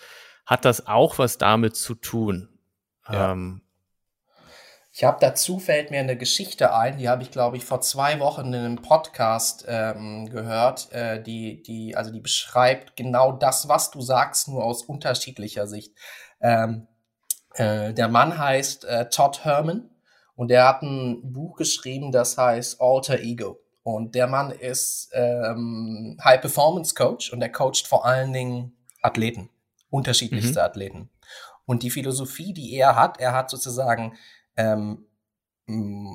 hat 0.45 0.65
das 0.65 0.87
auch 0.87 1.17
was 1.17 1.37
damit 1.37 1.75
zu 1.75 1.95
tun. 1.95 2.49
Ja. 3.07 3.31
Ähm, 3.31 3.61
ich 4.99 5.05
habe 5.05 5.17
dazu 5.21 5.59
fällt 5.59 5.91
mir 5.91 5.99
eine 6.01 6.17
Geschichte 6.17 6.73
ein, 6.73 6.97
die 6.97 7.07
habe 7.07 7.23
ich, 7.23 7.31
glaube 7.31 7.55
ich, 7.55 7.63
vor 7.63 7.79
zwei 7.79 8.19
Wochen 8.19 8.47
in 8.47 8.55
einem 8.55 8.81
Podcast 8.81 9.63
ähm, 9.65 10.29
gehört, 10.29 10.91
äh, 10.91 11.23
die, 11.23 11.63
die, 11.63 11.95
also 11.95 12.11
die 12.11 12.19
beschreibt 12.19 12.97
genau 12.97 13.31
das, 13.31 13.69
was 13.69 13.91
du 13.91 14.01
sagst, 14.01 14.49
nur 14.49 14.61
aus 14.61 14.83
unterschiedlicher 14.83 15.67
Sicht. 15.67 15.95
Ähm, 16.41 16.89
äh, 17.53 17.93
der 17.93 18.09
Mann 18.09 18.37
heißt 18.37 18.83
äh, 18.83 19.07
Todd 19.07 19.45
Herman 19.45 19.89
und 20.35 20.51
er 20.51 20.67
hat 20.67 20.81
ein 20.81 21.31
Buch 21.31 21.55
geschrieben, 21.55 22.11
das 22.11 22.37
heißt 22.37 22.81
Alter 22.81 23.21
Ego. 23.21 23.57
Und 23.83 24.15
der 24.15 24.27
Mann 24.27 24.51
ist 24.51 25.11
ähm, 25.13 26.17
High 26.21 26.41
Performance 26.41 26.93
Coach 26.93 27.31
und 27.31 27.41
er 27.41 27.53
coacht 27.53 27.87
vor 27.87 28.05
allen 28.05 28.33
Dingen 28.33 28.75
Athleten, 29.01 29.49
unterschiedlichste 29.89 30.59
mhm. 30.59 30.65
Athleten. 30.65 31.09
Und 31.65 31.83
die 31.83 31.91
Philosophie, 31.91 32.51
die 32.51 32.75
er 32.75 32.97
hat, 32.97 33.17
er 33.21 33.31
hat 33.31 33.49
sozusagen 33.49 34.17
ähm, 34.59 35.05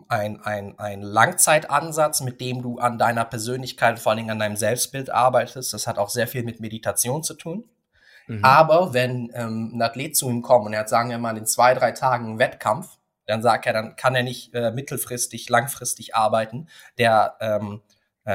ein, 0.09 0.41
ein, 0.43 0.79
ein 0.79 1.03
Langzeitansatz, 1.03 2.21
mit 2.21 2.41
dem 2.41 2.63
du 2.63 2.79
an 2.79 2.99
deiner 2.99 3.25
Persönlichkeit, 3.25 3.99
vor 4.01 4.11
allen 4.11 4.19
Dingen 4.19 4.31
an 4.31 4.41
deinem 4.41 4.57
Selbstbild 4.57 5.11
arbeitest. 5.11 5.73
Das 5.73 5.87
hat 5.87 5.99
auch 5.99 6.11
sehr 6.11 6.27
viel 6.27 6.43
mit 6.43 6.61
Meditation 6.61 7.23
zu 7.23 7.35
tun. 7.35 7.69
Mhm. 8.27 8.45
Aber 8.45 8.95
wenn 8.95 9.31
ähm, 9.35 9.73
ein 9.75 9.83
Athlet 9.83 10.17
zu 10.17 10.29
ihm 10.29 10.43
kommt 10.43 10.67
und 10.67 10.73
er 10.73 10.81
hat, 10.81 10.89
sagen 10.89 11.11
wir 11.11 11.19
mal, 11.19 11.37
in 11.37 11.47
zwei, 11.47 11.75
drei 11.75 11.93
Tagen 11.93 12.27
einen 12.27 12.39
Wettkampf, 12.39 12.99
dann 13.27 13.43
sagt 13.43 13.67
er, 13.67 13.73
dann 13.73 13.97
kann 13.97 14.15
er 14.15 14.25
nicht 14.25 14.55
äh, 14.55 14.73
mittelfristig, 14.73 15.49
langfristig 15.49 16.15
arbeiten. 16.15 16.69
Der, 16.99 17.37
ähm, 17.41 17.83
äh, 18.25 18.33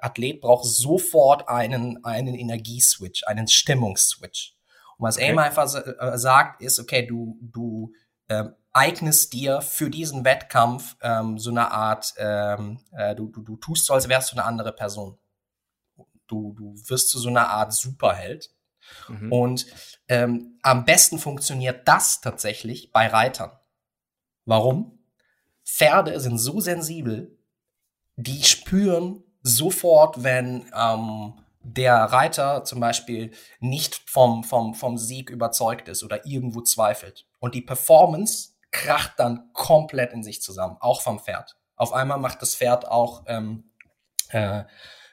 Athlet 0.00 0.40
braucht 0.40 0.64
sofort 0.64 1.48
einen, 1.48 2.04
einen 2.04 2.34
Energieswitch, 2.34 3.24
einen 3.26 3.48
Stimmungsswitch. 3.48 4.54
Und 4.96 5.08
was 5.08 5.16
okay. 5.16 5.30
AIM 5.30 5.38
einfach 5.38 5.74
äh, 5.74 6.16
sagt, 6.18 6.62
ist, 6.62 6.78
okay, 6.78 7.06
du, 7.06 7.36
du 7.40 7.92
äh, 8.28 8.44
eignest 8.72 9.32
dir 9.32 9.60
für 9.60 9.90
diesen 9.90 10.24
Wettkampf 10.24 10.96
ähm, 11.02 11.38
so 11.38 11.50
eine 11.50 11.70
Art, 11.70 12.14
ähm, 12.16 12.80
äh, 12.92 13.14
du, 13.14 13.28
du, 13.28 13.42
du 13.42 13.56
tust 13.56 13.86
so, 13.86 13.94
als 13.94 14.08
wärst 14.08 14.32
du 14.32 14.36
eine 14.36 14.44
andere 14.44 14.72
Person. 14.72 15.18
Du, 16.26 16.54
du 16.54 16.74
wirst 16.88 17.10
zu 17.10 17.18
so 17.18 17.28
einer 17.28 17.48
Art 17.48 17.72
Superheld. 17.72 18.50
Mhm. 19.08 19.32
Und 19.32 19.66
ähm, 20.08 20.58
am 20.62 20.84
besten 20.84 21.18
funktioniert 21.18 21.86
das 21.86 22.20
tatsächlich 22.20 22.92
bei 22.92 23.06
Reitern. 23.06 23.52
Warum? 24.44 24.98
Pferde 25.64 26.18
sind 26.18 26.38
so 26.38 26.60
sensibel, 26.60 27.38
die 28.16 28.42
spüren 28.42 29.22
sofort, 29.42 30.24
wenn 30.24 30.66
ähm, 30.74 31.34
der 31.60 31.96
Reiter 31.96 32.64
zum 32.64 32.80
Beispiel 32.80 33.32
nicht 33.60 34.02
vom, 34.06 34.42
vom, 34.42 34.74
vom 34.74 34.98
Sieg 34.98 35.30
überzeugt 35.30 35.88
ist 35.88 36.02
oder 36.02 36.26
irgendwo 36.26 36.62
zweifelt. 36.62 37.26
Und 37.38 37.54
die 37.54 37.60
Performance 37.60 38.51
kracht 38.72 39.12
dann 39.18 39.50
komplett 39.52 40.12
in 40.12 40.24
sich 40.24 40.42
zusammen, 40.42 40.76
auch 40.80 41.02
vom 41.02 41.20
Pferd. 41.20 41.56
Auf 41.76 41.92
einmal 41.92 42.18
macht 42.18 42.42
das 42.42 42.54
Pferd 42.56 42.88
auch, 42.88 43.24
ähm, 43.26 43.70
äh, 44.30 44.64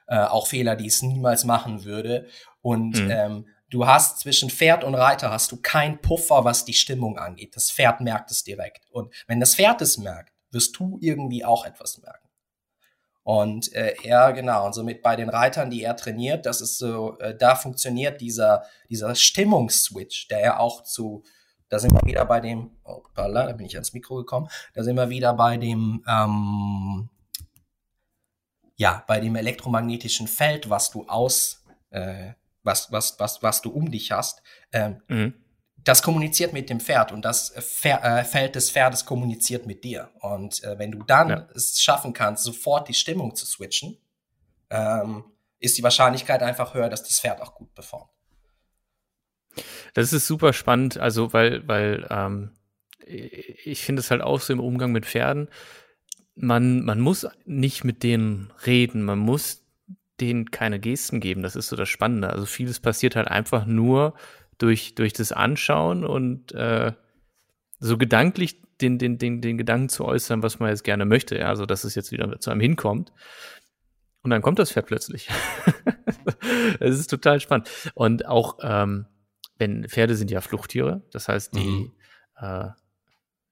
äh, 0.08 0.20
auch 0.20 0.48
Fehler, 0.48 0.76
die 0.76 0.88
es 0.88 1.02
niemals 1.02 1.44
machen 1.44 1.84
würde. 1.84 2.28
Und 2.62 2.98
mhm. 2.98 3.12
ähm, 3.12 3.48
du 3.70 3.86
hast 3.86 4.20
zwischen 4.20 4.50
Pferd 4.50 4.84
und 4.84 4.96
Reiter 4.96 5.30
hast 5.30 5.52
du 5.52 5.62
kein 5.62 6.02
Puffer, 6.02 6.46
was 6.46 6.66
die 6.66 6.74
Stimmung 6.74 7.18
angeht. 7.18 7.56
Das 7.56 7.72
Pferd 7.72 8.02
merkt 8.02 8.32
es 8.32 8.44
direkt. 8.44 8.90
Und 8.92 9.14
wenn 9.28 9.40
das 9.40 9.56
Pferd 9.56 9.82
es 9.82 9.98
merkt, 9.98 10.34
wirst 10.52 10.78
du 10.80 10.98
irgendwie 11.02 11.46
auch 11.46 11.66
etwas 11.66 12.00
merken. 12.00 12.30
Und 13.24 13.74
äh, 13.74 13.94
er, 14.04 14.34
genau, 14.34 14.66
und 14.66 14.74
somit 14.74 15.04
bei 15.04 15.16
den 15.16 15.30
Reitern, 15.30 15.70
die 15.70 15.84
er 15.84 15.96
trainiert, 15.96 16.46
das 16.46 16.62
ist 16.62 16.80
so, 16.80 17.20
äh, 17.20 17.36
da 17.36 17.56
funktioniert 17.56 18.22
dieser, 18.22 18.64
dieser 18.90 19.14
Stimmungsswitch, 19.14 20.30
der 20.30 20.40
ja 20.40 20.60
auch 20.60 20.84
zu, 20.84 21.24
da 21.70 21.80
sind 21.80 21.94
wir 21.94 22.06
wieder 22.06 22.26
bei 22.26 22.40
dem, 22.40 22.72
oh, 22.84 23.04
da 23.16 23.52
bin 23.54 23.66
ich 23.66 23.76
ans 23.76 23.94
Mikro 23.94 24.16
gekommen, 24.16 24.50
da 24.74 24.84
sind 24.84 24.96
wir 24.96 25.10
wieder 25.10 25.34
bei 25.34 25.58
dem, 25.58 26.04
ähm, 26.08 27.10
ja, 28.76 29.04
bei 29.08 29.20
dem 29.20 29.36
elektromagnetischen 29.36 30.28
Feld, 30.28 30.70
was 30.70 30.92
du 30.92 31.08
aus, 31.08 31.64
äh, 31.92 32.34
was, 32.64 32.92
was, 32.92 33.20
was, 33.20 33.42
was 33.44 33.62
du 33.62 33.72
um 33.72 33.92
dich 33.92 34.12
hast. 34.12 34.42
Ähm, 34.72 35.02
mhm 35.08 35.34
das 35.84 36.04
kommuniziert 36.04 36.54
mit 36.54 36.70
dem 36.70 36.80
Pferd 36.80 37.12
und 37.12 37.24
das 37.24 37.54
Pfer 37.58 38.04
äh, 38.04 38.24
Feld 38.24 38.56
des 38.56 38.72
Pferdes 38.72 39.06
kommuniziert 39.06 39.66
mit 39.66 39.84
dir. 39.84 40.10
Und 40.20 40.64
äh, 40.64 40.78
wenn 40.78 40.92
du 40.92 41.04
dann 41.04 41.30
ja. 41.30 41.48
es 41.56 41.82
schaffen 41.82 42.14
kannst, 42.14 42.44
sofort 42.44 42.88
die 42.88 42.94
Stimmung 42.94 43.36
zu 43.36 43.46
switchen, 43.46 43.98
ähm, 44.70 45.24
ist 45.60 45.78
die 45.78 45.84
Wahrscheinlichkeit 45.84 46.42
einfach 46.44 46.74
höher, 46.74 46.90
dass 46.90 47.04
das 47.04 47.20
Pferd 47.20 47.42
auch 47.42 47.56
gut 47.56 47.74
performt. 47.74 48.10
Das 49.94 50.14
ist 50.14 50.28
super 50.28 50.54
spannend, 50.54 50.98
also 50.98 51.34
weil, 51.34 51.68
weil 51.68 52.08
ähm, 52.10 52.52
ich 53.06 53.84
finde 53.84 54.02
es 54.02 54.12
halt 54.12 54.22
auch 54.22 54.40
so 54.40 54.54
im 54.54 54.60
Umgang 54.60 54.92
mit 54.92 55.06
Pferden, 55.06 55.50
man, 56.36 56.86
man 56.86 57.00
muss 57.00 57.28
nicht 57.46 57.84
mit 57.84 58.04
denen 58.04 58.52
reden, 58.66 59.04
man 59.04 59.20
muss 59.20 59.66
denen 60.22 60.52
keine 60.52 60.80
Gesten 60.80 61.20
geben, 61.20 61.44
das 61.44 61.56
ist 61.56 61.70
so 61.70 61.76
das 61.76 61.90
Spannende. 61.90 62.30
Also 62.30 62.46
vieles 62.46 62.80
passiert 62.80 63.16
halt 63.16 63.28
einfach 63.28 63.66
nur, 63.66 64.14
durch, 64.60 64.94
durch 64.94 65.14
das 65.14 65.32
Anschauen 65.32 66.06
und 66.06 66.52
äh, 66.52 66.94
so 67.80 67.98
gedanklich 67.98 68.62
den, 68.82 69.00
den, 69.00 69.18
den, 69.18 69.42
den 69.42 69.58
Gedanken 69.58 69.90
zu 69.90 70.06
äußern, 70.06 70.44
was 70.44 70.60
man 70.60 70.70
jetzt 70.70 70.84
gerne 70.84 71.06
möchte, 71.06 71.38
ja, 71.38 71.48
also 71.48 71.66
dass 71.66 71.84
es 71.84 71.96
jetzt 71.96 72.12
wieder 72.12 72.40
zu 72.40 72.52
einem 72.52 72.62
hinkommt. 72.62 73.12
Und 74.22 74.32
dann 74.32 74.42
kommt 74.42 74.60
das 74.60 74.72
Pferd 74.72 74.86
plötzlich. 74.86 75.30
Es 76.80 76.98
ist 76.98 77.10
total 77.10 77.40
spannend. 77.40 77.70
Und 77.96 78.26
auch, 78.26 78.60
ähm, 78.62 79.06
wenn 79.60 79.88
Pferde 79.88 80.16
sind 80.16 80.32
ja 80.32 80.42
Fluchttiere, 80.42 81.04
das 81.12 81.28
heißt, 81.28 81.54
die, 81.56 81.60
mhm. 81.60 81.92
äh, 82.38 82.70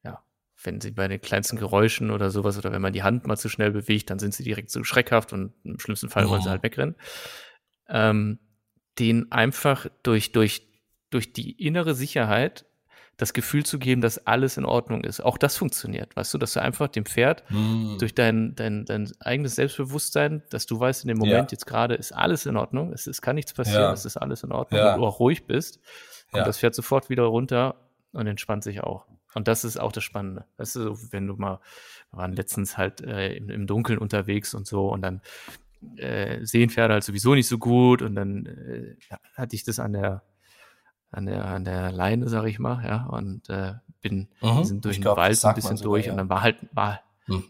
ja, 0.04 0.24
wenn 0.64 0.82
sie 0.82 0.92
bei 0.92 1.08
den 1.08 1.22
kleinsten 1.22 1.58
Geräuschen 1.58 2.10
oder 2.10 2.32
sowas 2.32 2.58
oder 2.58 2.72
wenn 2.72 2.82
man 2.82 2.94
die 2.94 3.04
Hand 3.04 3.28
mal 3.28 3.38
zu 3.38 3.50
schnell 3.50 3.72
bewegt, 3.72 4.10
dann 4.10 4.18
sind 4.18 4.34
sie 4.34 4.44
direkt 4.44 4.72
so 4.72 4.84
schreckhaft 4.84 5.34
und 5.34 5.54
im 5.64 5.80
schlimmsten 5.80 6.10
Fall 6.10 6.28
wollen 6.30 6.42
sie 6.42 6.48
mhm. 6.48 6.52
halt 6.52 6.64
wegrennen. 6.64 6.96
Ähm, 7.88 8.40
den 8.98 9.32
einfach 9.32 9.88
durch, 10.02 10.32
durch 10.32 10.68
durch 11.10 11.34
die 11.34 11.52
innere 11.52 11.96
Sicherheit 11.96 12.66
das 13.18 13.34
Gefühl 13.34 13.66
zu 13.66 13.80
geben, 13.80 14.02
dass 14.02 14.26
alles 14.28 14.58
in 14.58 14.66
Ordnung 14.66 15.04
ist. 15.04 15.22
Auch 15.22 15.40
das 15.40 15.58
funktioniert, 15.58 16.16
weißt 16.16 16.34
du, 16.36 16.38
dass 16.38 16.54
du 16.54 16.62
einfach 16.62 16.88
dem 16.88 17.06
Pferd 17.06 17.44
mm. 17.50 17.98
durch 17.98 18.14
dein, 18.14 18.56
dein, 18.56 18.86
dein 18.86 19.12
eigenes 19.20 19.56
Selbstbewusstsein, 19.56 20.44
dass 20.52 20.68
du 20.68 20.80
weißt, 20.80 21.04
in 21.04 21.10
dem 21.10 21.18
Moment 21.18 21.52
ja. 21.52 21.56
jetzt 21.56 21.66
gerade 21.66 21.96
ist 21.96 22.12
alles 22.12 22.46
in 22.46 22.56
Ordnung, 22.56 22.94
es, 22.94 23.08
es 23.08 23.22
kann 23.22 23.36
nichts 23.36 23.54
passieren, 23.54 23.82
ja. 23.82 23.94
es 23.94 24.06
ist 24.06 24.18
alles 24.18 24.44
in 24.44 24.52
Ordnung, 24.52 24.80
ja. 24.80 24.94
und 24.94 25.02
du 25.02 25.08
auch 25.08 25.20
ruhig 25.20 25.46
bist, 25.48 25.80
kommt 26.32 26.46
das 26.46 26.60
Pferd 26.60 26.76
sofort 26.76 27.10
wieder 27.10 27.24
runter 27.24 27.76
und 28.12 28.28
entspannt 28.28 28.64
sich 28.64 28.82
auch. 28.82 29.08
Und 29.34 29.48
das 29.48 29.64
ist 29.64 29.78
auch 29.78 29.92
das 29.92 30.04
Spannende. 30.04 30.46
Weißt 30.58 30.76
du, 30.78 30.98
wenn 31.12 31.28
du 31.28 31.36
mal, 31.36 31.60
wir 32.12 32.20
waren 32.20 32.34
letztens 32.34 32.78
halt 32.78 33.02
äh, 33.02 33.36
im, 33.36 33.50
im 33.50 33.68
Dunkeln 33.68 34.00
unterwegs 34.00 34.54
und 34.54 34.66
so 34.66 34.90
und 34.90 35.02
dann 35.02 35.22
äh, 35.98 36.44
sehen 36.46 36.70
Pferde 36.70 36.94
halt 36.94 37.04
sowieso 37.04 37.36
nicht 37.36 37.48
so 37.48 37.58
gut 37.58 38.02
und 38.02 38.16
dann 38.16 38.46
äh, 38.46 38.96
hatte 39.36 39.56
ich 39.56 39.64
das 39.64 39.80
an 39.80 39.94
der 39.94 40.24
an 41.12 41.26
der, 41.26 41.46
an 41.46 41.64
der 41.64 41.92
Leine, 41.92 42.28
sag 42.28 42.46
ich 42.46 42.60
mal, 42.60 42.84
ja, 42.86 43.06
und 43.06 43.50
äh, 43.50 43.74
bin 44.02 44.28
mhm. 44.42 44.64
sind 44.64 44.86
durch 44.86 44.94
ich 44.94 45.00
den 45.00 45.04
glaub, 45.04 45.18
Wald 45.18 45.44
ein 45.44 45.56
bisschen 45.56 45.78
sogar, 45.78 45.92
durch 45.92 46.06
ja. 46.06 46.12
und 46.12 46.18
dann 46.18 46.30
war 46.30 46.42
halt, 46.42 46.58
war, 46.72 47.02
hm. 47.26 47.44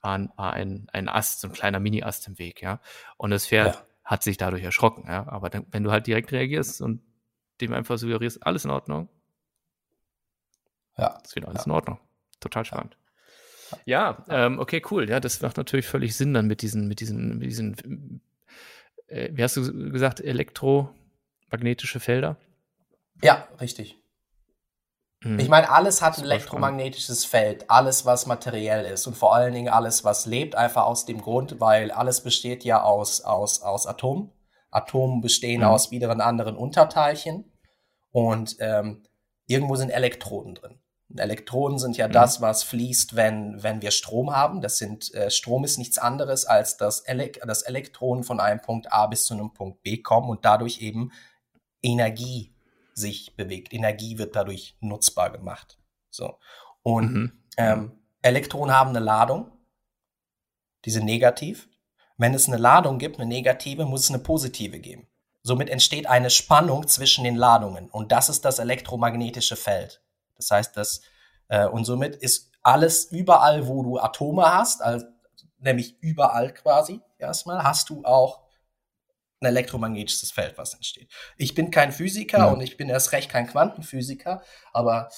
war, 0.00 0.20
war 0.36 0.52
ein, 0.52 0.88
ein 0.92 1.08
Ast, 1.08 1.40
so 1.40 1.48
ein 1.48 1.52
kleiner 1.52 1.80
Mini-Ast 1.80 2.28
im 2.28 2.38
Weg, 2.38 2.62
ja. 2.62 2.80
Und 3.16 3.30
das 3.30 3.46
Pferd 3.46 3.74
ja. 3.74 3.82
hat 4.04 4.22
sich 4.22 4.36
dadurch 4.36 4.62
erschrocken, 4.62 5.04
ja. 5.06 5.28
Aber 5.28 5.50
dann, 5.50 5.66
wenn 5.70 5.82
du 5.82 5.90
halt 5.90 6.06
direkt 6.06 6.32
reagierst 6.32 6.80
und 6.80 7.02
dem 7.60 7.72
einfach 7.72 7.98
suggerierst, 7.98 8.46
alles 8.46 8.64
in 8.64 8.70
Ordnung, 8.70 9.08
ja. 10.96 11.18
ist 11.24 11.36
wieder 11.36 11.48
alles 11.48 11.62
ja. 11.62 11.66
in 11.66 11.72
Ordnung. 11.72 11.98
Total 12.40 12.64
spannend. 12.64 12.96
Ja, 13.84 14.24
ähm, 14.28 14.58
okay, 14.58 14.82
cool. 14.90 15.08
Ja, 15.08 15.20
das 15.20 15.40
macht 15.42 15.56
natürlich 15.56 15.86
völlig 15.86 16.16
Sinn 16.16 16.34
dann 16.34 16.46
mit 16.46 16.62
diesen, 16.62 16.88
mit 16.88 17.00
diesen, 17.00 17.38
mit 17.38 17.48
diesen, 17.48 18.20
äh, 19.06 19.30
wie 19.32 19.42
hast 19.42 19.56
du 19.56 19.90
gesagt, 19.90 20.20
elektromagnetische 20.20 22.00
Felder? 22.00 22.36
Ja, 23.22 23.48
richtig. 23.60 24.00
Mhm. 25.22 25.38
Ich 25.38 25.48
meine, 25.48 25.70
alles 25.70 26.00
hat 26.00 26.18
ein 26.18 26.24
elektromagnetisches 26.24 27.24
Feld, 27.24 27.70
alles, 27.70 28.06
was 28.06 28.26
materiell 28.26 28.86
ist 28.86 29.06
und 29.06 29.16
vor 29.16 29.34
allen 29.34 29.52
Dingen 29.52 29.68
alles, 29.68 30.04
was 30.04 30.26
lebt, 30.26 30.54
einfach 30.54 30.86
aus 30.86 31.04
dem 31.04 31.20
Grund, 31.20 31.60
weil 31.60 31.90
alles 31.90 32.22
besteht 32.22 32.64
ja 32.64 32.82
aus, 32.82 33.20
aus, 33.20 33.62
aus 33.62 33.86
Atomen. 33.86 34.32
Atomen 34.70 35.20
bestehen 35.20 35.60
mhm. 35.60 35.66
aus 35.66 35.90
wiederum 35.90 36.20
anderen 36.20 36.56
Unterteilchen 36.56 37.52
und 38.12 38.56
ähm, 38.60 39.02
irgendwo 39.46 39.76
sind 39.76 39.90
Elektroden 39.90 40.54
drin. 40.54 40.78
Elektronen 41.16 41.78
sind 41.78 41.96
ja 41.96 42.06
mhm. 42.08 42.12
das, 42.12 42.40
was 42.40 42.62
fließt, 42.62 43.16
wenn, 43.16 43.62
wenn 43.62 43.82
wir 43.82 43.90
Strom 43.90 44.34
haben. 44.34 44.60
Das 44.60 44.78
sind, 44.78 45.12
äh, 45.12 45.30
Strom 45.30 45.64
ist 45.64 45.76
nichts 45.76 45.98
anderes, 45.98 46.46
als 46.46 46.76
dass 46.76 47.00
Ele 47.00 47.32
das 47.44 47.62
Elektronen 47.62 48.22
von 48.22 48.38
einem 48.38 48.60
Punkt 48.60 48.92
A 48.92 49.06
bis 49.06 49.24
zu 49.24 49.34
einem 49.34 49.52
Punkt 49.52 49.82
B 49.82 49.98
kommen 49.98 50.30
und 50.30 50.44
dadurch 50.44 50.80
eben 50.80 51.10
Energie 51.82 52.54
sich 53.00 53.36
bewegt. 53.36 53.72
Energie 53.72 54.18
wird 54.18 54.36
dadurch 54.36 54.76
nutzbar 54.80 55.30
gemacht. 55.30 55.78
So. 56.10 56.38
Und 56.82 57.12
mhm. 57.12 57.32
ähm, 57.56 57.92
Elektronen 58.22 58.74
haben 58.74 58.90
eine 58.90 59.00
Ladung, 59.00 59.50
die 60.84 60.90
sind 60.90 61.04
negativ. 61.04 61.68
Wenn 62.16 62.34
es 62.34 62.48
eine 62.48 62.58
Ladung 62.58 62.98
gibt, 62.98 63.18
eine 63.18 63.26
negative, 63.26 63.86
muss 63.86 64.04
es 64.04 64.10
eine 64.10 64.18
positive 64.18 64.78
geben. 64.78 65.08
Somit 65.42 65.70
entsteht 65.70 66.06
eine 66.06 66.28
Spannung 66.28 66.86
zwischen 66.86 67.24
den 67.24 67.36
Ladungen 67.36 67.88
und 67.88 68.12
das 68.12 68.28
ist 68.28 68.44
das 68.44 68.58
elektromagnetische 68.58 69.56
Feld. 69.56 70.02
Das 70.36 70.50
heißt, 70.50 70.76
dass 70.76 71.00
äh, 71.48 71.66
und 71.66 71.84
somit 71.84 72.16
ist 72.16 72.52
alles 72.62 73.06
überall, 73.06 73.66
wo 73.66 73.82
du 73.82 73.98
Atome 73.98 74.44
hast, 74.44 74.82
also, 74.82 75.06
nämlich 75.58 75.96
überall 76.00 76.52
quasi 76.52 77.00
erstmal, 77.18 77.64
hast 77.64 77.88
du 77.88 78.04
auch 78.04 78.42
ein 79.40 79.46
elektromagnetisches 79.46 80.32
Feld, 80.32 80.58
was 80.58 80.74
entsteht. 80.74 81.10
Ich 81.36 81.54
bin 81.54 81.70
kein 81.70 81.92
Physiker 81.92 82.38
ja. 82.38 82.46
und 82.50 82.60
ich 82.60 82.76
bin 82.76 82.88
erst 82.88 83.12
recht 83.12 83.30
kein 83.30 83.46
Quantenphysiker, 83.46 84.42
aber 84.72 85.08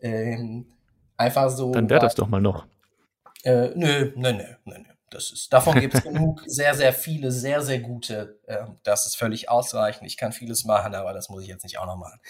ähm, 0.00 0.72
einfach 1.16 1.50
so. 1.50 1.72
Dann 1.72 1.90
wäre 1.90 2.00
das 2.00 2.14
doch 2.14 2.28
mal 2.28 2.40
noch. 2.40 2.66
Äh, 3.42 3.70
nö, 3.74 4.12
nö, 4.14 4.32
nö, 4.32 4.44
nö, 4.64 4.78
nö. 4.78 4.84
Das 5.10 5.30
ist, 5.30 5.52
davon 5.52 5.78
gibt 5.78 5.94
es 5.94 6.02
genug, 6.04 6.42
sehr, 6.46 6.74
sehr 6.74 6.92
viele, 6.92 7.30
sehr, 7.30 7.60
sehr 7.60 7.80
gute. 7.80 8.40
Äh, 8.46 8.64
das 8.82 9.06
ist 9.06 9.16
völlig 9.16 9.50
ausreichend. 9.50 10.06
Ich 10.06 10.16
kann 10.16 10.32
vieles 10.32 10.64
machen, 10.64 10.94
aber 10.94 11.12
das 11.12 11.28
muss 11.28 11.42
ich 11.42 11.48
jetzt 11.48 11.64
nicht 11.64 11.78
auch 11.78 11.86
noch 11.86 11.96
machen. 11.96 12.20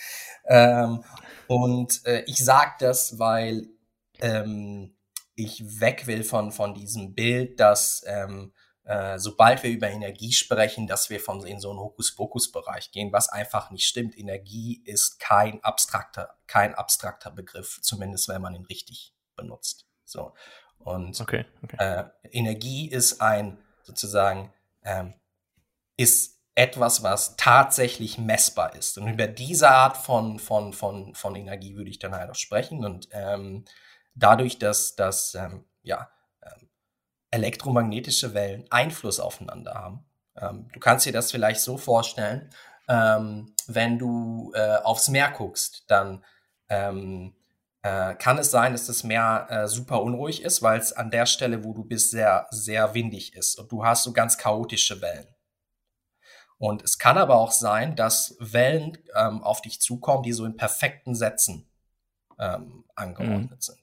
Ähm, 0.46 1.04
und 1.46 2.04
äh, 2.06 2.22
ich 2.26 2.44
sage 2.44 2.72
das, 2.80 3.18
weil 3.18 3.68
ähm, 4.20 4.96
ich 5.34 5.80
weg 5.80 6.06
will 6.06 6.24
von, 6.24 6.50
von 6.50 6.74
diesem 6.74 7.14
Bild, 7.14 7.60
dass 7.60 8.04
ähm, 8.06 8.52
äh, 8.84 9.18
sobald 9.18 9.62
wir 9.62 9.70
über 9.70 9.90
Energie 9.90 10.32
sprechen, 10.32 10.86
dass 10.86 11.08
wir 11.08 11.20
von 11.20 11.44
in 11.46 11.60
so 11.60 11.70
einen 11.70 11.78
Hokuspokus-Bereich 11.78 12.90
gehen, 12.90 13.12
was 13.12 13.28
einfach 13.28 13.70
nicht 13.70 13.86
stimmt. 13.86 14.18
Energie 14.18 14.82
ist 14.84 15.20
kein 15.20 15.62
abstrakter, 15.62 16.36
kein 16.46 16.74
abstrakter 16.74 17.30
Begriff, 17.30 17.80
zumindest 17.82 18.28
wenn 18.28 18.42
man 18.42 18.54
ihn 18.54 18.66
richtig 18.66 19.14
benutzt. 19.36 19.86
So. 20.04 20.34
Und 20.78 21.20
okay, 21.20 21.44
okay. 21.62 21.76
Äh, 21.78 22.04
Energie 22.30 22.88
ist 22.88 23.20
ein 23.20 23.58
sozusagen 23.84 24.52
ähm, 24.84 25.14
ist 25.96 26.40
etwas, 26.54 27.02
was 27.02 27.36
tatsächlich 27.36 28.18
messbar 28.18 28.74
ist. 28.76 28.98
Und 28.98 29.08
über 29.08 29.26
diese 29.26 29.70
Art 29.70 29.96
von, 29.96 30.38
von, 30.38 30.72
von, 30.72 31.14
von 31.14 31.34
Energie 31.34 31.76
würde 31.76 31.90
ich 31.90 31.98
dann 31.98 32.14
halt 32.14 32.30
auch 32.30 32.34
sprechen. 32.36 32.84
Und 32.84 33.08
ähm, 33.12 33.64
dadurch, 34.14 34.58
dass, 34.58 34.94
dass 34.94 35.34
ähm, 35.34 35.64
ja, 35.82 36.10
elektromagnetische 37.32 38.34
Wellen 38.34 38.64
Einfluss 38.70 39.18
aufeinander 39.18 39.74
haben, 39.74 40.04
ähm, 40.36 40.68
du 40.72 40.80
kannst 40.80 41.06
dir 41.06 41.12
das 41.12 41.30
vielleicht 41.30 41.60
so 41.60 41.76
vorstellen, 41.76 42.50
ähm, 42.88 43.54
wenn 43.66 43.98
du 43.98 44.52
äh, 44.54 44.76
aufs 44.76 45.08
Meer 45.08 45.30
guckst, 45.30 45.84
dann 45.88 46.24
ähm, 46.68 47.34
äh, 47.82 48.14
kann 48.14 48.38
es 48.38 48.50
sein, 48.50 48.72
dass 48.72 48.86
das 48.86 49.04
Meer 49.04 49.46
äh, 49.50 49.68
super 49.68 50.02
unruhig 50.02 50.42
ist, 50.42 50.62
weil 50.62 50.78
es 50.78 50.92
an 50.92 51.10
der 51.10 51.26
Stelle, 51.26 51.64
wo 51.64 51.72
du 51.72 51.84
bist, 51.84 52.10
sehr, 52.10 52.46
sehr 52.50 52.94
windig 52.94 53.34
ist 53.34 53.58
und 53.58 53.70
du 53.72 53.84
hast 53.84 54.04
so 54.04 54.12
ganz 54.12 54.38
chaotische 54.38 55.00
Wellen. 55.00 55.26
Und 56.58 56.82
es 56.82 56.98
kann 56.98 57.18
aber 57.18 57.36
auch 57.36 57.50
sein, 57.50 57.96
dass 57.96 58.36
Wellen 58.38 58.96
ähm, 59.16 59.42
auf 59.42 59.62
dich 59.62 59.80
zukommen, 59.80 60.22
die 60.22 60.32
so 60.32 60.44
in 60.44 60.56
perfekten 60.56 61.16
Sätzen 61.16 61.68
ähm, 62.38 62.84
angeordnet 62.94 63.50
mhm. 63.50 63.60
sind. 63.60 63.81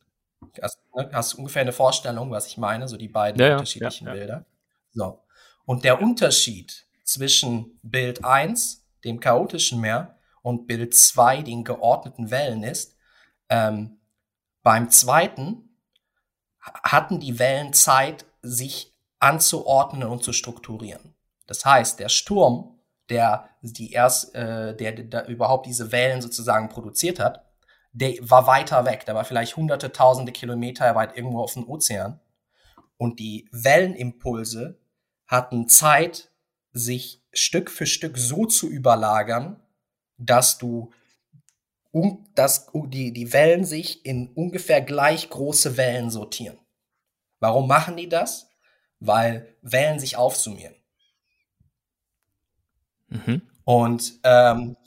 Hast, 0.62 0.80
ne, 0.96 1.10
hast, 1.14 1.34
du 1.34 1.38
ungefähr 1.40 1.62
eine 1.62 1.72
Vorstellung, 1.72 2.32
was 2.32 2.48
ich 2.48 2.58
meine? 2.58 2.88
So 2.88 2.98
die 2.98 3.08
beiden 3.08 3.42
ja, 3.42 3.54
unterschiedlichen 3.54 4.08
ja, 4.08 4.14
ja. 4.14 4.20
Bilder. 4.20 4.46
So. 4.94 5.20
Und 5.66 5.84
der 5.84 6.02
Unterschied 6.02 6.86
zwischen 7.04 7.80
Bild 7.84 8.24
1, 8.24 8.86
dem 9.04 9.20
chaotischen 9.20 9.80
Meer, 9.82 10.16
und 10.42 10.68
Bild 10.68 10.96
2, 10.96 11.44
den 11.44 11.64
geordneten 11.64 12.32
Wellen 12.32 12.64
ist, 12.64 12.96
ähm, 13.50 14.00
beim 14.64 14.90
zweiten 14.90 15.70
hatten 16.60 17.20
die 17.20 17.40
Wellen 17.40 17.74
Zeit, 17.74 18.26
sich 18.42 18.94
anzuordnen 19.20 20.08
und 20.08 20.24
zu 20.24 20.32
strukturieren. 20.32 21.14
Das 21.46 21.66
heißt, 21.66 22.00
der 22.00 22.10
Sturm, 22.10 22.80
der 23.10 23.50
die 23.62 23.92
erst, 23.92 24.34
äh, 24.36 24.76
der, 24.76 24.94
der 24.94 25.28
überhaupt 25.28 25.66
diese 25.66 25.92
Wellen 25.92 26.22
sozusagen 26.22 26.70
produziert 26.70 27.20
hat, 27.20 27.49
der 27.92 28.16
war 28.22 28.48
weiter 28.48 28.86
weg. 28.86 29.06
Der 29.06 29.16
war 29.16 29.26
vielleicht 29.26 29.58
hunderte, 29.58 29.92
tausende 29.92 30.32
Kilometer 30.32 30.96
weit 30.96 31.16
irgendwo 31.16 31.42
auf 31.42 31.54
dem 31.54 31.68
Ozean. 31.68 32.20
Und 32.98 33.20
die 33.20 33.48
Wellenimpulse 33.52 34.80
hatten 35.28 35.70
Zeit, 35.70 36.30
sich 36.72 37.24
Stück 37.34 37.72
für 37.72 37.86
Stück 37.86 38.18
so 38.18 38.46
zu 38.46 38.70
überlagern, 38.70 39.60
dass 40.18 40.58
du 40.58 40.92
um, 41.92 42.28
dass 42.36 42.68
die, 42.74 43.12
die 43.14 43.34
Wellen 43.34 43.66
sich 43.66 44.06
in 44.06 44.30
ungefähr 44.34 44.82
gleich 44.82 45.30
große 45.30 45.78
Wellen 45.78 46.12
sortieren. 46.12 46.60
Warum 47.40 47.68
machen 47.68 47.98
die 47.98 48.10
das? 48.10 48.50
Weil 49.00 49.56
Wellen 49.62 50.00
sich 50.00 50.18
aufsummieren. 50.18 50.76
Mhm. 53.08 53.42
Und 53.64 54.20
ähm, 54.24 54.78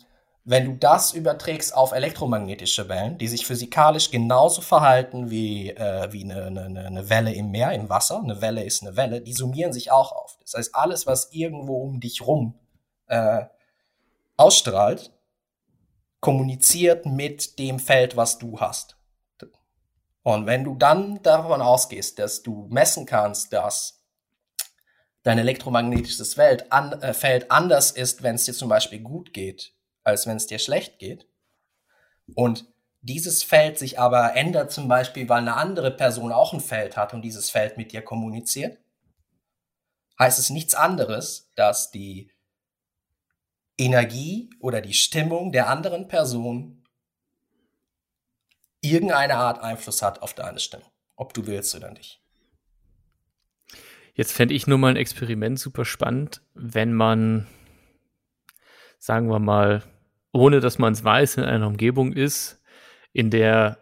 wenn 0.45 0.65
du 0.65 0.73
das 0.75 1.13
überträgst 1.13 1.75
auf 1.75 1.93
elektromagnetische 1.93 2.89
Wellen, 2.89 3.17
die 3.17 3.29
sich 3.29 3.47
physikalisch 3.47 4.11
genauso 4.11 4.61
verhalten 4.61 5.31
wie, 5.31 5.71
äh, 5.71 6.13
wie 6.13 6.25
eine, 6.25 6.47
eine, 6.47 6.87
eine 6.87 7.09
Welle 7.09 7.33
im 7.33 7.51
Meer, 7.51 7.73
im 7.73 7.89
Wasser, 7.89 8.21
eine 8.23 8.41
Welle 8.41 8.65
ist 8.65 8.83
eine 8.83 8.97
Welle, 8.97 9.21
die 9.21 9.35
summieren 9.35 9.73
sich 9.73 9.93
auch 9.93 10.11
auf. 10.13 10.39
Das 10.41 10.55
heißt, 10.55 10.75
alles, 10.75 11.07
was 11.07 11.33
irgendwo 11.33 11.83
um 11.83 12.01
dich 12.01 12.27
rum 12.27 12.59
äh, 13.07 13.45
ausstrahlt, 14.37 15.13
kommuniziert 16.21 17.07
mit 17.07 17.59
dem 17.59 17.79
Feld, 17.79 18.17
was 18.17 18.39
du 18.39 18.59
hast. 18.59 18.97
Und 20.25 20.47
wenn 20.47 20.65
du 20.65 20.75
dann 20.77 21.23
davon 21.23 21.61
ausgehst, 21.61 22.19
dass 22.19 22.43
du 22.43 22.67
messen 22.71 23.07
kannst, 23.07 23.53
dass 23.53 24.01
dein 25.25 25.39
elektromagnetisches 25.39 26.35
Feld, 26.35 26.73
an, 26.73 26.93
äh, 27.01 27.15
Feld 27.15 27.51
anders 27.51 27.93
ist, 27.93 28.23
wenn 28.23 28.37
es 28.37 28.45
dir 28.45 28.55
zum 28.55 28.69
Beispiel 28.69 29.01
gut 29.01 29.33
geht, 29.33 29.73
als 30.05 30.27
wenn 30.27 30.37
es 30.37 30.47
dir 30.47 30.59
schlecht 30.59 30.99
geht, 30.99 31.27
und 32.35 32.67
dieses 33.01 33.43
Feld 33.43 33.79
sich 33.79 33.99
aber 33.99 34.37
ändert 34.37 34.71
zum 34.71 34.87
Beispiel, 34.89 35.29
weil 35.29 35.41
eine 35.41 35.57
andere 35.57 35.91
Person 35.91 36.33
auch 36.33 36.53
ein 36.53 36.61
Feld 36.61 36.97
hat 36.97 37.13
und 37.15 37.23
dieses 37.23 37.51
Feld 37.51 37.77
mit 37.77 37.93
dir 37.93 38.03
kommuniziert, 38.03 38.79
heißt 40.19 40.39
es 40.39 40.51
nichts 40.51 40.75
anderes, 40.75 41.51
dass 41.57 41.91
die 41.91 42.31
Energie 43.77 44.51
oder 44.61 44.81
die 44.81 44.95
Stimmung 44.95 45.51
der 45.51 45.69
anderen 45.69 46.07
Person 46.07 46.85
irgendeine 48.81 49.37
Art 49.37 49.61
Einfluss 49.61 50.03
hat 50.03 50.23
auf 50.23 50.35
deine 50.35 50.61
Stimme, 50.61 50.85
ob 51.17 51.35
du 51.35 51.47
willst 51.47 51.75
oder 51.75 51.91
nicht. 51.91 52.21
Jetzt 54.15 54.33
fände 54.33 54.55
ich 54.55 54.67
nur 54.67 54.79
mal 54.79 54.91
ein 54.91 54.97
Experiment 54.97 55.59
super 55.59 55.85
spannend, 55.85 56.43
wenn 56.55 56.93
man, 56.93 57.47
sagen 59.03 59.29
wir 59.31 59.41
mal, 59.41 59.83
ohne 60.31 60.61
dass 60.61 60.79
man 60.79 60.93
es 60.93 61.03
weiß, 61.03 61.39
in 61.39 61.45
einer 61.45 61.67
Umgebung 61.67 62.13
ist, 62.13 62.63
in 63.13 63.31
der 63.31 63.79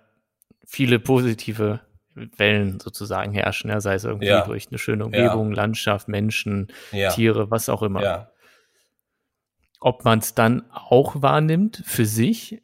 viele 0.65 0.99
positive 0.99 1.81
Wellen 2.15 2.81
sozusagen 2.81 3.33
herrschen, 3.33 3.69
ja, 3.69 3.83
sei 3.83 3.95
es 3.95 4.05
irgendwie 4.05 4.29
ja. 4.29 4.47
durch 4.47 4.69
eine 4.71 4.79
schöne 4.79 5.05
Umgebung, 5.05 5.51
ja. 5.51 5.57
Landschaft, 5.57 6.09
Menschen, 6.09 6.69
ja. 6.91 7.11
Tiere, 7.11 7.51
was 7.51 7.69
auch 7.69 7.83
immer 7.83 8.31
ob 9.81 10.05
man 10.05 10.21
es 10.21 10.35
dann 10.35 10.63
auch 10.73 11.21
wahrnimmt 11.23 11.83
für 11.85 12.07
sich 12.07 12.61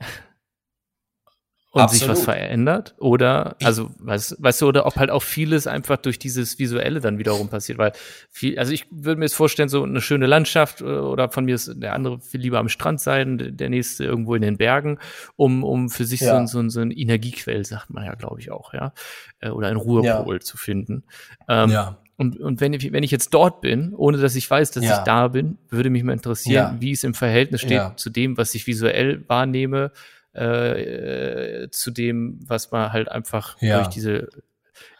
und 1.76 1.82
Absolut. 1.82 2.00
sich 2.00 2.08
was 2.08 2.24
verändert 2.24 2.94
oder 2.96 3.54
also 3.62 3.90
weißt, 3.98 4.36
weißt 4.38 4.62
du 4.62 4.66
oder 4.68 4.86
ob 4.86 4.96
halt 4.96 5.10
auch 5.10 5.22
vieles 5.22 5.66
einfach 5.66 5.98
durch 5.98 6.18
dieses 6.18 6.58
visuelle 6.58 7.00
dann 7.00 7.18
wiederum 7.18 7.50
passiert 7.50 7.76
weil 7.76 7.92
viel 8.30 8.58
also 8.58 8.72
ich 8.72 8.86
würde 8.90 9.18
mir 9.18 9.26
jetzt 9.26 9.34
vorstellen 9.34 9.68
so 9.68 9.82
eine 9.82 10.00
schöne 10.00 10.26
Landschaft 10.26 10.80
äh, 10.80 10.84
oder 10.84 11.30
von 11.30 11.44
mir 11.44 11.54
ist 11.54 11.70
der 11.76 11.92
andere 11.92 12.18
viel 12.18 12.40
lieber 12.40 12.60
am 12.60 12.70
Strand 12.70 13.02
sein 13.02 13.54
der 13.58 13.68
nächste 13.68 14.04
irgendwo 14.04 14.34
in 14.34 14.40
den 14.40 14.56
Bergen 14.56 14.98
um 15.36 15.64
um 15.64 15.90
für 15.90 16.06
sich 16.06 16.20
ja. 16.20 16.46
so, 16.46 16.62
so, 16.62 16.68
so 16.70 16.80
ein 16.80 16.90
Energiequell 16.92 17.62
sagt 17.66 17.90
man 17.90 18.06
ja 18.06 18.14
glaube 18.14 18.40
ich 18.40 18.50
auch 18.50 18.72
ja 18.72 18.94
äh, 19.40 19.50
oder 19.50 19.68
ein 19.68 19.76
Ruhepol 19.76 20.36
ja. 20.36 20.40
zu 20.40 20.56
finden 20.56 21.04
ähm, 21.46 21.68
ja 21.68 21.98
und, 22.18 22.40
und 22.40 22.62
wenn, 22.62 22.72
ich, 22.72 22.92
wenn 22.92 23.02
ich 23.02 23.10
jetzt 23.10 23.34
dort 23.34 23.60
bin, 23.60 23.92
ohne 23.94 24.16
dass 24.16 24.34
ich 24.36 24.50
weiß, 24.50 24.70
dass 24.70 24.82
ja. 24.82 24.98
ich 24.98 25.04
da 25.04 25.28
bin, 25.28 25.58
würde 25.68 25.90
mich 25.90 26.02
mal 26.02 26.14
interessieren, 26.14 26.78
wie 26.80 26.92
es 26.92 27.04
im 27.04 27.12
Verhältnis 27.12 27.60
steht 27.60 27.82
zu 27.96 28.08
dem, 28.08 28.38
was 28.38 28.54
ich 28.54 28.66
visuell 28.66 29.22
wahrnehme, 29.28 29.92
äh, 30.36 31.68
zu 31.70 31.90
dem, 31.90 32.38
was 32.46 32.70
man 32.70 32.92
halt 32.92 33.10
einfach 33.10 33.58
durch 33.58 33.88
diese 33.88 34.28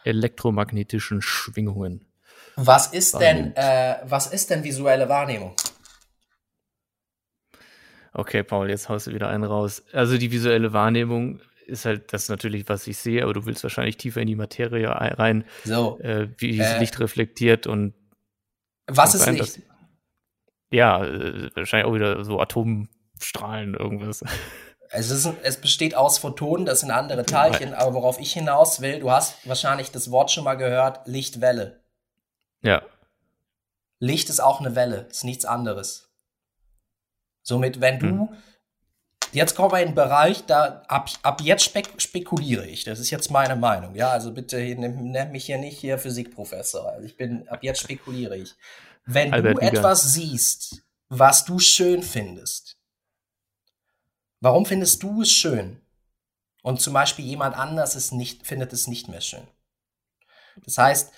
elektromagnetischen 0.03 1.21
Schwingungen. 1.21 2.05
Was 2.55 2.87
ist 2.87 3.13
wahrnimmt. 3.13 3.55
denn, 3.57 3.63
äh, 3.63 3.97
was 4.03 4.27
ist 4.27 4.49
denn 4.49 4.63
visuelle 4.63 5.07
Wahrnehmung? 5.09 5.55
Okay, 8.13 8.41
Paul, 8.41 8.69
jetzt 8.69 8.89
haust 8.89 9.05
du 9.05 9.13
wieder 9.13 9.29
einen 9.29 9.43
raus. 9.43 9.83
Also 9.93 10.17
die 10.17 10.31
visuelle 10.31 10.73
Wahrnehmung 10.73 11.39
ist 11.67 11.85
halt 11.85 12.13
das 12.13 12.29
natürlich, 12.29 12.67
was 12.67 12.87
ich 12.87 12.97
sehe, 12.97 13.21
aber 13.21 13.33
du 13.33 13.45
willst 13.45 13.61
wahrscheinlich 13.61 13.97
tiefer 13.97 14.21
in 14.21 14.27
die 14.27 14.35
Materie 14.35 14.87
rein, 14.89 15.45
so, 15.63 15.99
äh, 15.99 16.29
wie 16.37 16.57
äh, 16.59 16.79
Licht 16.79 16.99
reflektiert 16.99 17.67
und 17.67 17.93
was 18.87 19.13
ist 19.13 19.29
Licht? 19.29 19.61
Ja, 20.71 21.05
äh, 21.05 21.49
wahrscheinlich 21.55 21.85
auch 21.85 21.93
wieder 21.93 22.23
so 22.23 22.39
Atomstrahlen, 22.39 23.75
irgendwas. 23.75 24.23
Es, 24.91 25.09
ist, 25.09 25.27
es 25.43 25.57
besteht 25.57 25.95
aus 25.95 26.17
Photonen, 26.17 26.65
das 26.65 26.81
sind 26.81 26.91
andere 26.91 27.25
Teilchen, 27.25 27.73
aber 27.73 27.93
worauf 27.93 28.19
ich 28.19 28.33
hinaus 28.33 28.81
will, 28.81 28.99
du 28.99 29.11
hast 29.11 29.47
wahrscheinlich 29.47 29.91
das 29.91 30.11
Wort 30.11 30.31
schon 30.31 30.43
mal 30.43 30.55
gehört, 30.55 31.07
Lichtwelle. 31.07 31.81
Ja. 32.61 32.81
Licht 33.99 34.29
ist 34.29 34.39
auch 34.39 34.59
eine 34.59 34.75
Welle, 34.75 35.07
ist 35.09 35.23
nichts 35.23 35.45
anderes. 35.45 36.09
Somit, 37.43 37.81
wenn 37.81 37.99
du 37.99 38.07
hm. 38.07 38.29
Jetzt 39.33 39.55
kommen 39.55 39.71
wir 39.71 39.79
in 39.79 39.87
einen 39.87 39.95
Bereich, 39.95 40.45
da 40.45 40.83
ab, 40.87 41.09
ab 41.21 41.41
jetzt 41.41 41.65
spek 41.65 41.89
spekuliere 41.97 42.65
ich. 42.65 42.85
Das 42.85 42.99
ist 42.99 43.09
jetzt 43.09 43.29
meine 43.29 43.55
Meinung. 43.55 43.93
Ja, 43.95 44.09
also 44.09 44.31
bitte 44.31 44.57
nenn 44.57 45.31
mich 45.31 45.45
hier 45.45 45.57
nicht 45.57 45.77
hier 45.77 45.97
Physikprofessor. 45.97 46.89
Also 46.89 47.05
ich 47.05 47.17
bin, 47.17 47.47
ab 47.49 47.59
jetzt 47.61 47.81
spekuliere 47.81 48.37
ich. 48.37 48.55
Wenn 49.05 49.33
Albert 49.33 49.57
du 49.57 49.61
Liga. 49.61 49.77
etwas 49.77 50.13
siehst, 50.13 50.83
was 51.09 51.45
du 51.45 51.59
schön 51.59 52.03
findest, 52.03 52.76
warum 54.39 54.65
findest 54.65 55.03
du 55.03 55.21
es 55.21 55.31
schön? 55.31 55.81
Und 56.63 56.81
zum 56.81 56.93
Beispiel 56.93 57.25
jemand 57.25 57.55
anders 57.55 57.95
ist 57.95 58.11
nicht, 58.11 58.45
findet 58.45 58.73
es 58.73 58.87
nicht 58.87 59.07
mehr 59.07 59.21
schön. 59.21 59.47
Das 60.65 60.77
heißt, 60.77 61.11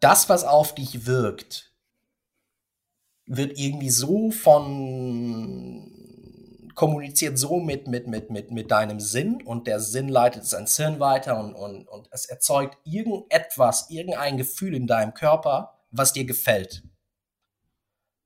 das, 0.00 0.28
was 0.28 0.44
auf 0.44 0.74
dich 0.74 1.06
wirkt, 1.06 1.72
wird 3.26 3.58
irgendwie 3.58 3.90
so 3.90 4.30
von 4.30 5.90
kommuniziert 6.74 7.38
so 7.38 7.60
mit, 7.60 7.86
mit, 7.86 8.08
mit, 8.08 8.30
mit, 8.30 8.50
mit 8.50 8.70
deinem 8.70 9.00
Sinn 9.00 9.42
und 9.42 9.66
der 9.66 9.80
Sinn 9.80 10.08
leitet 10.08 10.42
es 10.42 10.54
ans 10.54 10.78
weiter 10.78 11.38
und, 11.38 11.54
und, 11.54 11.88
und 11.88 12.08
es 12.10 12.26
erzeugt 12.26 12.78
irgendetwas, 12.84 13.90
irgendein 13.90 14.36
Gefühl 14.36 14.74
in 14.74 14.86
deinem 14.86 15.14
Körper, 15.14 15.78
was 15.90 16.12
dir 16.12 16.24
gefällt. 16.24 16.82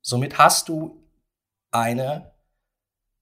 Somit 0.01 0.39
hast 0.39 0.69
du 0.69 1.05
eine 1.71 2.33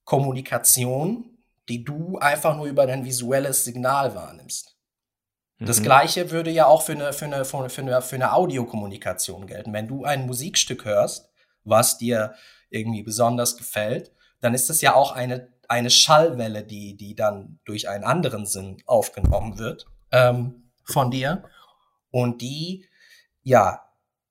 Kommunikation, 0.06 1.36
die 1.68 1.84
du 1.84 2.16
einfach 2.18 2.56
nur 2.56 2.66
über 2.66 2.86
dein 2.86 3.04
visuelles 3.04 3.64
Signal 3.64 4.14
wahrnimmst. 4.14 4.76
Das 5.58 5.80
mhm. 5.80 5.84
gleiche 5.84 6.30
würde 6.30 6.50
ja 6.50 6.66
auch 6.66 6.82
für 6.82 6.92
eine, 6.92 7.12
für 7.12 7.24
eine, 7.24 7.44
für 7.44 7.58
eine, 7.58 8.02
für 8.02 8.16
eine 8.16 8.32
Audiokommunikation 8.32 9.46
gelten. 9.46 9.72
Wenn 9.72 9.88
du 9.88 10.04
ein 10.04 10.26
Musikstück 10.26 10.84
hörst, 10.84 11.28
was 11.64 11.98
dir 11.98 12.34
irgendwie 12.70 13.02
besonders 13.02 13.56
gefällt, 13.56 14.12
dann 14.40 14.54
ist 14.54 14.70
das 14.70 14.80
ja 14.80 14.94
auch 14.94 15.12
eine, 15.12 15.48
eine 15.68 15.90
Schallwelle, 15.90 16.62
die, 16.62 16.96
die 16.96 17.16
dann 17.16 17.58
durch 17.64 17.88
einen 17.88 18.04
anderen 18.04 18.46
Sinn 18.46 18.76
aufgenommen 18.86 19.58
wird 19.58 19.86
ähm, 20.12 20.70
von 20.84 21.10
dir. 21.10 21.42
Und 22.12 22.42
die, 22.42 22.86
ja, 23.42 23.85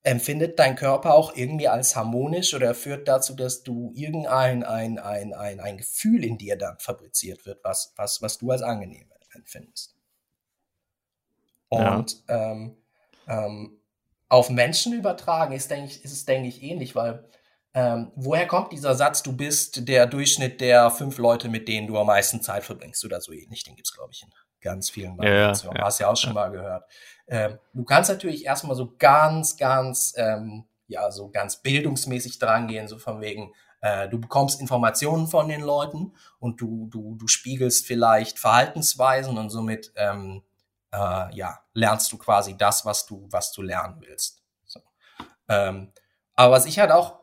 empfindet 0.06 0.60
dein 0.60 0.76
Körper 0.76 1.16
auch 1.16 1.36
irgendwie 1.36 1.68
als 1.68 1.96
harmonisch 1.96 2.54
oder 2.54 2.76
führt 2.76 3.08
dazu, 3.08 3.36
dass 3.36 3.64
du 3.64 3.92
irgendein 3.96 4.64
ein, 4.64 5.00
ein, 5.00 5.34
ein, 5.34 5.60
ein 5.60 5.78
Gefühl 5.78 6.24
in 6.24 6.38
dir 6.38 6.58
dann 6.58 6.78
fabriziert 6.78 7.46
wird, 7.46 7.64
was, 7.64 7.94
was, 7.96 8.22
was 8.22 8.38
du 8.38 8.52
als 8.52 8.62
angenehm 8.62 9.12
empfindest. 9.34 9.96
Und 11.70 12.24
ja. 12.30 12.52
ähm, 12.52 12.78
ähm, 13.28 13.82
auf 14.30 14.50
Menschen 14.50 14.94
übertragen 14.94 15.54
ist, 15.54 15.72
denke 15.72 15.88
ich, 15.88 16.06
ist 16.06 16.14
es, 16.14 16.26
denke 16.26 16.48
ich, 16.48 16.62
ähnlich, 16.62 16.96
weil 16.96 17.28
ähm, 17.74 18.12
woher 18.16 18.48
kommt 18.48 18.72
dieser 18.72 18.96
Satz, 18.96 19.24
du 19.24 19.36
bist 19.36 19.88
der 19.88 20.06
Durchschnitt 20.06 20.62
der 20.62 20.92
fünf 20.92 21.18
Leute, 21.18 21.50
mit 21.50 21.68
denen 21.68 21.88
du 21.88 21.98
am 21.98 22.08
meisten 22.08 22.42
Zeit 22.42 22.64
verbringst 22.64 23.04
oder 23.04 23.20
so 23.20 23.34
ähnlich? 23.34 23.64
Den 23.64 23.76
gibt 23.76 23.88
es, 23.88 23.94
glaube 23.94 24.12
ich, 24.14 24.24
in 24.24 24.30
ganz 24.66 24.90
vielen 24.90 25.18
Variationen. 25.18 25.78
Ja, 25.78 25.86
Hast 25.86 26.00
ja 26.00 26.10
auch 26.10 26.18
schon 26.18 26.34
mal 26.34 26.50
gehört. 26.50 26.84
Ähm, 27.28 27.60
du 27.74 27.86
kannst 27.86 28.10
natürlich 28.10 28.46
erstmal 28.46 28.76
so 28.76 28.94
ganz, 28.98 29.56
ganz, 29.56 30.14
ähm, 30.18 30.66
ja, 30.88 31.12
so 31.12 31.30
ganz 31.30 31.62
bildungsmäßig 31.62 32.40
drangehen, 32.40 32.88
so 32.88 32.98
von 32.98 33.22
wegen, 33.22 33.54
äh, 33.82 34.10
du 34.10 34.20
bekommst 34.20 34.60
Informationen 34.60 35.28
von 35.28 35.48
den 35.48 35.62
Leuten 35.62 36.14
und 36.40 36.60
du, 36.60 36.88
du, 36.92 37.16
du 37.16 37.28
spiegelst 37.28 37.86
vielleicht 37.86 38.40
Verhaltensweisen 38.40 39.38
und 39.38 39.50
somit 39.50 39.94
ähm, 39.96 40.44
äh, 40.92 41.36
ja, 41.36 41.60
lernst 41.74 42.12
du 42.12 42.18
quasi 42.18 42.58
das, 42.58 42.86
was 42.86 43.06
du, 43.06 43.28
was 43.30 43.52
du 43.52 43.62
lernen 43.62 43.98
willst. 44.00 44.42
So. 44.66 44.82
Ähm, 45.48 45.92
aber 46.36 46.54
was 46.54 46.66
ich 46.66 46.80
halt 46.80 46.92
auch 46.92 47.20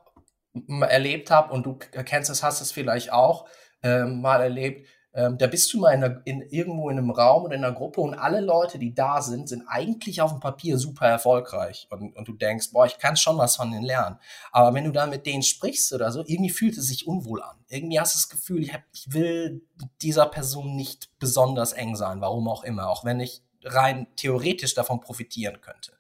erlebt 0.81 1.31
habe, 1.31 1.53
und 1.53 1.67
du 1.67 1.77
kennst 1.77 2.31
es, 2.31 2.43
hast 2.43 2.61
es 2.61 2.73
vielleicht 2.73 3.13
auch 3.13 3.49
ähm, 3.83 4.21
mal 4.21 4.41
erlebt, 4.41 4.87
ähm, 5.15 5.37
da 5.37 5.47
bist 5.47 5.71
du 5.73 5.79
mal 5.79 5.93
in, 5.93 6.05
einer, 6.05 6.23
in, 6.25 6.41
irgendwo 6.49 6.89
in 6.89 6.97
einem 6.97 7.11
Raum 7.11 7.45
oder 7.45 7.55
in 7.55 7.65
einer 7.65 7.75
Gruppe 7.75 8.01
und 8.01 8.15
alle 8.15 8.41
Leute, 8.41 8.79
die 8.79 8.95
da 8.95 9.21
sind, 9.21 9.49
sind 9.49 9.65
eigentlich 9.67 10.23
auf 10.23 10.31
dem 10.31 10.41
Papier 10.41 10.79
super 10.79 11.07
erfolgreich. 11.07 11.87
Und, 11.91 12.17
und 12.17 12.27
du 12.27 12.33
denkst, 12.33 12.71
boah, 12.73 12.87
ich 12.87 12.99
kann 12.99 13.17
schon 13.17 13.37
was 13.37 13.57
von 13.57 13.71
denen 13.71 13.85
lernen. 13.85 14.19
Aber 14.53 14.75
wenn 14.75 14.85
du 14.85 14.91
dann 14.91 15.11
mit 15.11 15.27
denen 15.27 15.43
sprichst 15.43 15.93
oder 15.93 16.11
so, 16.13 16.25
irgendwie 16.27 16.51
fühlt 16.51 16.79
es 16.79 16.87
sich 16.87 17.07
unwohl 17.07 17.43
an. 17.43 17.57
Irgendwie 17.69 18.01
hast 18.01 18.15
du 18.15 18.19
das 18.19 18.29
Gefühl, 18.31 18.63
ich, 18.63 18.73
hab, 18.73 18.83
ich 18.95 19.13
will 19.13 19.63
mit 19.79 19.91
dieser 20.01 20.27
Person 20.27 20.77
nicht 20.77 21.11
besonders 21.19 21.75
eng 21.75 21.95
sein, 21.95 22.23
warum 22.23 22.49
auch 22.49 22.65
immer, 22.65 22.89
auch 22.89 23.05
wenn 23.05 23.21
ich 23.21 23.43
rein 23.65 24.07
theoretisch 24.17 24.75
davon 24.75 25.01
profitieren 25.01 25.61
könnte. 25.61 25.93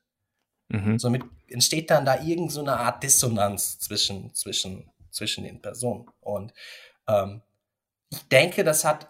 Mhm. 0.69 0.99
Somit 0.99 1.23
entsteht 1.49 1.91
dann 1.91 2.07
da 2.07 2.23
irgend 2.23 2.51
so 2.51 2.61
eine 2.61 2.79
Art 2.79 3.03
Dissonanz 3.03 3.79
zwischen, 3.79 4.33
zwischen, 4.33 4.91
zwischen 5.11 5.45
den 5.45 5.61
Personen. 5.61 6.07
Und 6.23 6.55
ähm, 7.07 7.43
ich 8.13 8.29
denke, 8.29 8.63
das 8.63 8.85
hat, 8.85 9.09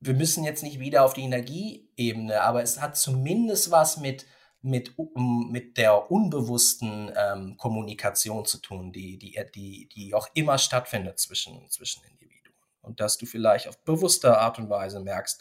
wir 0.00 0.14
müssen 0.14 0.42
jetzt 0.42 0.64
nicht 0.64 0.80
wieder 0.80 1.04
auf 1.04 1.14
die 1.14 1.22
Energieebene, 1.22 2.42
aber 2.42 2.60
es 2.62 2.80
hat 2.80 2.96
zumindest 2.96 3.70
was 3.70 3.98
mit, 3.98 4.26
mit, 4.62 4.96
mit 5.16 5.78
der 5.78 6.10
unbewussten 6.10 7.12
ähm, 7.16 7.56
Kommunikation 7.56 8.44
zu 8.44 8.58
tun, 8.58 8.92
die, 8.92 9.16
die, 9.16 9.38
die, 9.54 9.88
die 9.94 10.14
auch 10.14 10.26
immer 10.34 10.58
stattfindet 10.58 11.20
zwischen, 11.20 11.70
zwischen 11.70 12.02
Individuen. 12.02 12.56
Und 12.80 12.98
dass 12.98 13.16
du 13.16 13.26
vielleicht 13.26 13.68
auf 13.68 13.78
bewusste 13.84 14.36
Art 14.36 14.58
und 14.58 14.68
Weise 14.68 14.98
merkst, 14.98 15.40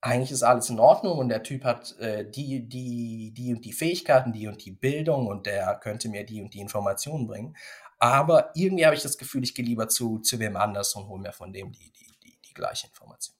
eigentlich 0.00 0.30
ist 0.30 0.42
alles 0.42 0.70
in 0.70 0.80
Ordnung 0.80 1.18
und 1.18 1.28
der 1.28 1.42
Typ 1.42 1.64
hat 1.64 1.98
äh, 1.98 2.28
die, 2.28 2.66
die, 2.66 3.34
die 3.36 3.52
und 3.52 3.62
die 3.66 3.74
Fähigkeiten, 3.74 4.32
die 4.32 4.48
und 4.48 4.64
die 4.64 4.70
Bildung 4.70 5.26
und 5.26 5.44
der 5.44 5.74
könnte 5.74 6.08
mir 6.08 6.24
die 6.24 6.40
und 6.40 6.54
die 6.54 6.60
Informationen 6.60 7.26
bringen. 7.26 7.54
Aber 8.00 8.50
irgendwie 8.54 8.86
habe 8.86 8.96
ich 8.96 9.02
das 9.02 9.18
Gefühl, 9.18 9.44
ich 9.44 9.54
gehe 9.54 9.64
lieber 9.64 9.88
zu, 9.88 10.18
zu 10.18 10.38
wem 10.38 10.56
anders 10.56 10.94
und 10.94 11.06
hole 11.06 11.20
mir 11.20 11.32
von 11.32 11.52
dem 11.52 11.70
die, 11.70 11.92
die, 11.92 12.06
die, 12.22 12.38
die 12.48 12.54
gleiche 12.54 12.86
Information. 12.86 13.36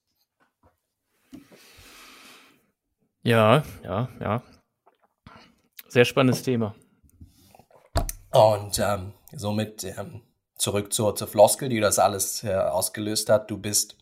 Ja, 3.22 3.62
ja, 3.82 4.08
ja. 4.20 4.42
Sehr 5.88 6.04
spannendes 6.04 6.42
Thema. 6.42 6.74
Und 8.32 8.78
ähm, 8.78 9.14
somit 9.32 9.82
ähm, 9.84 10.22
zurück 10.56 10.92
zur, 10.92 11.16
zur 11.16 11.26
Floskel, 11.26 11.68
die 11.68 11.80
das 11.80 11.98
alles 11.98 12.44
äh, 12.44 12.54
ausgelöst 12.54 13.30
hat. 13.30 13.50
Du 13.50 13.58
bist, 13.58 13.96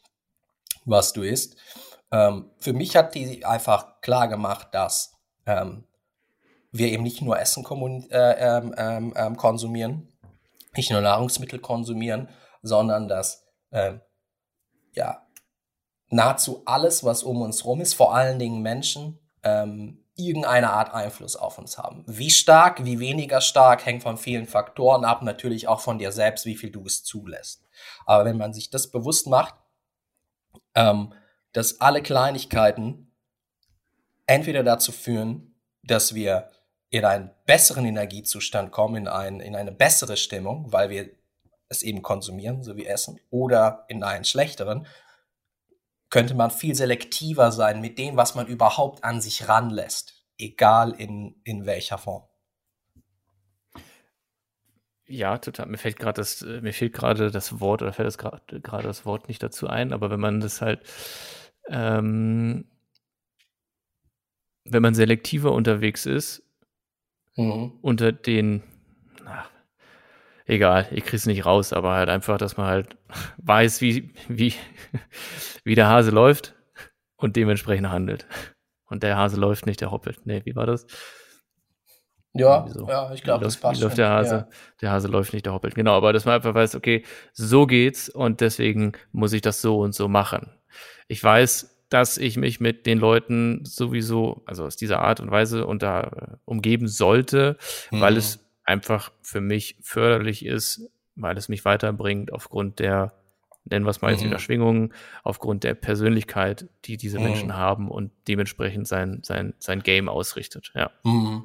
was 0.85 1.13
du 1.13 1.23
isst. 1.23 1.57
Ähm, 2.11 2.51
für 2.59 2.73
mich 2.73 2.97
hat 2.97 3.15
die 3.15 3.45
einfach 3.45 4.01
klar 4.01 4.29
gemacht, 4.29 4.69
dass 4.73 5.15
ähm, 5.47 5.85
wir 6.73 6.89
eben 6.89 7.05
nicht 7.05 7.23
nur 7.23 7.39
Essen 7.39 7.65
äh, 8.11 8.59
ähm, 8.61 9.15
ähm, 9.17 9.37
konsumieren, 9.37 10.13
nicht 10.79 10.91
nur 10.91 11.03
Nahrungsmittel 11.03 11.59
konsumieren, 11.59 12.29
sondern 12.63 13.09
dass 13.09 13.45
ähm, 13.71 14.01
ja 14.95 15.27
nahezu 16.09 16.63
alles, 16.65 17.05
was 17.05 17.23
um 17.23 17.43
uns 17.43 17.65
rum 17.65 17.81
ist, 17.81 17.95
vor 17.95 18.15
allen 18.15 18.39
Dingen 18.39 18.63
Menschen, 18.63 19.19
ähm, 19.43 20.05
irgendeine 20.17 20.71
Art 20.71 20.93
Einfluss 20.93 21.37
auf 21.37 21.59
uns 21.59 21.79
haben. 21.79 22.05
Wie 22.07 22.31
stark, 22.31 22.85
wie 22.85 22.99
weniger 22.99 23.41
stark, 23.41 23.87
hängt 23.87 24.03
von 24.03 24.17
vielen 24.17 24.47
Faktoren 24.47 25.05
ab, 25.05 25.23
natürlich 25.23 25.69
auch 25.69 25.81
von 25.81 25.99
dir 25.99 26.11
selbst, 26.11 26.45
wie 26.45 26.57
viel 26.57 26.71
du 26.71 26.85
es 26.85 27.05
zulässt. 27.05 27.63
Aber 28.05 28.25
wenn 28.25 28.37
man 28.37 28.53
sich 28.53 28.71
das 28.71 28.91
bewusst 28.91 29.29
macht, 29.29 29.55
ähm, 30.75 31.15
dass 31.53 31.81
alle 31.81 32.03
Kleinigkeiten 32.03 33.15
entweder 34.27 34.65
dazu 34.65 34.91
führen, 34.91 35.55
dass 35.85 36.15
wir 36.15 36.51
in 36.91 37.05
einen 37.05 37.31
besseren 37.47 37.85
Energiezustand 37.85 38.73
kommen, 38.73 38.97
in, 38.97 39.09
ein, 39.09 39.41
in 39.41 39.55
eine 39.55 39.73
bessere 39.73 40.17
Stimmung, 40.17 40.73
weil 40.73 40.91
wir 40.91 41.11
es 41.69 41.83
eben 41.83 42.03
konsumieren, 42.03 42.63
so 42.63 42.77
wie 42.77 42.87
Essen, 42.87 43.21
oder 43.31 43.85
in 43.89 44.03
einen 44.03 44.25
schlechteren, 44.25 44.87
könnte 46.11 46.35
man 46.35 46.51
viel 46.51 46.75
selektiver 46.75 47.53
sein 47.53 47.81
mit 47.81 47.99
dem, 47.99 48.17
was 48.17 48.35
man 48.35 48.47
überhaupt 48.47 49.05
an 49.05 49.21
sich 49.21 49.49
ranlässt, 49.49 50.25
egal 50.39 50.93
in, 50.93 51.41
in 51.45 51.67
welcher 51.67 51.99
Form. 51.99 52.25
Ja, 55.05 55.39
total. 55.39 55.67
Mir 55.67 55.79
fällt 55.79 55.99
gerade 55.99 56.21
das, 56.21 56.43
mir 56.43 56.73
fehlt 56.73 56.93
gerade 56.93 57.31
das 57.31 57.61
Wort, 57.61 57.83
oder 57.83 57.93
fällt 57.93 58.07
das 58.07 58.19
gerade 58.19 58.43
das 58.87 59.07
Wort 59.07 59.29
nicht 59.29 59.43
dazu 59.43 59.67
ein, 59.67 59.93
aber 59.93 60.11
wenn 60.11 60.21
man 60.21 60.41
das 60.41 60.61
halt, 60.61 60.83
ähm, 61.69 62.71
wenn 64.65 64.83
man 64.83 64.95
selektiver 64.95 65.53
unterwegs 65.53 66.05
ist, 66.07 66.48
mhm. 67.39 67.73
unter 67.81 68.13
den, 68.13 68.63
ach, 69.25 69.51
egal, 70.47 70.87
ich 70.91 71.05
krieg's 71.05 71.27
nicht 71.27 71.47
raus, 71.47 71.73
aber 71.73 71.93
halt 71.93 72.09
einfach, 72.09 72.39
dass 72.39 72.57
man 72.57 72.67
halt 72.67 72.97
weiß, 73.39 73.81
wie, 73.81 74.13
wie, 74.29 74.55
wie 75.65 75.75
der 75.75 75.89
Hase 75.89 76.11
läuft 76.11 76.55
und 77.17 77.37
dementsprechend 77.37 77.89
handelt. 77.89 78.27
Und 78.87 79.03
der 79.03 79.17
Hase 79.17 79.39
läuft 79.39 79.67
nicht, 79.67 79.81
der 79.81 79.91
hoppelt. 79.91 80.21
Nee, 80.25 80.43
wie 80.45 80.57
war 80.57 80.67
das? 80.67 80.87
Ja, 82.35 82.67
so. 82.69 82.87
ja, 82.89 83.13
ich 83.13 83.23
glaube, 83.23 83.45
das 83.45 83.57
passt. 83.57 83.81
Läuft 83.81 83.99
der 83.99 84.11
Hase? 84.11 84.35
Ja. 84.35 84.49
Der 84.81 84.91
Hase 84.93 85.09
läuft 85.09 85.33
nicht, 85.33 85.47
der 85.47 85.53
hoppelt. 85.53 85.75
Genau, 85.75 85.95
aber 85.95 86.13
dass 86.13 86.25
man 86.25 86.35
einfach 86.35 86.55
weiß, 86.55 86.75
okay, 86.75 87.05
so 87.33 87.67
geht's 87.67 88.09
und 88.09 88.41
deswegen 88.41 88.93
muss 89.13 89.33
ich 89.33 89.43
das 89.43 89.61
so 89.61 89.81
und 89.81 89.95
so 89.95 90.09
machen. 90.09 90.53
Ich 91.09 91.23
weiß, 91.23 91.78
dass 91.89 92.19
ich 92.19 92.37
mich 92.37 92.61
mit 92.61 92.87
den 92.87 92.99
Leuten 92.99 93.65
sowieso, 93.65 94.43
also 94.47 94.65
aus 94.65 94.77
dieser 94.77 95.01
Art 95.01 95.21
und 95.21 95.31
Weise 95.31 95.67
unter 95.67 96.33
äh, 96.33 96.37
umgeben 96.45 96.89
sollte, 96.89 97.57
mhm. 97.91 98.01
weil 98.01 98.17
es 98.17 98.45
einfach 98.65 99.11
für 99.23 99.41
mich 99.41 99.77
förderlich 99.81 100.45
ist, 100.45 100.91
weil 101.17 101.37
es 101.39 101.49
mich 101.49 101.65
weiterbringt 101.65 102.33
aufgrund 102.33 102.79
der, 102.79 103.13
nennen 103.65 103.87
wir 103.87 103.91
es 103.91 104.03
mal 104.03 104.13
jetzt 104.13 104.23
wieder 104.23 104.37
mhm. 104.37 104.43
Schwingungen, 104.43 104.95
aufgrund 105.25 105.65
der 105.65 105.75
Persönlichkeit, 105.75 106.69
die 106.85 106.97
diese 106.97 107.19
mhm. 107.19 107.25
Menschen 107.25 107.57
haben 107.57 107.91
und 107.91 108.13
dementsprechend 108.29 108.87
sein, 108.87 109.21
sein, 109.23 109.55
sein 109.59 109.83
Game 109.83 110.09
ausrichtet. 110.09 110.73
Ja. 110.75 110.91
Mhm. 111.05 111.45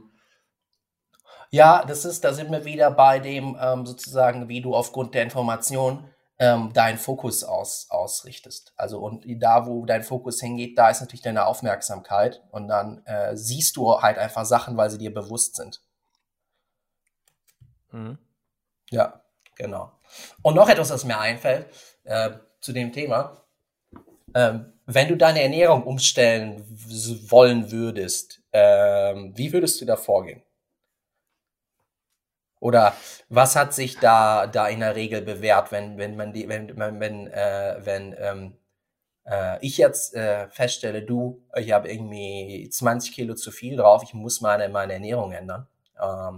Ja, 1.49 1.85
das 1.85 2.03
ist, 2.03 2.23
da 2.23 2.33
sind 2.33 2.51
wir 2.51 2.65
wieder 2.65 2.89
bei 2.89 3.19
dem 3.19 3.55
ähm, 3.61 3.85
sozusagen, 3.85 4.49
wie 4.49 4.61
du 4.61 4.73
aufgrund 4.73 5.13
der 5.13 5.23
Information 5.23 6.03
ähm, 6.39 6.73
deinen 6.73 6.97
Fokus 6.97 7.43
aus, 7.43 7.87
ausrichtest. 7.89 8.73
Also 8.75 8.99
und 8.99 9.25
da, 9.41 9.67
wo 9.67 9.85
dein 9.85 10.03
Fokus 10.03 10.39
hingeht, 10.39 10.77
da 10.77 10.89
ist 10.89 11.01
natürlich 11.01 11.21
deine 11.21 11.45
Aufmerksamkeit 11.45 12.41
und 12.51 12.67
dann 12.67 13.05
äh, 13.05 13.35
siehst 13.37 13.77
du 13.77 14.01
halt 14.01 14.17
einfach 14.17 14.45
Sachen, 14.45 14.75
weil 14.77 14.89
sie 14.89 14.97
dir 14.97 15.13
bewusst 15.13 15.55
sind. 15.55 15.81
Mhm. 17.91 18.17
Ja, 18.89 19.21
genau. 19.55 19.91
Und 20.41 20.55
noch 20.55 20.69
etwas, 20.69 20.89
was 20.89 21.05
mir 21.05 21.19
einfällt 21.19 21.67
äh, 22.03 22.31
zu 22.59 22.73
dem 22.73 22.91
Thema. 22.91 23.37
Ähm, 24.35 24.73
wenn 24.85 25.07
du 25.07 25.15
deine 25.15 25.41
Ernährung 25.41 25.83
umstellen 25.83 26.65
wollen 27.29 27.71
würdest, 27.71 28.41
ähm, 28.51 29.31
wie 29.35 29.53
würdest 29.53 29.79
du 29.79 29.85
da 29.85 29.95
vorgehen? 29.95 30.43
Oder 32.63 32.95
was 33.27 33.57
hat 33.57 33.73
sich 33.73 33.99
da, 33.99 34.47
da 34.47 34.69
in 34.69 34.79
der 34.79 34.95
Regel 34.95 35.21
bewährt, 35.21 35.73
wenn, 35.73 35.97
wenn 35.97 36.15
man 36.15 36.31
die, 36.31 36.47
wenn, 36.47 36.77
wenn, 36.77 36.97
wenn, 37.01 37.27
äh, 37.27 37.75
wenn 37.83 38.15
ähm, 38.17 38.53
äh, 39.25 39.57
ich 39.59 39.77
jetzt 39.77 40.15
äh, 40.15 40.47
feststelle, 40.47 41.01
du, 41.01 41.43
ich 41.57 41.73
habe 41.73 41.91
irgendwie 41.91 42.69
20 42.69 43.13
Kilo 43.13 43.33
zu 43.35 43.51
viel 43.51 43.75
drauf, 43.75 44.03
ich 44.03 44.13
muss 44.13 44.39
meine, 44.39 44.69
meine 44.69 44.93
Ernährung 44.93 45.33
ändern. 45.33 45.67
Ähm, 46.01 46.37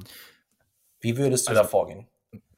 wie 0.99 1.15
würdest 1.15 1.45
du 1.45 1.51
also, 1.51 1.61
da 1.61 1.67
vorgehen? 1.67 2.07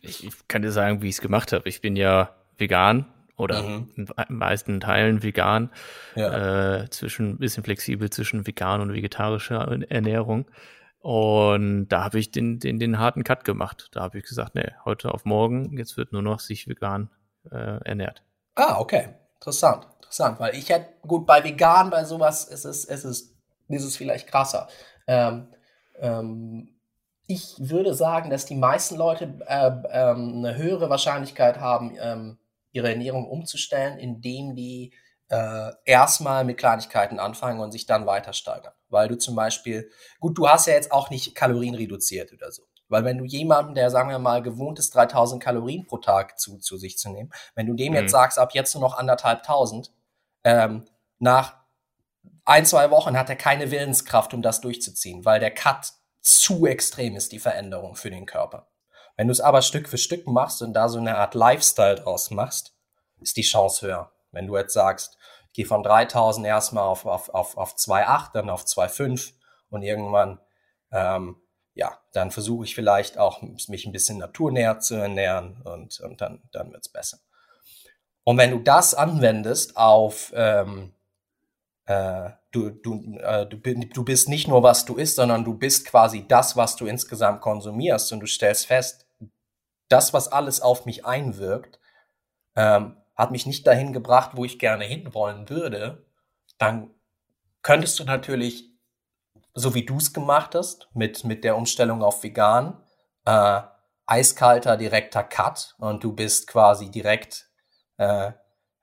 Ich 0.02 0.30
kann 0.48 0.62
dir 0.62 0.72
sagen, 0.72 1.02
wie 1.02 1.10
ich 1.10 1.16
es 1.16 1.22
gemacht 1.22 1.52
habe. 1.52 1.68
Ich 1.68 1.82
bin 1.82 1.98
ja 1.98 2.34
vegan 2.58 3.06
oder 3.36 3.64
mhm. 3.64 3.92
in 3.98 4.08
meisten 4.30 4.80
Teilen 4.80 5.24
vegan, 5.24 5.72
ja. 6.16 6.84
äh, 6.84 6.90
zwischen 6.90 7.38
bisschen 7.38 7.66
flexibel 7.66 8.10
zwischen 8.12 8.48
vegan 8.48 8.80
und 8.80 8.94
vegetarischer 8.94 9.78
Ernährung. 9.90 10.46
Und 11.00 11.90
da 11.90 12.04
habe 12.04 12.20
ich 12.20 12.32
den, 12.32 12.60
den, 12.60 12.80
den 12.80 13.00
harten 13.00 13.24
Cut 13.24 13.44
gemacht. 13.44 13.90
Da 13.92 14.02
habe 14.02 14.18
ich 14.18 14.26
gesagt, 14.26 14.56
nee, 14.56 14.72
heute 14.84 15.14
auf 15.14 15.26
morgen, 15.26 15.78
jetzt 15.78 15.98
wird 15.98 16.12
nur 16.12 16.22
noch 16.22 16.40
sich 16.40 16.68
vegan 16.68 17.10
äh, 17.52 17.82
ernährt. 17.84 18.24
Ah, 18.56 18.80
okay. 18.80 19.10
Interessant. 19.36 19.88
Interessant. 19.98 20.40
Weil 20.40 20.56
ich 20.56 20.70
hätte, 20.70 20.90
gut, 21.06 21.26
bei 21.26 21.44
vegan, 21.44 21.90
bei 21.90 22.04
sowas 22.04 22.46
ist 22.46 22.66
es, 22.66 22.86
ist 22.86 23.04
es, 23.04 23.36
ist 23.70 23.84
es 23.84 23.96
vielleicht 23.96 24.28
krasser. 24.28 24.68
Ähm, 25.06 25.48
ähm, 26.00 26.70
ich 27.28 27.56
würde 27.58 27.94
sagen, 27.94 28.30
dass 28.30 28.46
die 28.46 28.56
meisten 28.56 28.96
Leute 28.96 29.40
äh, 29.48 29.72
ähm, 29.92 30.38
eine 30.38 30.56
höhere 30.56 30.90
Wahrscheinlichkeit 30.90 31.60
haben, 31.60 31.96
ähm, 32.00 32.38
ihre 32.72 32.90
Ernährung 32.90 33.30
umzustellen, 33.30 33.98
indem 34.00 34.56
die 34.56 34.94
äh, 35.30 35.72
erstmal 35.86 36.46
mit 36.46 36.58
Kleinigkeiten 36.58 37.20
anfangen 37.20 37.60
und 37.60 37.72
sich 37.72 37.86
dann 37.86 38.06
weiter 38.06 38.34
steigern. 38.34 38.74
Weil 38.90 39.08
du 39.08 39.18
zum 39.18 39.36
Beispiel, 39.36 39.92
gut, 40.20 40.38
du 40.38 40.48
hast 40.48 40.68
ja 40.68 40.74
jetzt 40.74 40.92
auch 40.92 41.10
nicht 41.10 41.36
Kalorien 41.36 41.76
reduziert 41.76 42.32
oder 42.34 42.52
so. 42.52 42.64
Weil 42.90 43.04
wenn 43.04 43.18
du 43.18 43.26
jemanden, 43.26 43.76
der, 43.76 43.90
sagen 43.90 44.10
wir 44.10 44.20
mal, 44.20 44.42
gewohnt 44.42 44.80
ist, 44.80 44.96
3000 44.96 45.44
Kalorien 45.44 45.86
pro 45.86 45.98
Tag 45.98 46.40
zu, 46.40 46.58
zu 46.60 46.78
sich 46.78 46.98
zu 46.98 47.10
nehmen, 47.10 47.32
wenn 47.56 47.68
du 47.68 47.74
dem 47.74 47.92
mhm. 47.92 48.00
jetzt 48.00 48.12
sagst, 48.12 48.40
ab 48.40 48.54
jetzt 48.54 48.74
nur 48.74 48.82
noch 48.82 48.98
anderthalbtausend, 48.98 49.92
ähm, 50.44 50.86
nach 51.20 51.56
ein, 52.46 52.66
zwei 52.66 52.90
Wochen 52.92 53.18
hat 53.18 53.30
er 53.30 53.36
keine 53.36 53.72
Willenskraft, 53.72 54.34
um 54.34 54.42
das 54.42 54.62
durchzuziehen, 54.62 55.26
weil 55.26 55.42
der 55.42 55.52
Cut 55.52 55.94
zu 56.22 56.66
extrem 56.66 57.16
ist, 57.18 57.34
die 57.34 57.40
Veränderung 57.40 57.96
für 57.96 58.10
den 58.10 58.26
Körper. 58.26 58.68
Wenn 59.18 59.28
du 59.28 59.32
es 59.32 59.42
aber 59.42 59.62
Stück 59.62 59.90
für 59.90 59.98
Stück 59.98 60.28
machst 60.28 60.62
und 60.62 60.74
da 60.74 60.88
so 60.88 61.00
eine 61.00 61.18
Art 61.18 61.36
Lifestyle 61.36 61.96
draus 61.96 62.32
machst, 62.32 62.74
ist 63.20 63.36
die 63.36 63.42
Chance 63.42 63.86
höher. 63.86 64.12
Wenn 64.32 64.48
du 64.48 64.56
jetzt 64.58 64.74
sagst, 64.74 65.17
gehe 65.58 65.66
von 65.66 65.82
3000 65.82 66.46
erstmal 66.46 66.84
auf, 66.84 67.08
auf, 67.08 67.30
auf, 67.30 67.58
auf 67.58 67.74
2,8, 67.76 68.32
dann 68.34 68.50
auf 68.52 68.64
2,5 68.64 69.34
und 69.72 69.82
irgendwann, 69.82 70.40
ähm, 70.92 71.38
ja, 71.74 71.98
dann 72.14 72.30
versuche 72.30 72.66
ich 72.66 72.76
vielleicht 72.76 73.18
auch, 73.18 73.42
mich 73.42 73.86
ein 73.88 73.92
bisschen 73.92 74.20
naturnäher 74.20 74.80
zu 74.80 74.94
ernähren 74.94 75.60
und, 75.64 76.00
und 76.00 76.22
dann, 76.22 76.44
dann 76.52 76.72
wird's 76.72 76.90
besser. 76.90 77.18
Und 78.24 78.38
wenn 78.38 78.52
du 78.52 78.60
das 78.60 78.94
anwendest 78.94 79.78
auf, 79.78 80.32
ähm, 80.36 80.94
äh, 81.88 82.30
du, 82.52 82.70
du, 82.70 83.18
äh, 83.18 83.48
du, 83.48 83.58
du 83.58 84.06
bist 84.06 84.30
nicht 84.30 84.48
nur, 84.48 84.62
was 84.62 84.86
du 84.86 84.96
isst, 84.96 85.16
sondern 85.16 85.44
du 85.44 85.56
bist 85.56 85.88
quasi 85.88 86.28
das, 86.28 86.56
was 86.56 86.76
du 86.76 86.86
insgesamt 86.86 87.42
konsumierst 87.42 88.14
und 88.14 88.20
du 88.20 88.28
stellst 88.28 88.68
fest, 88.68 89.08
das, 89.90 90.14
was 90.14 90.28
alles 90.28 90.62
auf 90.62 90.86
mich 90.86 91.04
einwirkt, 91.04 91.80
ähm, 92.56 92.97
hat 93.18 93.32
mich 93.32 93.46
nicht 93.46 93.66
dahin 93.66 93.94
gebracht, 93.94 94.32
wo 94.36 94.46
ich 94.46 94.60
gerne 94.60 94.86
hinwollen 94.86 95.50
würde, 95.50 96.06
dann 96.58 96.92
könntest 97.64 98.00
du 98.00 98.04
natürlich, 98.04 98.72
so 99.54 99.74
wie 99.74 99.86
du 99.86 99.98
es 99.98 100.14
gemacht 100.14 100.54
hast, 100.56 100.88
mit, 100.94 101.24
mit 101.24 101.44
der 101.44 101.58
Umstellung 101.58 102.04
auf 102.04 102.24
vegan, 102.24 102.82
äh, 103.26 103.62
eiskalter, 104.06 104.78
direkter 104.78 105.24
Cut 105.24 105.76
und 105.80 106.04
du 106.04 106.14
bist 106.14 106.48
quasi 106.48 106.92
direkt, 106.92 107.50
äh, 107.98 108.32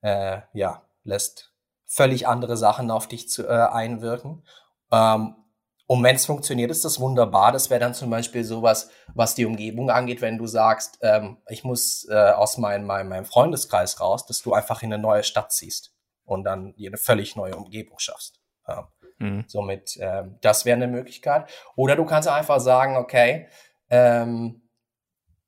äh, 0.02 0.42
ja, 0.52 0.82
lässt 1.04 1.52
völlig 1.86 2.26
andere 2.26 2.56
Sachen 2.56 2.90
auf 2.90 3.08
dich 3.08 3.30
zu, 3.30 3.46
äh, 3.46 3.52
einwirken. 3.52 4.44
Ähm, 4.90 5.36
und 5.94 6.02
wenn 6.02 6.16
es 6.16 6.26
funktioniert, 6.26 6.72
ist 6.72 6.84
das 6.84 6.98
wunderbar. 6.98 7.52
Das 7.52 7.70
wäre 7.70 7.78
dann 7.78 7.94
zum 7.94 8.10
Beispiel 8.10 8.42
sowas, 8.42 8.90
was 9.14 9.36
die 9.36 9.46
Umgebung 9.46 9.90
angeht, 9.90 10.22
wenn 10.22 10.38
du 10.38 10.48
sagst, 10.48 10.98
ähm, 11.02 11.36
ich 11.48 11.62
muss 11.62 12.08
äh, 12.10 12.32
aus 12.32 12.58
meinem, 12.58 12.84
meinem, 12.84 13.08
meinem 13.10 13.24
Freundeskreis 13.24 14.00
raus, 14.00 14.26
dass 14.26 14.42
du 14.42 14.54
einfach 14.54 14.82
in 14.82 14.92
eine 14.92 15.00
neue 15.00 15.22
Stadt 15.22 15.52
ziehst 15.52 15.94
und 16.24 16.42
dann 16.42 16.74
dir 16.74 16.90
eine 16.90 16.96
völlig 16.96 17.36
neue 17.36 17.54
Umgebung 17.54 18.00
schaffst. 18.00 18.40
Ja. 18.66 18.88
Mhm. 19.18 19.44
Somit, 19.46 19.96
ähm, 20.00 20.36
das 20.40 20.64
wäre 20.64 20.74
eine 20.74 20.88
Möglichkeit. 20.88 21.48
Oder 21.76 21.94
du 21.94 22.04
kannst 22.04 22.28
einfach 22.28 22.58
sagen, 22.58 22.96
okay, 22.96 23.46
ähm, 23.88 24.68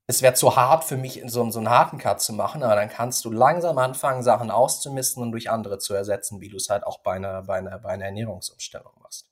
es 0.07 0.22
wäre 0.22 0.34
zu 0.34 0.55
hart 0.55 0.84
für 0.84 0.97
mich, 0.97 1.24
so, 1.26 1.51
so 1.51 1.59
einen 1.59 1.70
harten 1.70 1.99
Cut 1.99 2.20
zu 2.20 2.32
machen, 2.32 2.62
aber 2.62 2.76
dann 2.76 2.88
kannst 2.88 3.24
du 3.24 3.32
langsam 3.32 3.78
anfangen, 3.78 4.22
Sachen 4.22 4.53
auszumisten 4.53 5.24
und 5.24 5.32
durch 5.32 5.51
andere 5.51 5.78
zu 5.80 5.92
ersetzen, 5.92 6.40
wie 6.40 6.51
du 6.51 6.57
es 6.57 6.70
halt 6.70 6.86
auch 6.86 7.01
bei 7.01 7.14
einer, 7.14 7.42
bei 7.42 7.57
einer, 7.57 7.80
bei 7.80 7.88
einer 7.88 8.05
Ernährungsumstellung 8.05 8.92
machst 9.03 9.26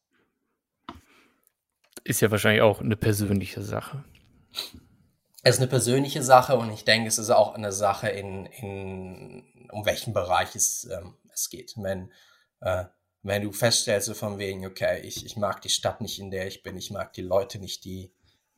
ist 2.05 2.21
ja 2.21 2.31
wahrscheinlich 2.31 2.63
auch 2.63 2.81
eine 2.81 2.97
persönliche 2.97 3.63
Sache. 3.63 4.05
Es 5.43 5.57
ist 5.57 5.61
eine 5.61 5.69
persönliche 5.69 6.23
Sache 6.23 6.57
und 6.57 6.71
ich 6.73 6.85
denke, 6.85 7.09
es 7.09 7.19
ist 7.19 7.31
auch 7.31 7.55
eine 7.55 7.73
Sache, 7.73 8.09
in, 8.09 8.47
in 8.47 9.45
um 9.71 9.85
welchen 9.85 10.13
Bereich 10.13 10.55
es, 10.55 10.89
ähm, 10.91 11.17
es 11.33 11.51
geht. 11.51 11.75
Wenn, 11.77 12.13
äh, 12.61 12.85
wenn 13.23 13.43
du 13.43 13.53
feststellst, 13.53 14.07
so 14.07 14.15
von 14.15 14.39
wegen, 14.39 14.65
okay, 14.67 15.01
ich, 15.01 15.27
ich 15.27 15.37
mag 15.37 15.61
die 15.63 15.71
Stadt 15.71 16.01
nicht, 16.01 16.19
in 16.19 16.31
der 16.31 16.47
ich 16.47 16.63
bin, 16.63 16.77
ich 16.77 16.91
mag 16.91 17.13
die 17.15 17.23
Leute 17.23 17.59
nicht, 17.59 17.85
die, 17.85 18.13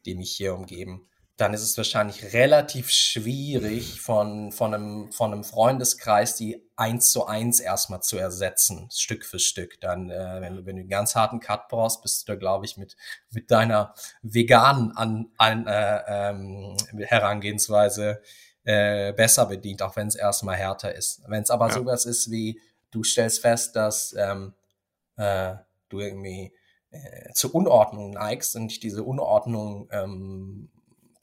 die 0.05 0.15
mich 0.15 0.33
hier 0.33 0.55
umgeben, 0.55 1.09
dann 1.37 1.53
ist 1.53 1.63
es 1.63 1.77
wahrscheinlich 1.77 2.33
relativ 2.33 2.91
schwierig, 2.91 4.01
von, 4.01 4.53
von, 4.53 4.73
einem, 4.73 5.13
von 5.13 5.33
einem 5.33 5.45
Freundeskreis 5.45 6.35
die 6.35 6.67
eins 6.77 7.13
zu 7.13 7.27
eins 7.27 7.61
erstmal 7.61 8.01
zu 8.01 8.17
ersetzen, 8.17 8.89
Stück 8.91 9.25
für 9.25 9.39
Stück. 9.39 9.79
Dann, 9.81 10.11
äh, 10.11 10.41
wenn, 10.41 10.57
du, 10.57 10.67
wenn 10.67 10.77
du 10.77 10.81
einen 10.81 10.89
ganz 10.89 11.15
harten 11.15 11.41
Cut 11.41 11.69
brauchst, 11.69 12.03
bist 12.03 12.23
du 12.23 12.33
da, 12.33 12.39
glaube 12.39 12.65
ich, 12.65 12.79
mit, 12.79 12.97
mit 13.31 13.51
deiner 13.51 13.95
veganen 14.23 14.97
an, 14.97 15.27
an, 15.37 15.67
äh, 15.67 16.03
ähm, 16.07 16.77
Herangehensweise 17.01 18.23
äh, 18.65 19.13
besser 19.13 19.47
bedient, 19.47 19.83
auch 19.83 19.97
wenn 19.97 20.09
es 20.09 20.15
erstmal 20.15 20.57
härter 20.57 20.95
ist. 20.95 21.23
Wenn 21.29 21.43
es 21.43 21.51
aber 21.51 21.69
ja. 21.69 21.75
sowas 21.75 22.07
ist 22.07 22.31
wie, 22.31 22.61
du 22.91 23.05
stellst 23.05 23.43
fest, 23.43 23.77
dass 23.77 24.15
ähm, 24.19 24.55
äh, 25.17 25.55
du 25.91 26.01
irgendwie 26.01 26.55
äh, 26.91 27.33
zu 27.35 27.53
Unordnung 27.53 28.13
neigst 28.13 28.57
und 28.57 28.69
dich 28.69 28.81
diese 28.81 29.03
Unordnung 29.03 29.89
ähm, 29.93 30.71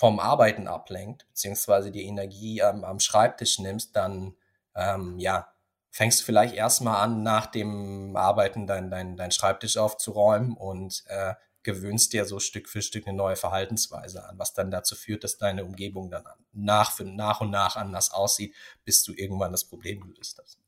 vom 0.04 0.20
Arbeiten 0.20 0.68
ablenkt, 0.68 1.26
beziehungsweise 1.30 1.89
die 1.89 2.04
Energie 2.04 2.60
ähm, 2.60 2.84
am 2.84 2.99
Schreibtisch 2.99 3.60
nimmst, 3.60 3.95
dann 3.95 4.36
ähm, 4.76 5.18
ja, 5.18 5.47
fängst 5.91 6.20
du 6.20 6.26
vielleicht 6.26 6.56
erstmal 6.56 6.97
an, 6.97 7.24
nach 7.24 7.45
dem 7.45 8.14
Arbeiten 8.18 8.68
dein, 8.68 8.91
dein, 8.91 9.16
dein 9.16 9.32
Schreibtisch 9.32 9.78
aufzuräumen 9.78 10.58
und 10.58 11.06
äh, 11.08 11.36
gewöhnst 11.64 12.12
dir 12.12 12.26
so 12.26 12.41
Stück 12.41 12.68
für 12.68 12.82
Stück 12.82 13.08
eine 13.08 13.16
neue 13.16 13.38
Verhaltensweise 13.38 14.28
an, 14.28 14.38
was 14.38 14.51
dann 14.54 14.72
dazu 14.72 14.97
führt, 14.97 15.24
dass 15.24 15.38
deine 15.38 15.64
Umgebung 15.64 16.12
dann 16.12 16.26
nach, 16.51 16.91
für, 16.91 17.06
nach 17.06 17.39
und 17.39 17.51
nach 17.51 17.78
anders 17.78 18.12
aussieht, 18.12 18.54
bis 18.84 19.06
du 19.06 19.14
irgendwann 19.14 19.54
das 19.54 19.64
Problem 19.64 20.01
gelöst 20.01 20.38
hast. 20.38 20.60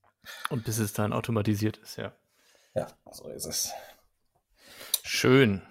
Und 0.49 0.63
bis 0.63 0.77
es 0.77 0.93
dann 0.93 1.11
automatisiert 1.11 1.75
ist, 1.75 1.97
ja. 1.97 2.13
Ja, 2.73 2.87
so 3.11 3.27
ist 3.27 3.47
es. 3.47 3.73
Schön. 5.03 5.61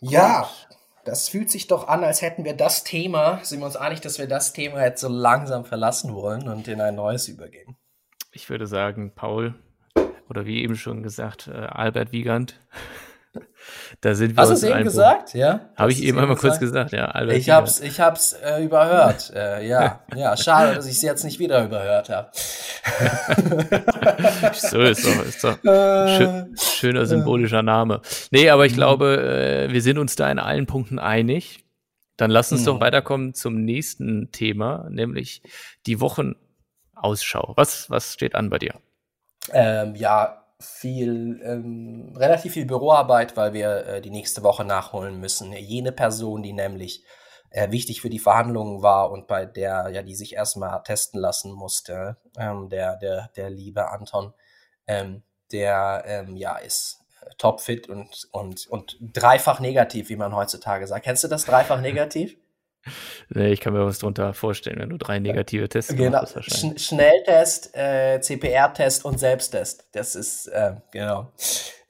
Ja, 0.00 0.50
das 1.04 1.28
fühlt 1.28 1.50
sich 1.50 1.66
doch 1.66 1.88
an, 1.88 2.02
als 2.02 2.22
hätten 2.22 2.44
wir 2.44 2.54
das 2.54 2.84
Thema, 2.84 3.40
sind 3.42 3.60
wir 3.60 3.66
uns 3.66 3.76
einig, 3.76 4.00
dass 4.00 4.18
wir 4.18 4.26
das 4.26 4.52
Thema 4.52 4.82
jetzt 4.84 5.00
so 5.00 5.08
langsam 5.08 5.64
verlassen 5.64 6.14
wollen 6.14 6.48
und 6.48 6.66
in 6.68 6.80
ein 6.80 6.94
neues 6.94 7.28
übergehen. 7.28 7.76
Ich 8.32 8.50
würde 8.50 8.66
sagen, 8.66 9.12
Paul, 9.14 9.54
oder 10.28 10.46
wie 10.46 10.62
eben 10.62 10.76
schon 10.76 11.02
gesagt, 11.02 11.48
äh, 11.48 11.52
Albert 11.52 12.12
Wiegand. 12.12 12.58
Da 14.00 14.14
sind 14.14 14.36
wir 14.36 14.42
Hast 14.42 14.50
du 14.50 14.54
es 14.54 14.62
eben 14.62 14.84
gesagt? 14.84 15.34
Ja. 15.34 15.60
Habe 15.76 15.92
ich 15.92 16.02
eben 16.02 16.18
einmal 16.18 16.36
kurz 16.36 16.58
gesagt, 16.58 16.92
ja. 16.92 17.06
Albert 17.06 17.36
ich 17.36 17.50
habe 17.50 17.66
es 17.66 17.80
ich 17.80 18.00
hab's, 18.00 18.34
äh, 18.34 18.62
überhört. 18.62 19.32
äh, 19.34 19.66
ja, 19.66 20.00
ja, 20.14 20.36
schade, 20.36 20.74
dass 20.74 20.86
ich 20.86 20.96
es 20.96 21.02
jetzt 21.02 21.24
nicht 21.24 21.38
wieder 21.38 21.64
überhört 21.64 22.10
habe. 22.10 22.30
so 24.54 24.80
ist 24.80 25.06
doch, 25.06 25.24
ist 25.24 25.44
doch 25.44 25.58
schön, 25.62 26.54
schöner 26.56 27.06
symbolischer 27.06 27.62
Name. 27.62 28.00
Nee, 28.30 28.50
aber 28.50 28.66
ich 28.66 28.72
mhm. 28.72 28.76
glaube, 28.76 29.66
äh, 29.68 29.72
wir 29.72 29.82
sind 29.82 29.98
uns 29.98 30.16
da 30.16 30.30
in 30.30 30.38
allen 30.38 30.66
Punkten 30.66 30.98
einig. 30.98 31.64
Dann 32.16 32.30
lass 32.30 32.52
uns 32.52 32.62
mhm. 32.62 32.66
doch 32.66 32.80
weiterkommen 32.80 33.34
zum 33.34 33.64
nächsten 33.64 34.30
Thema, 34.30 34.86
nämlich 34.90 35.42
die 35.86 36.00
Wochenausschau. 36.00 37.54
Was, 37.56 37.90
was 37.90 38.12
steht 38.12 38.34
an 38.34 38.50
bei 38.50 38.58
dir? 38.58 38.74
Ähm, 39.52 39.94
ja, 39.96 40.43
viel, 40.64 41.40
ähm, 41.44 42.12
relativ 42.16 42.54
viel 42.54 42.66
Büroarbeit, 42.66 43.36
weil 43.36 43.52
wir 43.52 43.86
äh, 43.86 44.00
die 44.00 44.10
nächste 44.10 44.42
Woche 44.42 44.64
nachholen 44.64 45.20
müssen. 45.20 45.52
Jene 45.52 45.92
Person, 45.92 46.42
die 46.42 46.52
nämlich 46.52 47.04
äh, 47.50 47.70
wichtig 47.70 48.00
für 48.00 48.10
die 48.10 48.18
Verhandlungen 48.18 48.82
war 48.82 49.10
und 49.10 49.26
bei 49.26 49.46
der, 49.46 49.88
ja, 49.90 50.02
die 50.02 50.14
sich 50.14 50.34
erstmal 50.34 50.82
testen 50.82 51.20
lassen 51.20 51.52
musste, 51.52 52.16
ähm, 52.36 52.68
der, 52.68 52.96
der, 52.96 53.30
der 53.36 53.50
liebe 53.50 53.90
Anton, 53.90 54.34
ähm, 54.86 55.22
der, 55.52 56.02
ähm, 56.06 56.36
ja, 56.36 56.56
ist 56.56 57.00
äh, 57.22 57.30
topfit 57.38 57.88
und, 57.88 58.28
und, 58.32 58.66
und 58.66 58.96
dreifach 59.00 59.60
negativ, 59.60 60.08
wie 60.08 60.16
man 60.16 60.34
heutzutage 60.34 60.86
sagt. 60.86 61.04
Kennst 61.04 61.22
du 61.22 61.28
das 61.28 61.44
dreifach 61.44 61.80
negativ? 61.80 62.36
Nee, 63.30 63.52
ich 63.52 63.60
kann 63.60 63.72
mir 63.72 63.84
was 63.84 63.98
drunter 63.98 64.34
vorstellen, 64.34 64.78
wenn 64.78 64.90
du 64.90 64.98
drei 64.98 65.18
negative 65.18 65.68
Tests 65.68 65.94
genau. 65.94 66.20
hast. 66.20 66.36
Sch 66.44 66.78
Schnelltest, 66.78 67.74
äh, 67.74 68.20
CPR-Test 68.20 69.04
und 69.04 69.18
Selbsttest. 69.18 69.88
Das 69.92 70.14
ist, 70.14 70.46
äh, 70.48 70.74
genau. 70.92 71.32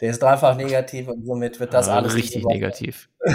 Der 0.01 0.11
ist 0.11 0.23
dreifach 0.23 0.57
negativ 0.57 1.09
und 1.09 1.25
somit 1.25 1.59
wird 1.61 1.75
das 1.75 1.89
ah, 1.89 1.97
alles. 1.97 2.15
Richtig 2.15 2.45
negativ. 2.45 3.09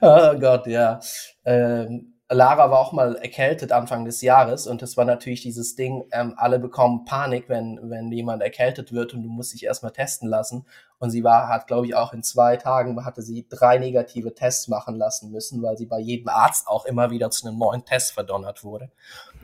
oh 0.00 0.38
Gott, 0.38 0.66
ja. 0.66 1.00
Ähm, 1.44 2.15
Lara 2.28 2.70
war 2.72 2.80
auch 2.80 2.92
mal 2.92 3.14
erkältet 3.16 3.70
Anfang 3.70 4.04
des 4.04 4.20
Jahres 4.20 4.66
und 4.66 4.82
das 4.82 4.96
war 4.96 5.04
natürlich 5.04 5.42
dieses 5.42 5.76
Ding, 5.76 6.04
ähm, 6.10 6.34
alle 6.36 6.58
bekommen 6.58 7.04
Panik, 7.04 7.48
wenn, 7.48 7.78
wenn 7.84 8.10
jemand 8.10 8.42
erkältet 8.42 8.92
wird 8.92 9.14
und 9.14 9.22
du 9.22 9.28
musst 9.28 9.54
dich 9.54 9.64
erstmal 9.64 9.92
testen 9.92 10.28
lassen. 10.28 10.66
Und 10.98 11.10
sie 11.10 11.22
war, 11.22 11.48
hat, 11.48 11.68
glaube 11.68 11.86
ich, 11.86 11.94
auch 11.94 12.12
in 12.12 12.24
zwei 12.24 12.56
Tagen 12.56 13.04
hatte 13.04 13.22
sie 13.22 13.46
drei 13.48 13.78
negative 13.78 14.34
Tests 14.34 14.66
machen 14.66 14.96
lassen 14.96 15.30
müssen, 15.30 15.62
weil 15.62 15.76
sie 15.76 15.86
bei 15.86 16.00
jedem 16.00 16.28
Arzt 16.28 16.66
auch 16.66 16.84
immer 16.84 17.10
wieder 17.10 17.30
zu 17.30 17.46
einem 17.46 17.58
neuen 17.58 17.84
Test 17.84 18.12
verdonnert 18.12 18.64
wurde. 18.64 18.90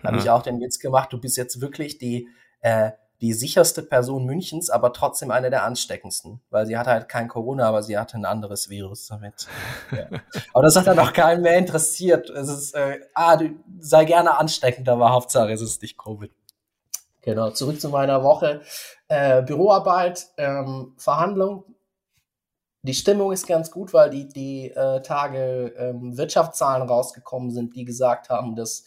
Da 0.03 0.09
habe 0.09 0.19
ich 0.19 0.31
auch 0.31 0.43
den 0.43 0.61
Witz 0.61 0.81
gemacht, 0.81 1.13
du 1.13 1.21
bist 1.21 1.37
jetzt 1.37 1.61
wirklich 1.61 1.99
die, 1.99 2.29
äh, 2.63 2.91
die 3.23 3.33
sicherste 3.33 3.83
Person 3.83 4.27
Münchens, 4.27 4.69
aber 4.69 4.93
trotzdem 4.93 5.31
eine 5.31 5.49
der 5.49 5.63
ansteckendsten, 5.63 6.41
weil 6.51 6.67
sie 6.67 6.77
hatte 6.77 6.91
halt 6.91 7.09
kein 7.09 7.29
Corona, 7.29 7.69
aber 7.69 7.85
sie 7.85 7.97
hatte 7.97 8.17
ein 8.19 8.25
anderes 8.25 8.69
Virus 8.69 9.07
damit. 9.07 9.47
Ja. 9.93 10.09
Aber 10.53 10.65
das 10.65 10.75
hat 10.77 10.89
dann 10.89 10.99
auch 10.99 11.13
keinen 11.13 11.43
mehr 11.43 11.57
interessiert. 11.57 12.29
Es 12.31 12.49
ist, 12.49 12.75
äh, 12.75 12.99
ah, 13.15 13.37
du 13.37 13.51
sei 13.79 14.05
gerne 14.07 14.39
ansteckend, 14.39 14.89
aber 14.89 15.13
Hauptsache 15.13 15.53
es 15.53 15.61
ist 15.61 15.81
nicht 15.83 15.97
Covid. 15.97 16.33
Genau, 17.21 17.51
zurück 17.51 17.81
zu 17.81 17.91
meiner 17.91 18.25
Woche. 18.25 18.63
Äh, 19.07 19.43
Büroarbeit, 19.43 20.27
ähm, 20.37 20.95
Verhandlung. 20.97 21.65
Die 22.83 22.95
Stimmung 22.95 23.31
ist 23.31 23.47
ganz 23.47 23.71
gut, 23.71 23.93
weil 23.93 24.11
die, 24.11 24.27
die 24.27 24.71
äh, 24.71 25.01
Tage 25.03 25.73
ähm, 25.79 26.17
Wirtschaftszahlen 26.17 26.89
rausgekommen 26.89 27.53
sind, 27.53 27.77
die 27.77 27.85
gesagt 27.85 28.29
haben, 28.29 28.57
dass 28.57 28.85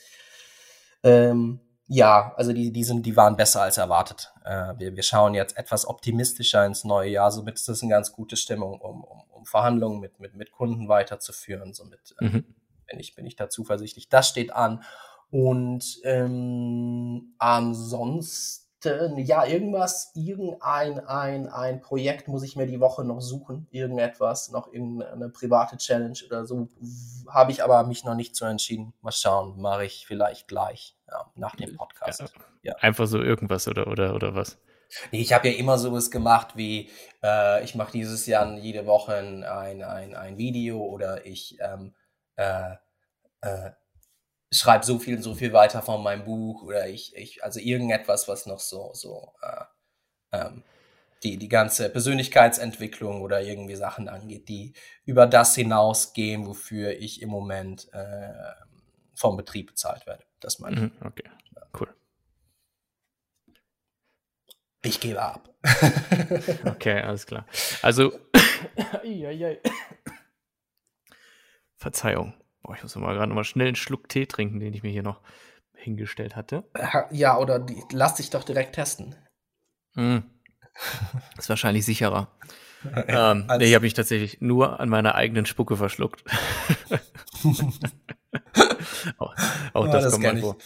ähm, 1.04 1.62
ja, 1.88 2.34
also 2.36 2.52
die, 2.52 2.72
die, 2.72 2.84
sind, 2.84 3.06
die 3.06 3.16
waren 3.16 3.36
besser 3.36 3.62
als 3.62 3.78
erwartet. 3.78 4.34
Äh, 4.44 4.74
wir, 4.78 4.96
wir 4.96 5.04
schauen 5.04 5.34
jetzt 5.36 5.58
etwas 5.58 5.88
optimistischer 5.88 6.66
ins 6.66 6.84
neue 6.84 7.12
Jahr. 7.12 7.32
Somit 7.32 7.56
ist 7.56 7.68
das 7.68 7.82
eine 7.82 7.92
ganz 7.92 8.12
gute 8.12 8.38
Stimmung, 8.38 8.82
um, 8.82 9.04
um, 9.04 9.22
um 9.30 9.46
Verhandlungen 9.46 10.00
mit, 10.00 10.20
mit, 10.20 10.36
mit 10.36 10.52
Kunden 10.52 10.88
weiterzuführen. 10.88 11.74
Somit 11.74 12.16
äh, 12.20 12.26
mhm. 12.26 12.56
bin, 12.88 13.00
ich, 13.00 13.16
bin 13.16 13.26
ich 13.26 13.36
da 13.36 13.50
zuversichtlich. 13.50 14.10
Das 14.10 14.28
steht 14.30 14.52
an. 14.52 14.84
Und 15.30 16.00
ähm, 16.04 17.36
ansonsten 17.38 18.65
ja, 18.86 19.46
irgendwas, 19.46 20.12
irgendein 20.16 21.00
ein, 21.00 21.48
ein 21.48 21.82
Projekt 21.82 22.28
muss 22.28 22.44
ich 22.44 22.56
mir 22.56 22.68
die 22.68 22.80
Woche 22.80 23.04
noch 23.04 23.22
suchen, 23.22 23.68
irgendetwas, 23.72 24.52
noch 24.52 24.72
irgendeine 24.72 25.30
private 25.30 25.78
Challenge 25.78 26.18
oder 26.26 26.46
so, 26.46 26.70
habe 27.28 27.52
ich 27.52 27.64
aber 27.64 27.84
mich 27.86 28.04
noch 28.04 28.16
nicht 28.16 28.36
so 28.36 28.46
entschieden. 28.46 28.94
Mal 29.02 29.12
schauen, 29.12 29.60
mache 29.60 29.86
ich 29.86 30.06
vielleicht 30.08 30.48
gleich 30.48 30.96
ja, 31.08 31.32
nach 31.36 31.56
dem 31.56 31.76
Podcast. 31.76 32.24
Ja. 32.62 32.76
Einfach 32.78 33.08
so 33.08 33.22
irgendwas 33.22 33.68
oder, 33.68 33.88
oder, 33.88 34.16
oder 34.16 34.36
was? 34.36 34.58
Nee, 35.12 35.22
ich 35.22 35.34
habe 35.34 35.50
ja 35.50 35.58
immer 35.58 35.78
sowas 35.78 36.12
gemacht 36.12 36.56
wie, 36.56 36.90
äh, 37.24 37.64
ich 37.64 37.76
mache 37.76 37.92
dieses 37.92 38.26
Jahr 38.26 38.58
jede 38.58 38.86
Woche 38.86 39.16
ein, 39.16 39.44
ein, 39.44 40.16
ein 40.16 40.38
Video 40.38 40.84
oder 40.84 41.26
ich 41.26 41.58
ähm, 41.60 41.94
äh, 42.36 42.76
äh, 43.42 43.72
schreibe 44.58 44.86
so 44.86 45.00
viel, 45.00 45.22
so 45.22 45.36
viel 45.36 45.54
weiter 45.54 45.82
von 45.82 46.04
meinem 46.04 46.26
Buch 46.26 46.64
oder 46.64 46.88
ich, 46.88 47.16
ich 47.16 47.44
also 47.44 47.60
irgendetwas, 47.60 48.28
was 48.28 48.46
noch 48.46 48.60
so, 48.60 48.92
so 48.94 49.34
äh, 49.42 49.66
ähm, 50.38 50.64
die, 51.24 51.38
die 51.38 51.50
ganze 51.50 51.90
Persönlichkeitsentwicklung 51.90 53.22
oder 53.22 53.42
irgendwie 53.42 53.76
Sachen 53.76 54.10
angeht, 54.10 54.48
die 54.48 54.74
über 55.06 55.26
das 55.26 55.56
hinausgehen, 55.56 56.46
wofür 56.46 56.92
ich 56.92 57.22
im 57.22 57.30
Moment 57.30 57.92
äh, 57.94 58.34
vom 59.16 59.38
Betrieb 59.38 59.68
bezahlt 59.68 60.06
werde. 60.06 60.24
Das 60.40 60.60
meine 60.60 60.76
ich. 60.76 60.82
Mhm, 60.82 60.92
okay, 61.04 61.30
cool. 61.80 61.88
Ich 64.84 65.00
gebe 65.00 65.22
ab. 65.22 65.50
okay, 66.66 67.02
alles 67.02 67.26
klar. 67.26 67.48
Also, 67.82 68.20
Verzeihung. 71.78 72.34
Boah, 72.66 72.76
ich 72.76 72.82
muss 72.82 72.96
mal 72.96 73.14
gerade 73.14 73.28
noch 73.28 73.36
mal 73.36 73.44
schnell 73.44 73.68
einen 73.68 73.76
Schluck 73.76 74.10
Tee 74.10 74.26
trinken, 74.26 74.60
den 74.60 74.74
ich 74.74 74.82
mir 74.82 74.90
hier 74.90 75.04
noch 75.04 75.22
hingestellt 75.76 76.36
hatte. 76.36 76.64
Ja, 77.12 77.38
oder 77.38 77.60
die, 77.60 77.80
lass 77.92 78.16
dich 78.16 78.32
doch 78.32 78.44
direkt 78.44 78.74
testen. 78.74 79.16
Mm. 79.94 80.18
Ist 81.38 81.48
wahrscheinlich 81.50 81.86
sicherer. 81.86 82.30
ähm, 83.08 83.48
nee, 83.60 83.66
ich 83.66 83.76
habe 83.76 83.84
mich 83.84 83.94
tatsächlich 83.94 84.42
nur 84.42 84.80
an 84.80 84.90
meiner 84.90 85.14
eigenen 85.14 85.46
Spucke 85.46 85.78
verschluckt. 85.78 86.24
auch, 89.20 89.36
auch 89.74 89.86
ja, 89.86 89.92
das, 89.92 90.06
das 90.06 90.14
kommt 90.14 90.24
mal 90.24 90.38
vor. 90.40 90.58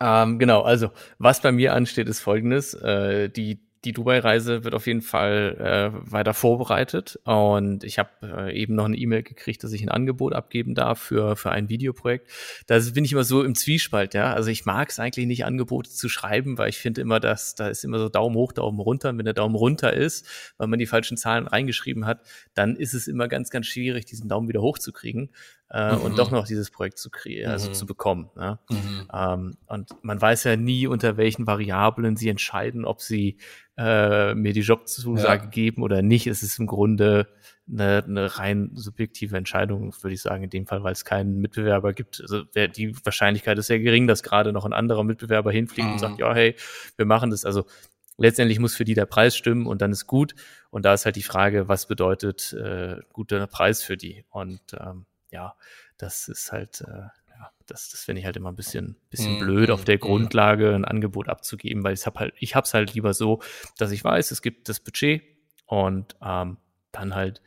Ähm, 0.00 0.40
genau, 0.40 0.62
also 0.62 0.90
was 1.18 1.40
bei 1.40 1.52
mir 1.52 1.72
ansteht, 1.72 2.08
ist 2.08 2.20
folgendes. 2.20 2.74
Äh, 2.74 3.28
die 3.28 3.64
die 3.84 3.92
Dubai-Reise 3.92 4.64
wird 4.64 4.74
auf 4.74 4.86
jeden 4.86 5.02
Fall 5.02 5.56
äh, 5.58 6.12
weiter 6.12 6.34
vorbereitet 6.34 7.18
und 7.24 7.84
ich 7.84 7.98
habe 7.98 8.10
äh, 8.22 8.58
eben 8.58 8.74
noch 8.74 8.86
eine 8.86 8.96
E-Mail 8.96 9.22
gekriegt, 9.22 9.62
dass 9.62 9.72
ich 9.72 9.82
ein 9.82 9.90
Angebot 9.90 10.32
abgeben 10.32 10.74
darf 10.74 10.98
für, 11.00 11.36
für 11.36 11.50
ein 11.50 11.68
Videoprojekt. 11.68 12.30
Da 12.66 12.78
bin 12.94 13.04
ich 13.04 13.12
immer 13.12 13.24
so 13.24 13.42
im 13.42 13.54
Zwiespalt, 13.54 14.14
ja. 14.14 14.32
Also 14.32 14.50
ich 14.50 14.64
mag 14.64 14.90
es 14.90 14.98
eigentlich 14.98 15.26
nicht, 15.26 15.44
Angebote 15.44 15.90
zu 15.90 16.08
schreiben, 16.08 16.58
weil 16.58 16.70
ich 16.70 16.78
finde 16.78 17.00
immer, 17.00 17.20
dass 17.20 17.54
da 17.54 17.68
ist 17.68 17.84
immer 17.84 17.98
so 17.98 18.08
Daumen 18.08 18.36
hoch, 18.36 18.52
Daumen 18.52 18.80
runter. 18.80 19.10
Und 19.10 19.18
wenn 19.18 19.24
der 19.24 19.34
Daumen 19.34 19.54
runter 19.54 19.92
ist, 19.92 20.26
weil 20.56 20.68
man 20.68 20.78
die 20.78 20.86
falschen 20.86 21.16
Zahlen 21.16 21.46
reingeschrieben 21.46 22.06
hat, 22.06 22.20
dann 22.54 22.76
ist 22.76 22.94
es 22.94 23.06
immer 23.06 23.28
ganz, 23.28 23.50
ganz 23.50 23.66
schwierig, 23.66 24.06
diesen 24.06 24.28
Daumen 24.28 24.48
wieder 24.48 24.62
hochzukriegen 24.62 25.30
äh, 25.70 25.96
mhm. 25.96 26.02
und 26.02 26.18
doch 26.18 26.30
noch 26.30 26.46
dieses 26.46 26.70
Projekt 26.70 26.98
zu 26.98 27.10
kriegen, 27.10 27.48
also 27.48 27.70
mhm. 27.70 27.74
zu 27.74 27.86
bekommen. 27.86 28.30
Ne? 28.36 28.58
Mhm. 28.70 29.08
Ähm, 29.12 29.56
und 29.66 29.90
man 30.02 30.20
weiß 30.20 30.44
ja 30.44 30.56
nie, 30.56 30.86
unter 30.86 31.16
welchen 31.16 31.46
Variablen 31.46 32.16
sie 32.16 32.28
entscheiden, 32.28 32.84
ob 32.84 33.00
sie 33.00 33.38
äh, 33.76 34.34
mir 34.34 34.52
die 34.52 34.60
Jobzusage 34.60 35.44
ja. 35.44 35.50
geben 35.50 35.82
oder 35.82 36.02
nicht. 36.02 36.26
Es 36.26 36.42
ist 36.42 36.58
im 36.58 36.66
Grunde 36.66 37.28
eine, 37.68 38.04
eine 38.04 38.38
rein 38.38 38.70
subjektive 38.74 39.36
Entscheidung, 39.36 39.94
würde 40.02 40.14
ich 40.14 40.22
sagen, 40.22 40.44
in 40.44 40.50
dem 40.50 40.66
Fall, 40.66 40.82
weil 40.82 40.92
es 40.92 41.04
keinen 41.04 41.40
Mitbewerber 41.40 41.92
gibt. 41.92 42.20
Also 42.20 42.42
die 42.44 42.94
Wahrscheinlichkeit 43.04 43.58
ist 43.58 43.66
sehr 43.66 43.80
gering, 43.80 44.06
dass 44.06 44.22
gerade 44.22 44.52
noch 44.52 44.64
ein 44.64 44.72
anderer 44.72 45.02
Mitbewerber 45.02 45.50
hinfliegt 45.50 45.88
und 45.88 45.98
sagt, 45.98 46.14
mhm. 46.14 46.20
ja, 46.20 46.34
hey, 46.34 46.56
wir 46.96 47.06
machen 47.06 47.30
das. 47.30 47.44
Also 47.44 47.64
letztendlich 48.18 48.58
muss 48.58 48.76
für 48.76 48.84
die 48.84 48.94
der 48.94 49.06
Preis 49.06 49.36
stimmen 49.36 49.66
und 49.66 49.80
dann 49.80 49.92
ist 49.92 50.06
gut. 50.06 50.34
Und 50.70 50.84
da 50.84 50.94
ist 50.94 51.04
halt 51.04 51.16
die 51.16 51.22
Frage, 51.22 51.68
was 51.68 51.86
bedeutet 51.86 52.52
äh, 52.52 52.98
guter 53.12 53.46
Preis 53.46 53.82
für 53.82 53.96
die? 53.96 54.24
Und 54.30 54.60
ähm, 54.78 55.06
ja, 55.34 55.54
das 55.98 56.28
ist 56.28 56.52
halt, 56.52 56.80
äh, 56.80 56.90
ja, 56.92 57.50
das, 57.66 57.90
das 57.90 58.04
finde 58.04 58.20
ich 58.20 58.26
halt 58.26 58.36
immer 58.36 58.50
ein 58.50 58.56
bisschen, 58.56 58.96
bisschen 59.10 59.36
mm, 59.36 59.40
blöd, 59.40 59.70
auf 59.70 59.84
der 59.84 59.96
mm, 59.96 60.00
Grundlage 60.00 60.74
ein 60.74 60.84
Angebot 60.84 61.28
abzugeben, 61.28 61.82
weil 61.84 61.94
ich 61.94 62.06
habe 62.06 62.20
halt, 62.20 62.34
ich 62.38 62.54
habe 62.54 62.64
es 62.64 62.72
halt 62.72 62.94
lieber 62.94 63.12
so, 63.12 63.42
dass 63.76 63.90
ich 63.90 64.02
weiß, 64.02 64.30
es 64.30 64.40
gibt 64.40 64.68
das 64.68 64.80
Budget 64.80 65.22
und 65.66 66.16
ähm, 66.22 66.56
dann 66.92 67.14
halt 67.14 67.42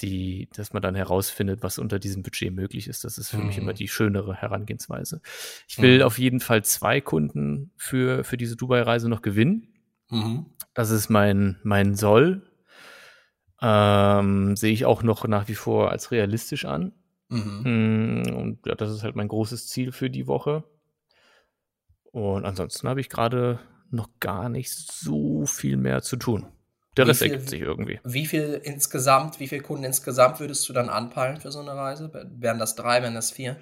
die, 0.00 0.48
dass 0.54 0.72
man 0.72 0.82
dann 0.82 0.94
herausfindet, 0.94 1.62
was 1.62 1.78
unter 1.78 1.98
diesem 1.98 2.22
Budget 2.22 2.52
möglich 2.52 2.88
ist. 2.88 3.04
Das 3.04 3.18
ist 3.18 3.30
für 3.30 3.38
mm. 3.38 3.46
mich 3.46 3.58
immer 3.58 3.72
mhm. 3.72 3.76
die 3.76 3.88
schönere 3.88 4.34
Herangehensweise. 4.34 5.20
Ich 5.68 5.80
will 5.80 6.02
auf 6.02 6.18
jeden 6.18 6.40
Fall 6.40 6.64
zwei 6.64 7.00
Kunden 7.00 7.72
für, 7.76 8.24
für 8.24 8.36
diese 8.36 8.56
Dubai-Reise 8.56 9.08
noch 9.08 9.22
gewinnen. 9.22 9.74
-hmm. 10.10 10.44
Das 10.74 10.90
ist 10.90 11.08
mein, 11.08 11.58
mein 11.62 11.94
Soll. 11.94 12.42
Ähm, 13.62 14.56
sehe 14.56 14.72
ich 14.72 14.84
auch 14.84 15.02
noch 15.02 15.26
nach 15.26 15.48
wie 15.48 15.54
vor 15.54 15.90
als 15.90 16.10
realistisch 16.10 16.64
an. 16.64 16.92
Mhm. 17.34 17.62
Mm, 17.64 18.36
und 18.36 18.66
ja, 18.66 18.74
das 18.74 18.90
ist 18.90 19.02
halt 19.02 19.16
mein 19.16 19.28
großes 19.28 19.68
Ziel 19.68 19.92
für 19.92 20.10
die 20.10 20.26
Woche. 20.26 20.64
Und 22.12 22.44
ansonsten 22.44 22.88
habe 22.88 23.00
ich 23.00 23.08
gerade 23.08 23.58
noch 23.90 24.08
gar 24.20 24.48
nicht 24.48 24.72
so 24.72 25.46
viel 25.46 25.76
mehr 25.76 26.02
zu 26.02 26.16
tun. 26.16 26.46
Der 26.96 27.08
Rest 27.08 27.22
ergibt 27.22 27.50
sich 27.50 27.60
irgendwie. 27.60 28.00
Wie 28.04 28.26
viel 28.26 28.60
insgesamt, 28.62 29.40
wie 29.40 29.48
viele 29.48 29.62
Kunden 29.62 29.84
insgesamt 29.84 30.38
würdest 30.38 30.68
du 30.68 30.72
dann 30.72 30.88
anpeilen 30.88 31.40
für 31.40 31.50
so 31.50 31.58
eine 31.58 31.74
Reise? 31.74 32.12
Wären 32.36 32.58
das 32.58 32.76
drei, 32.76 33.02
wären 33.02 33.14
das 33.14 33.32
vier? 33.32 33.56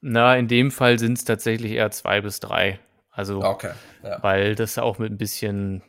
Na, 0.00 0.36
in 0.36 0.48
dem 0.48 0.70
Fall 0.70 0.98
sind 0.98 1.18
es 1.18 1.24
tatsächlich 1.24 1.72
eher 1.72 1.90
zwei 1.90 2.22
bis 2.22 2.40
drei. 2.40 2.80
Also, 3.10 3.42
okay, 3.42 3.72
ja. 4.02 4.22
weil 4.22 4.54
das 4.54 4.78
auch 4.78 4.98
mit 4.98 5.12
ein 5.12 5.18
bisschen, 5.18 5.82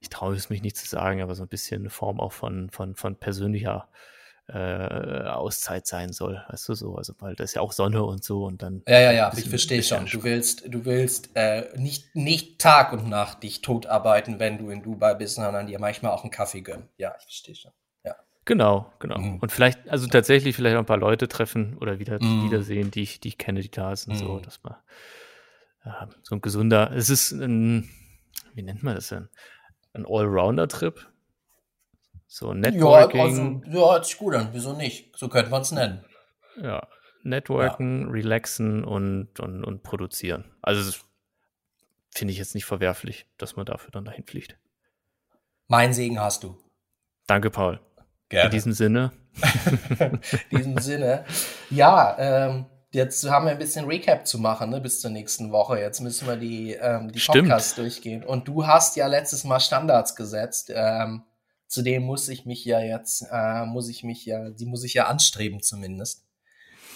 ich 0.00 0.08
traue 0.08 0.36
es 0.36 0.50
mich 0.50 0.62
nicht 0.62 0.76
zu 0.76 0.86
sagen, 0.86 1.20
aber 1.20 1.34
so 1.34 1.42
ein 1.42 1.48
bisschen 1.48 1.82
eine 1.82 1.90
Form 1.90 2.20
auch 2.20 2.32
von, 2.32 2.70
von, 2.70 2.94
von 2.94 3.16
persönlicher 3.16 3.88
äh, 4.48 5.24
Auszeit 5.28 5.86
sein 5.86 6.12
soll, 6.12 6.42
weißt 6.48 6.68
du 6.68 6.74
so, 6.74 6.96
also 6.96 7.14
weil 7.18 7.34
das 7.34 7.50
ist 7.50 7.54
ja 7.54 7.62
auch 7.62 7.72
Sonne 7.72 8.04
und 8.04 8.22
so 8.22 8.44
und 8.44 8.62
dann. 8.62 8.82
Ja, 8.86 9.00
ja, 9.00 9.12
ja, 9.12 9.32
ich 9.34 9.48
verstehe 9.48 9.82
schon. 9.82 10.06
Du 10.06 10.22
willst, 10.22 10.64
du 10.68 10.84
willst 10.84 11.30
äh, 11.34 11.68
nicht, 11.76 12.14
nicht 12.14 12.58
Tag 12.58 12.92
und 12.92 13.08
Nacht 13.08 13.42
dich 13.42 13.62
totarbeiten, 13.62 14.38
wenn 14.38 14.58
du 14.58 14.68
in 14.68 14.82
Dubai 14.82 15.14
bist, 15.14 15.36
sondern 15.36 15.66
dir 15.66 15.78
manchmal 15.78 16.12
auch 16.12 16.24
einen 16.24 16.30
Kaffee 16.30 16.60
gönnen. 16.60 16.88
Ja, 16.98 17.14
ich 17.18 17.22
verstehe 17.22 17.54
schon. 17.54 17.72
Ja. 18.04 18.16
Genau, 18.44 18.92
genau. 18.98 19.18
Mhm. 19.18 19.38
Und 19.38 19.50
vielleicht, 19.50 19.88
also 19.88 20.06
tatsächlich 20.08 20.54
vielleicht 20.54 20.76
auch 20.76 20.80
ein 20.80 20.86
paar 20.86 20.98
Leute 20.98 21.26
treffen 21.26 21.78
oder 21.78 21.98
wieder 21.98 22.22
mhm. 22.22 22.44
wiedersehen, 22.44 22.90
die 22.90 23.02
ich, 23.02 23.20
die 23.20 23.28
ich 23.28 23.38
kenne, 23.38 23.60
die 23.60 23.70
da 23.70 23.96
sind, 23.96 24.14
mhm. 24.14 24.18
so, 24.18 24.38
dass 24.40 24.62
man 24.62 24.74
äh, 25.84 26.06
so 26.22 26.34
ein 26.34 26.42
gesunder, 26.42 26.92
es 26.92 27.08
ist 27.08 27.32
ein, 27.32 27.88
wie 28.52 28.62
nennt 28.62 28.82
man 28.82 28.94
das 28.94 29.08
denn? 29.08 29.28
Ein 29.94 30.04
Allrounder-Trip, 30.06 31.06
so 32.34 32.52
Networking. 32.52 33.20
Ja, 33.20 33.26
also, 33.26 33.62
ja, 33.78 33.92
hört 33.92 34.06
sich 34.06 34.18
gut 34.18 34.34
an. 34.34 34.48
Wieso 34.50 34.72
nicht? 34.72 35.16
So 35.16 35.28
könnte 35.28 35.52
man 35.52 35.62
es 35.62 35.70
nennen. 35.70 36.04
Ja, 36.60 36.88
Networken, 37.22 38.06
ja. 38.06 38.10
relaxen 38.10 38.82
und, 38.82 39.38
und, 39.38 39.62
und 39.62 39.84
produzieren. 39.84 40.44
Also 40.60 40.98
finde 42.12 42.32
ich 42.32 42.38
jetzt 42.38 42.56
nicht 42.56 42.64
verwerflich, 42.64 43.28
dass 43.38 43.54
man 43.54 43.66
dafür 43.66 43.92
dann 43.92 44.04
dahin 44.04 44.24
fliegt. 44.24 44.58
Mein 45.68 45.94
Segen 45.94 46.20
hast 46.20 46.42
du. 46.42 46.58
Danke, 47.28 47.50
Paul. 47.50 47.78
Gerne. 48.30 48.46
In 48.46 48.50
diesem 48.50 48.72
Sinne. 48.72 49.12
In 50.50 50.58
diesem 50.58 50.78
Sinne. 50.78 51.24
Ja, 51.70 52.16
ähm, 52.18 52.66
jetzt 52.90 53.30
haben 53.30 53.46
wir 53.46 53.52
ein 53.52 53.58
bisschen 53.58 53.84
Recap 53.84 54.26
zu 54.26 54.40
machen, 54.40 54.70
ne, 54.70 54.80
bis 54.80 55.00
zur 55.00 55.12
nächsten 55.12 55.52
Woche. 55.52 55.78
Jetzt 55.78 56.00
müssen 56.00 56.26
wir 56.26 56.36
die, 56.36 56.72
ähm, 56.72 57.12
die 57.12 57.20
Podcasts 57.20 57.76
durchgehen. 57.76 58.24
Und 58.24 58.48
du 58.48 58.66
hast 58.66 58.96
ja 58.96 59.06
letztes 59.06 59.44
Mal 59.44 59.60
Standards 59.60 60.16
gesetzt. 60.16 60.72
Ähm, 60.74 61.22
zudem 61.66 62.02
muss 62.04 62.28
ich 62.28 62.46
mich 62.46 62.64
ja 62.64 62.80
jetzt, 62.80 63.26
äh, 63.30 63.64
muss 63.66 63.88
ich 63.88 64.04
mich 64.04 64.24
ja, 64.24 64.50
die 64.50 64.66
muss 64.66 64.84
ich 64.84 64.94
ja 64.94 65.06
anstreben 65.06 65.62
zumindest. 65.62 66.24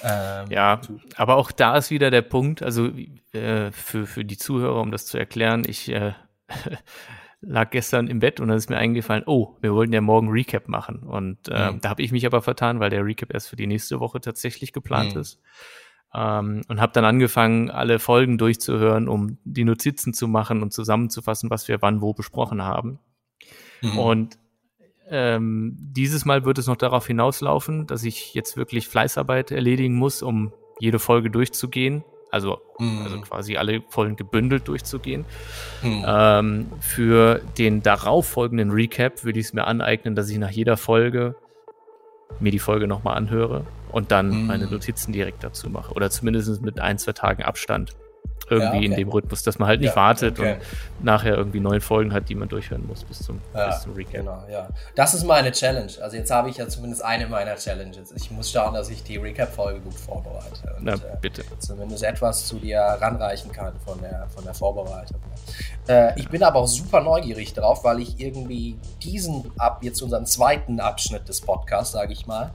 Ähm, 0.03 0.51
ja, 0.51 0.81
aber 1.17 1.37
auch 1.37 1.51
da 1.51 1.77
ist 1.77 1.91
wieder 1.91 2.11
der 2.11 2.23
Punkt, 2.23 2.63
also 2.63 2.89
äh, 3.33 3.73
für, 3.73 4.07
für 4.07 4.25
die 4.25 4.37
Zuhörer, 4.37 4.81
um 4.81 4.93
das 4.93 5.07
zu 5.07 5.19
erklären, 5.19 5.65
ich 5.67 5.89
äh, 5.89 6.13
lag 7.41 7.71
gestern 7.71 8.09
im 8.09 8.21
Bett 8.21 8.41
und 8.41 8.49
dann 8.49 8.57
ist 8.57 8.71
mir 8.71 8.79
eingefallen, 8.79 9.25
oh, 9.27 9.57
wir 9.61 9.75
wollten 9.75 9.93
ja 9.93 10.01
morgen 10.01 10.29
Recap 10.29 10.69
machen. 10.69 11.03
Und 11.03 11.49
äh, 11.49 11.73
mhm. 11.73 11.81
da 11.81 11.91
habe 11.91 12.03
ich 12.03 12.13
mich 12.13 12.27
aber 12.27 12.43
vertan, 12.43 12.81
weil 12.81 12.91
der 12.91 13.05
Recap 13.05 13.33
erst 13.33 13.49
für 13.49 13.57
die 13.57 13.67
nächste 13.67 14.01
Woche 14.01 14.21
tatsächlich 14.21 14.73
geplant 14.73 15.15
mhm. 15.15 15.21
ist. 15.21 15.41
Ähm, 16.15 16.63
und 16.69 16.81
habe 16.81 16.93
dann 16.93 17.05
angefangen, 17.05 17.71
alle 17.71 17.99
Folgen 17.99 18.39
durchzuhören, 18.39 19.09
um 19.09 19.39
die 19.45 19.65
Notizen 19.65 20.15
zu 20.15 20.27
machen 20.27 20.63
und 20.63 20.73
zusammenzufassen, 20.73 21.51
was 21.51 21.69
wir 21.69 21.83
wann 21.83 22.01
wo 22.01 22.15
besprochen 22.15 22.63
haben. 22.63 22.99
Mhm. 23.83 23.99
Und 23.99 24.39
ähm, 25.11 25.77
dieses 25.79 26.25
Mal 26.25 26.45
wird 26.45 26.59
es 26.59 26.67
noch 26.67 26.77
darauf 26.77 27.07
hinauslaufen, 27.07 27.87
dass 27.87 28.05
ich 28.05 28.35
jetzt 28.35 28.57
wirklich 28.57 28.89
Fleißarbeit 28.89 29.51
erledigen 29.51 29.95
muss, 29.95 30.23
um 30.23 30.53
jede 30.79 30.99
Folge 30.99 31.31
durchzugehen. 31.31 32.05
Also, 32.31 32.61
mm. 32.79 33.03
also 33.05 33.21
quasi 33.23 33.57
alle 33.57 33.83
Folgen 33.89 34.17
gebündelt 34.17 34.69
durchzugehen. 34.69 35.25
Mm. 35.83 36.05
Ähm, 36.07 36.67
für 36.81 37.41
den 37.57 37.83
darauffolgenden 37.83 38.71
Recap 38.71 39.25
würde 39.25 39.41
ich 39.41 39.47
es 39.47 39.53
mir 39.55 39.67
aneignen, 39.67 40.15
dass 40.15 40.29
ich 40.29 40.39
nach 40.39 40.51
jeder 40.51 40.77
Folge 40.77 41.37
mir 42.39 42.53
die 42.53 42.59
Folge 42.59 42.87
nochmal 42.87 43.17
anhöre 43.17 43.67
und 43.91 44.13
dann 44.13 44.45
mm. 44.45 44.47
meine 44.47 44.67
Notizen 44.67 45.13
direkt 45.13 45.43
dazu 45.43 45.71
mache. 45.71 45.95
Oder 45.95 46.11
zumindest 46.11 46.61
mit 46.61 46.81
ein, 46.81 46.99
zwei 46.99 47.13
Tagen 47.13 47.43
Abstand 47.43 47.97
irgendwie 48.51 48.65
ja, 48.65 48.77
okay. 48.77 48.87
in 48.87 48.97
dem 48.97 49.09
Rhythmus, 49.11 49.43
dass 49.43 49.59
man 49.59 49.69
halt 49.69 49.81
nicht 49.81 49.91
ja, 49.91 49.97
wartet 49.97 50.39
okay. 50.39 50.55
und 50.55 51.05
nachher 51.05 51.37
irgendwie 51.37 51.61
neun 51.61 51.81
Folgen 51.81 52.13
hat, 52.13 52.29
die 52.29 52.35
man 52.35 52.49
durchhören 52.49 52.87
muss 52.87 53.05
bis 53.05 53.19
zum, 53.21 53.41
ja, 53.55 53.69
bis 53.69 53.83
zum 53.83 53.93
Recap. 53.93 54.21
Genau, 54.21 54.43
ja. 54.51 54.69
Das 54.95 55.15
ist 55.15 55.25
meine 55.25 55.53
Challenge. 55.53 55.93
Also 56.01 56.17
jetzt 56.17 56.31
habe 56.31 56.49
ich 56.51 56.57
ja 56.57 56.69
zumindest 56.69 57.05
eine 57.05 57.27
meiner 57.27 57.57
Challenges. 57.57 58.13
Ich 58.13 58.31
muss 58.31 58.51
schauen, 58.51 58.75
dass 58.75 58.89
ich 58.89 59.03
die 59.03 59.17
Recap-Folge 59.17 59.81
gut 59.81 59.95
vorbereite. 59.95 60.75
Und, 60.77 60.85
Na, 60.85 60.95
äh, 60.95 60.99
bitte. 61.21 61.43
Äh, 61.43 61.59
zumindest 61.59 62.05
etwas 62.05 62.47
zu 62.47 62.57
dir 62.57 62.81
ranreichen 62.81 63.53
kann 63.53 63.75
von 63.85 64.01
der, 64.01 64.27
von 64.35 64.45
der 64.45 64.55
Vorbereitung. 64.55 65.21
Äh, 65.87 66.19
ich 66.19 66.29
bin 66.29 66.43
aber 66.43 66.61
auch 66.61 66.69
super 66.69 67.01
neugierig 67.01 67.53
drauf, 67.55 67.85
weil 67.85 68.01
ich 68.01 68.19
irgendwie 68.19 68.79
diesen, 69.03 69.51
ab 69.59 69.81
jetzt 69.83 70.03
unseren 70.03 70.27
zweiten 70.27 70.81
Abschnitt 70.81 71.29
des 71.29 71.41
Podcasts, 71.41 71.93
sage 71.93 72.13
ich 72.13 72.27
mal, 72.27 72.51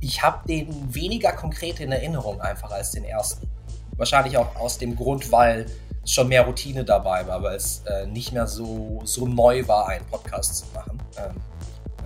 ich 0.00 0.22
habe 0.22 0.48
den 0.48 0.94
weniger 0.94 1.32
konkret 1.32 1.78
in 1.80 1.92
Erinnerung 1.92 2.40
einfach 2.40 2.70
als 2.70 2.92
den 2.92 3.04
ersten. 3.04 3.49
Wahrscheinlich 3.96 4.36
auch 4.36 4.56
aus 4.56 4.78
dem 4.78 4.96
Grund, 4.96 5.30
weil 5.30 5.66
schon 6.04 6.28
mehr 6.28 6.42
Routine 6.42 6.84
dabei 6.84 7.26
war, 7.26 7.42
weil 7.42 7.56
es 7.56 7.82
äh, 7.86 8.06
nicht 8.06 8.32
mehr 8.32 8.46
so, 8.46 9.00
so 9.04 9.26
neu 9.26 9.66
war, 9.68 9.88
einen 9.88 10.04
Podcast 10.06 10.56
zu 10.56 10.64
machen. 10.74 10.98
Ähm, 11.18 11.36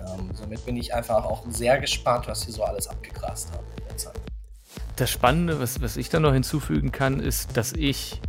ähm, 0.05 0.29
somit 0.33 0.65
bin 0.65 0.77
ich 0.77 0.93
einfach 0.93 1.23
auch 1.25 1.43
sehr 1.49 1.79
gespannt, 1.79 2.27
was 2.27 2.41
sie 2.41 2.51
so 2.51 2.63
alles 2.63 2.87
abgegrast 2.87 3.51
haben 3.53 3.65
in 3.77 3.83
der 3.87 3.97
Zeit. 3.97 4.19
Das 4.97 5.09
Spannende, 5.09 5.59
was, 5.59 5.81
was 5.81 5.97
ich 5.97 6.09
da 6.09 6.19
noch 6.19 6.33
hinzufügen 6.33 6.91
kann, 6.91 7.19
ist, 7.19 7.55
dass 7.57 7.73
ich 7.73 8.21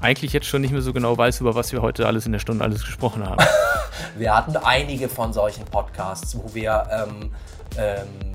eigentlich 0.00 0.32
jetzt 0.32 0.46
schon 0.46 0.62
nicht 0.62 0.72
mehr 0.72 0.82
so 0.82 0.92
genau 0.92 1.16
weiß, 1.16 1.40
über 1.40 1.54
was 1.54 1.72
wir 1.72 1.82
heute 1.82 2.06
alles 2.06 2.26
in 2.26 2.32
der 2.32 2.38
Stunde 2.38 2.64
alles 2.64 2.84
gesprochen 2.84 3.28
haben. 3.28 3.44
wir 4.16 4.34
hatten 4.34 4.56
einige 4.56 5.08
von 5.08 5.32
solchen 5.32 5.64
Podcasts, 5.64 6.36
wo 6.36 6.54
wir 6.54 6.86
ähm, 6.90 7.32
ähm, 7.76 8.29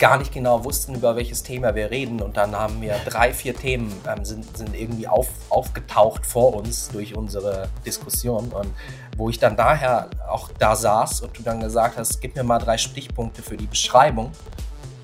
gar 0.00 0.18
nicht 0.18 0.32
genau 0.32 0.64
wussten, 0.64 0.96
über 0.96 1.14
welches 1.14 1.44
Thema 1.44 1.74
wir 1.74 1.90
reden. 1.90 2.20
Und 2.20 2.36
dann 2.36 2.56
haben 2.56 2.80
wir 2.80 2.96
drei, 3.04 3.32
vier 3.32 3.54
Themen 3.54 3.92
ähm, 4.08 4.24
sind, 4.24 4.56
sind 4.56 4.74
irgendwie 4.74 5.06
auf, 5.06 5.28
aufgetaucht 5.50 6.26
vor 6.26 6.54
uns 6.54 6.88
durch 6.88 7.16
unsere 7.16 7.68
Diskussion. 7.86 8.48
Und 8.48 8.74
wo 9.16 9.28
ich 9.28 9.38
dann 9.38 9.56
daher 9.56 10.10
auch 10.28 10.50
da 10.58 10.74
saß 10.74 11.20
und 11.20 11.38
du 11.38 11.42
dann 11.42 11.60
gesagt 11.60 11.98
hast, 11.98 12.20
gib 12.20 12.34
mir 12.34 12.42
mal 12.42 12.58
drei 12.58 12.78
Stichpunkte 12.78 13.42
für 13.42 13.56
die 13.56 13.66
Beschreibung. 13.66 14.32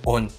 Und 0.05 0.33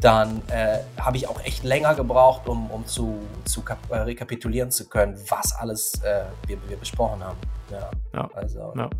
dann 0.00 0.42
äh, 0.48 0.78
habe 0.98 1.16
ich 1.16 1.28
auch 1.28 1.40
echt 1.44 1.62
länger 1.62 1.94
gebraucht, 1.94 2.48
um, 2.48 2.70
um 2.70 2.86
zu, 2.86 3.20
zu 3.44 3.62
äh, 3.90 3.96
rekapitulieren 3.98 4.70
zu 4.70 4.88
können, 4.88 5.16
was 5.28 5.54
alles 5.54 6.02
äh, 6.02 6.24
wir, 6.48 6.58
wir 6.68 6.76
besprochen 6.76 7.22
haben. 7.22 7.38
Ja, 7.70 7.90
ja. 8.12 8.30
also. 8.34 8.72
Ja. 8.76 8.90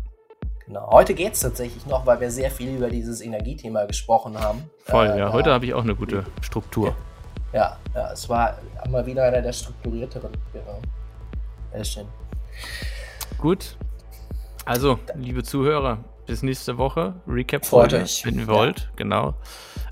Genau. 0.65 0.89
Heute 0.91 1.13
geht 1.13 1.33
es 1.33 1.41
tatsächlich 1.41 1.85
noch, 1.85 2.05
weil 2.05 2.19
wir 2.21 2.31
sehr 2.31 2.49
viel 2.49 2.75
über 2.77 2.89
dieses 2.89 3.21
Energiethema 3.21 3.85
gesprochen 3.85 4.39
haben. 4.39 4.69
Voll, 4.85 5.07
äh, 5.07 5.19
ja. 5.19 5.33
Heute 5.33 5.51
habe 5.51 5.65
ich 5.65 5.73
auch 5.73 5.83
eine 5.83 5.95
gute 5.95 6.23
Struktur. 6.41 6.95
Ja, 7.51 7.77
ja, 7.93 8.11
es 8.11 8.27
war 8.29 8.57
mal 8.89 9.05
wieder 9.05 9.23
einer 9.25 9.41
der 9.41 9.53
strukturierteren. 9.53 10.31
Genau. 10.53 10.79
Sehr 11.73 11.83
schön. 11.83 12.07
Gut. 13.37 13.77
Also, 14.65 14.99
liebe 15.15 15.43
Zuhörer, 15.43 15.97
bis 16.25 16.43
nächste 16.43 16.77
Woche. 16.77 17.15
Recap-Folge, 17.27 18.05
wenn 18.23 18.39
ihr 18.39 18.47
wollt. 18.47 18.91
Genau. 18.95 19.35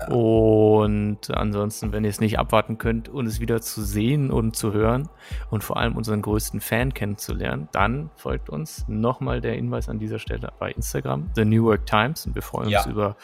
Und 0.08 1.30
ansonsten, 1.30 1.92
wenn 1.92 2.04
ihr 2.04 2.10
es 2.10 2.20
nicht 2.20 2.38
abwarten 2.38 2.78
könnt, 2.78 3.08
uns 3.08 3.40
wieder 3.40 3.60
zu 3.60 3.82
sehen 3.82 4.30
und 4.30 4.56
zu 4.56 4.72
hören 4.72 5.08
und 5.50 5.62
vor 5.62 5.76
allem 5.76 5.96
unseren 5.96 6.22
größten 6.22 6.60
Fan 6.60 6.92
kennenzulernen, 6.92 7.68
dann 7.72 8.10
folgt 8.16 8.50
uns 8.50 8.84
nochmal 8.88 9.40
der 9.40 9.54
Hinweis 9.54 9.88
an 9.88 9.98
dieser 9.98 10.18
Stelle 10.18 10.52
bei 10.58 10.72
Instagram, 10.72 11.30
The 11.34 11.44
New 11.44 11.66
York 11.66 11.86
Times. 11.86 12.26
Und 12.26 12.34
wir 12.34 12.42
freuen 12.42 12.68
ja. 12.68 12.80
uns 12.80 12.88
über 12.88 13.16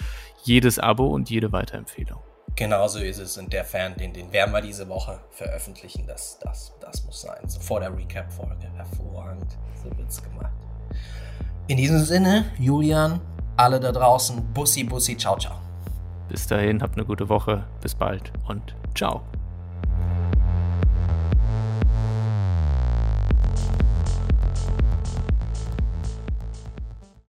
jedes 0.44 0.78
Abo 0.78 1.06
und 1.06 1.30
jede 1.30 1.50
Weiterempfehlung. 1.52 2.20
Genau 2.54 2.88
so 2.88 2.98
ist 2.98 3.18
es. 3.18 3.36
Und 3.36 3.52
der 3.52 3.64
Fan, 3.64 3.96
den, 3.96 4.12
den 4.12 4.32
werden 4.32 4.52
wir 4.52 4.60
diese 4.60 4.88
Woche 4.88 5.20
veröffentlichen. 5.30 6.06
Das, 6.06 6.38
das, 6.40 6.72
das 6.80 7.04
muss 7.04 7.20
sein. 7.20 7.48
So 7.48 7.60
vor 7.60 7.80
der 7.80 7.96
Recap-Folge. 7.96 8.68
Hervorragend. 8.74 9.56
So 9.82 9.96
wird's 9.96 10.22
gemacht. 10.22 10.52
In 11.68 11.76
diesem 11.76 11.98
Sinne, 11.98 12.46
Julian, 12.58 13.20
alle 13.58 13.78
da 13.78 13.92
draußen, 13.92 14.42
Bussi, 14.54 14.84
Bussi, 14.84 15.18
ciao, 15.18 15.36
ciao. 15.36 15.56
Bis 16.30 16.46
dahin, 16.46 16.80
habt 16.80 16.96
eine 16.96 17.04
gute 17.04 17.28
Woche, 17.28 17.62
bis 17.82 17.94
bald 17.94 18.32
und 18.48 18.74
ciao. 18.94 19.20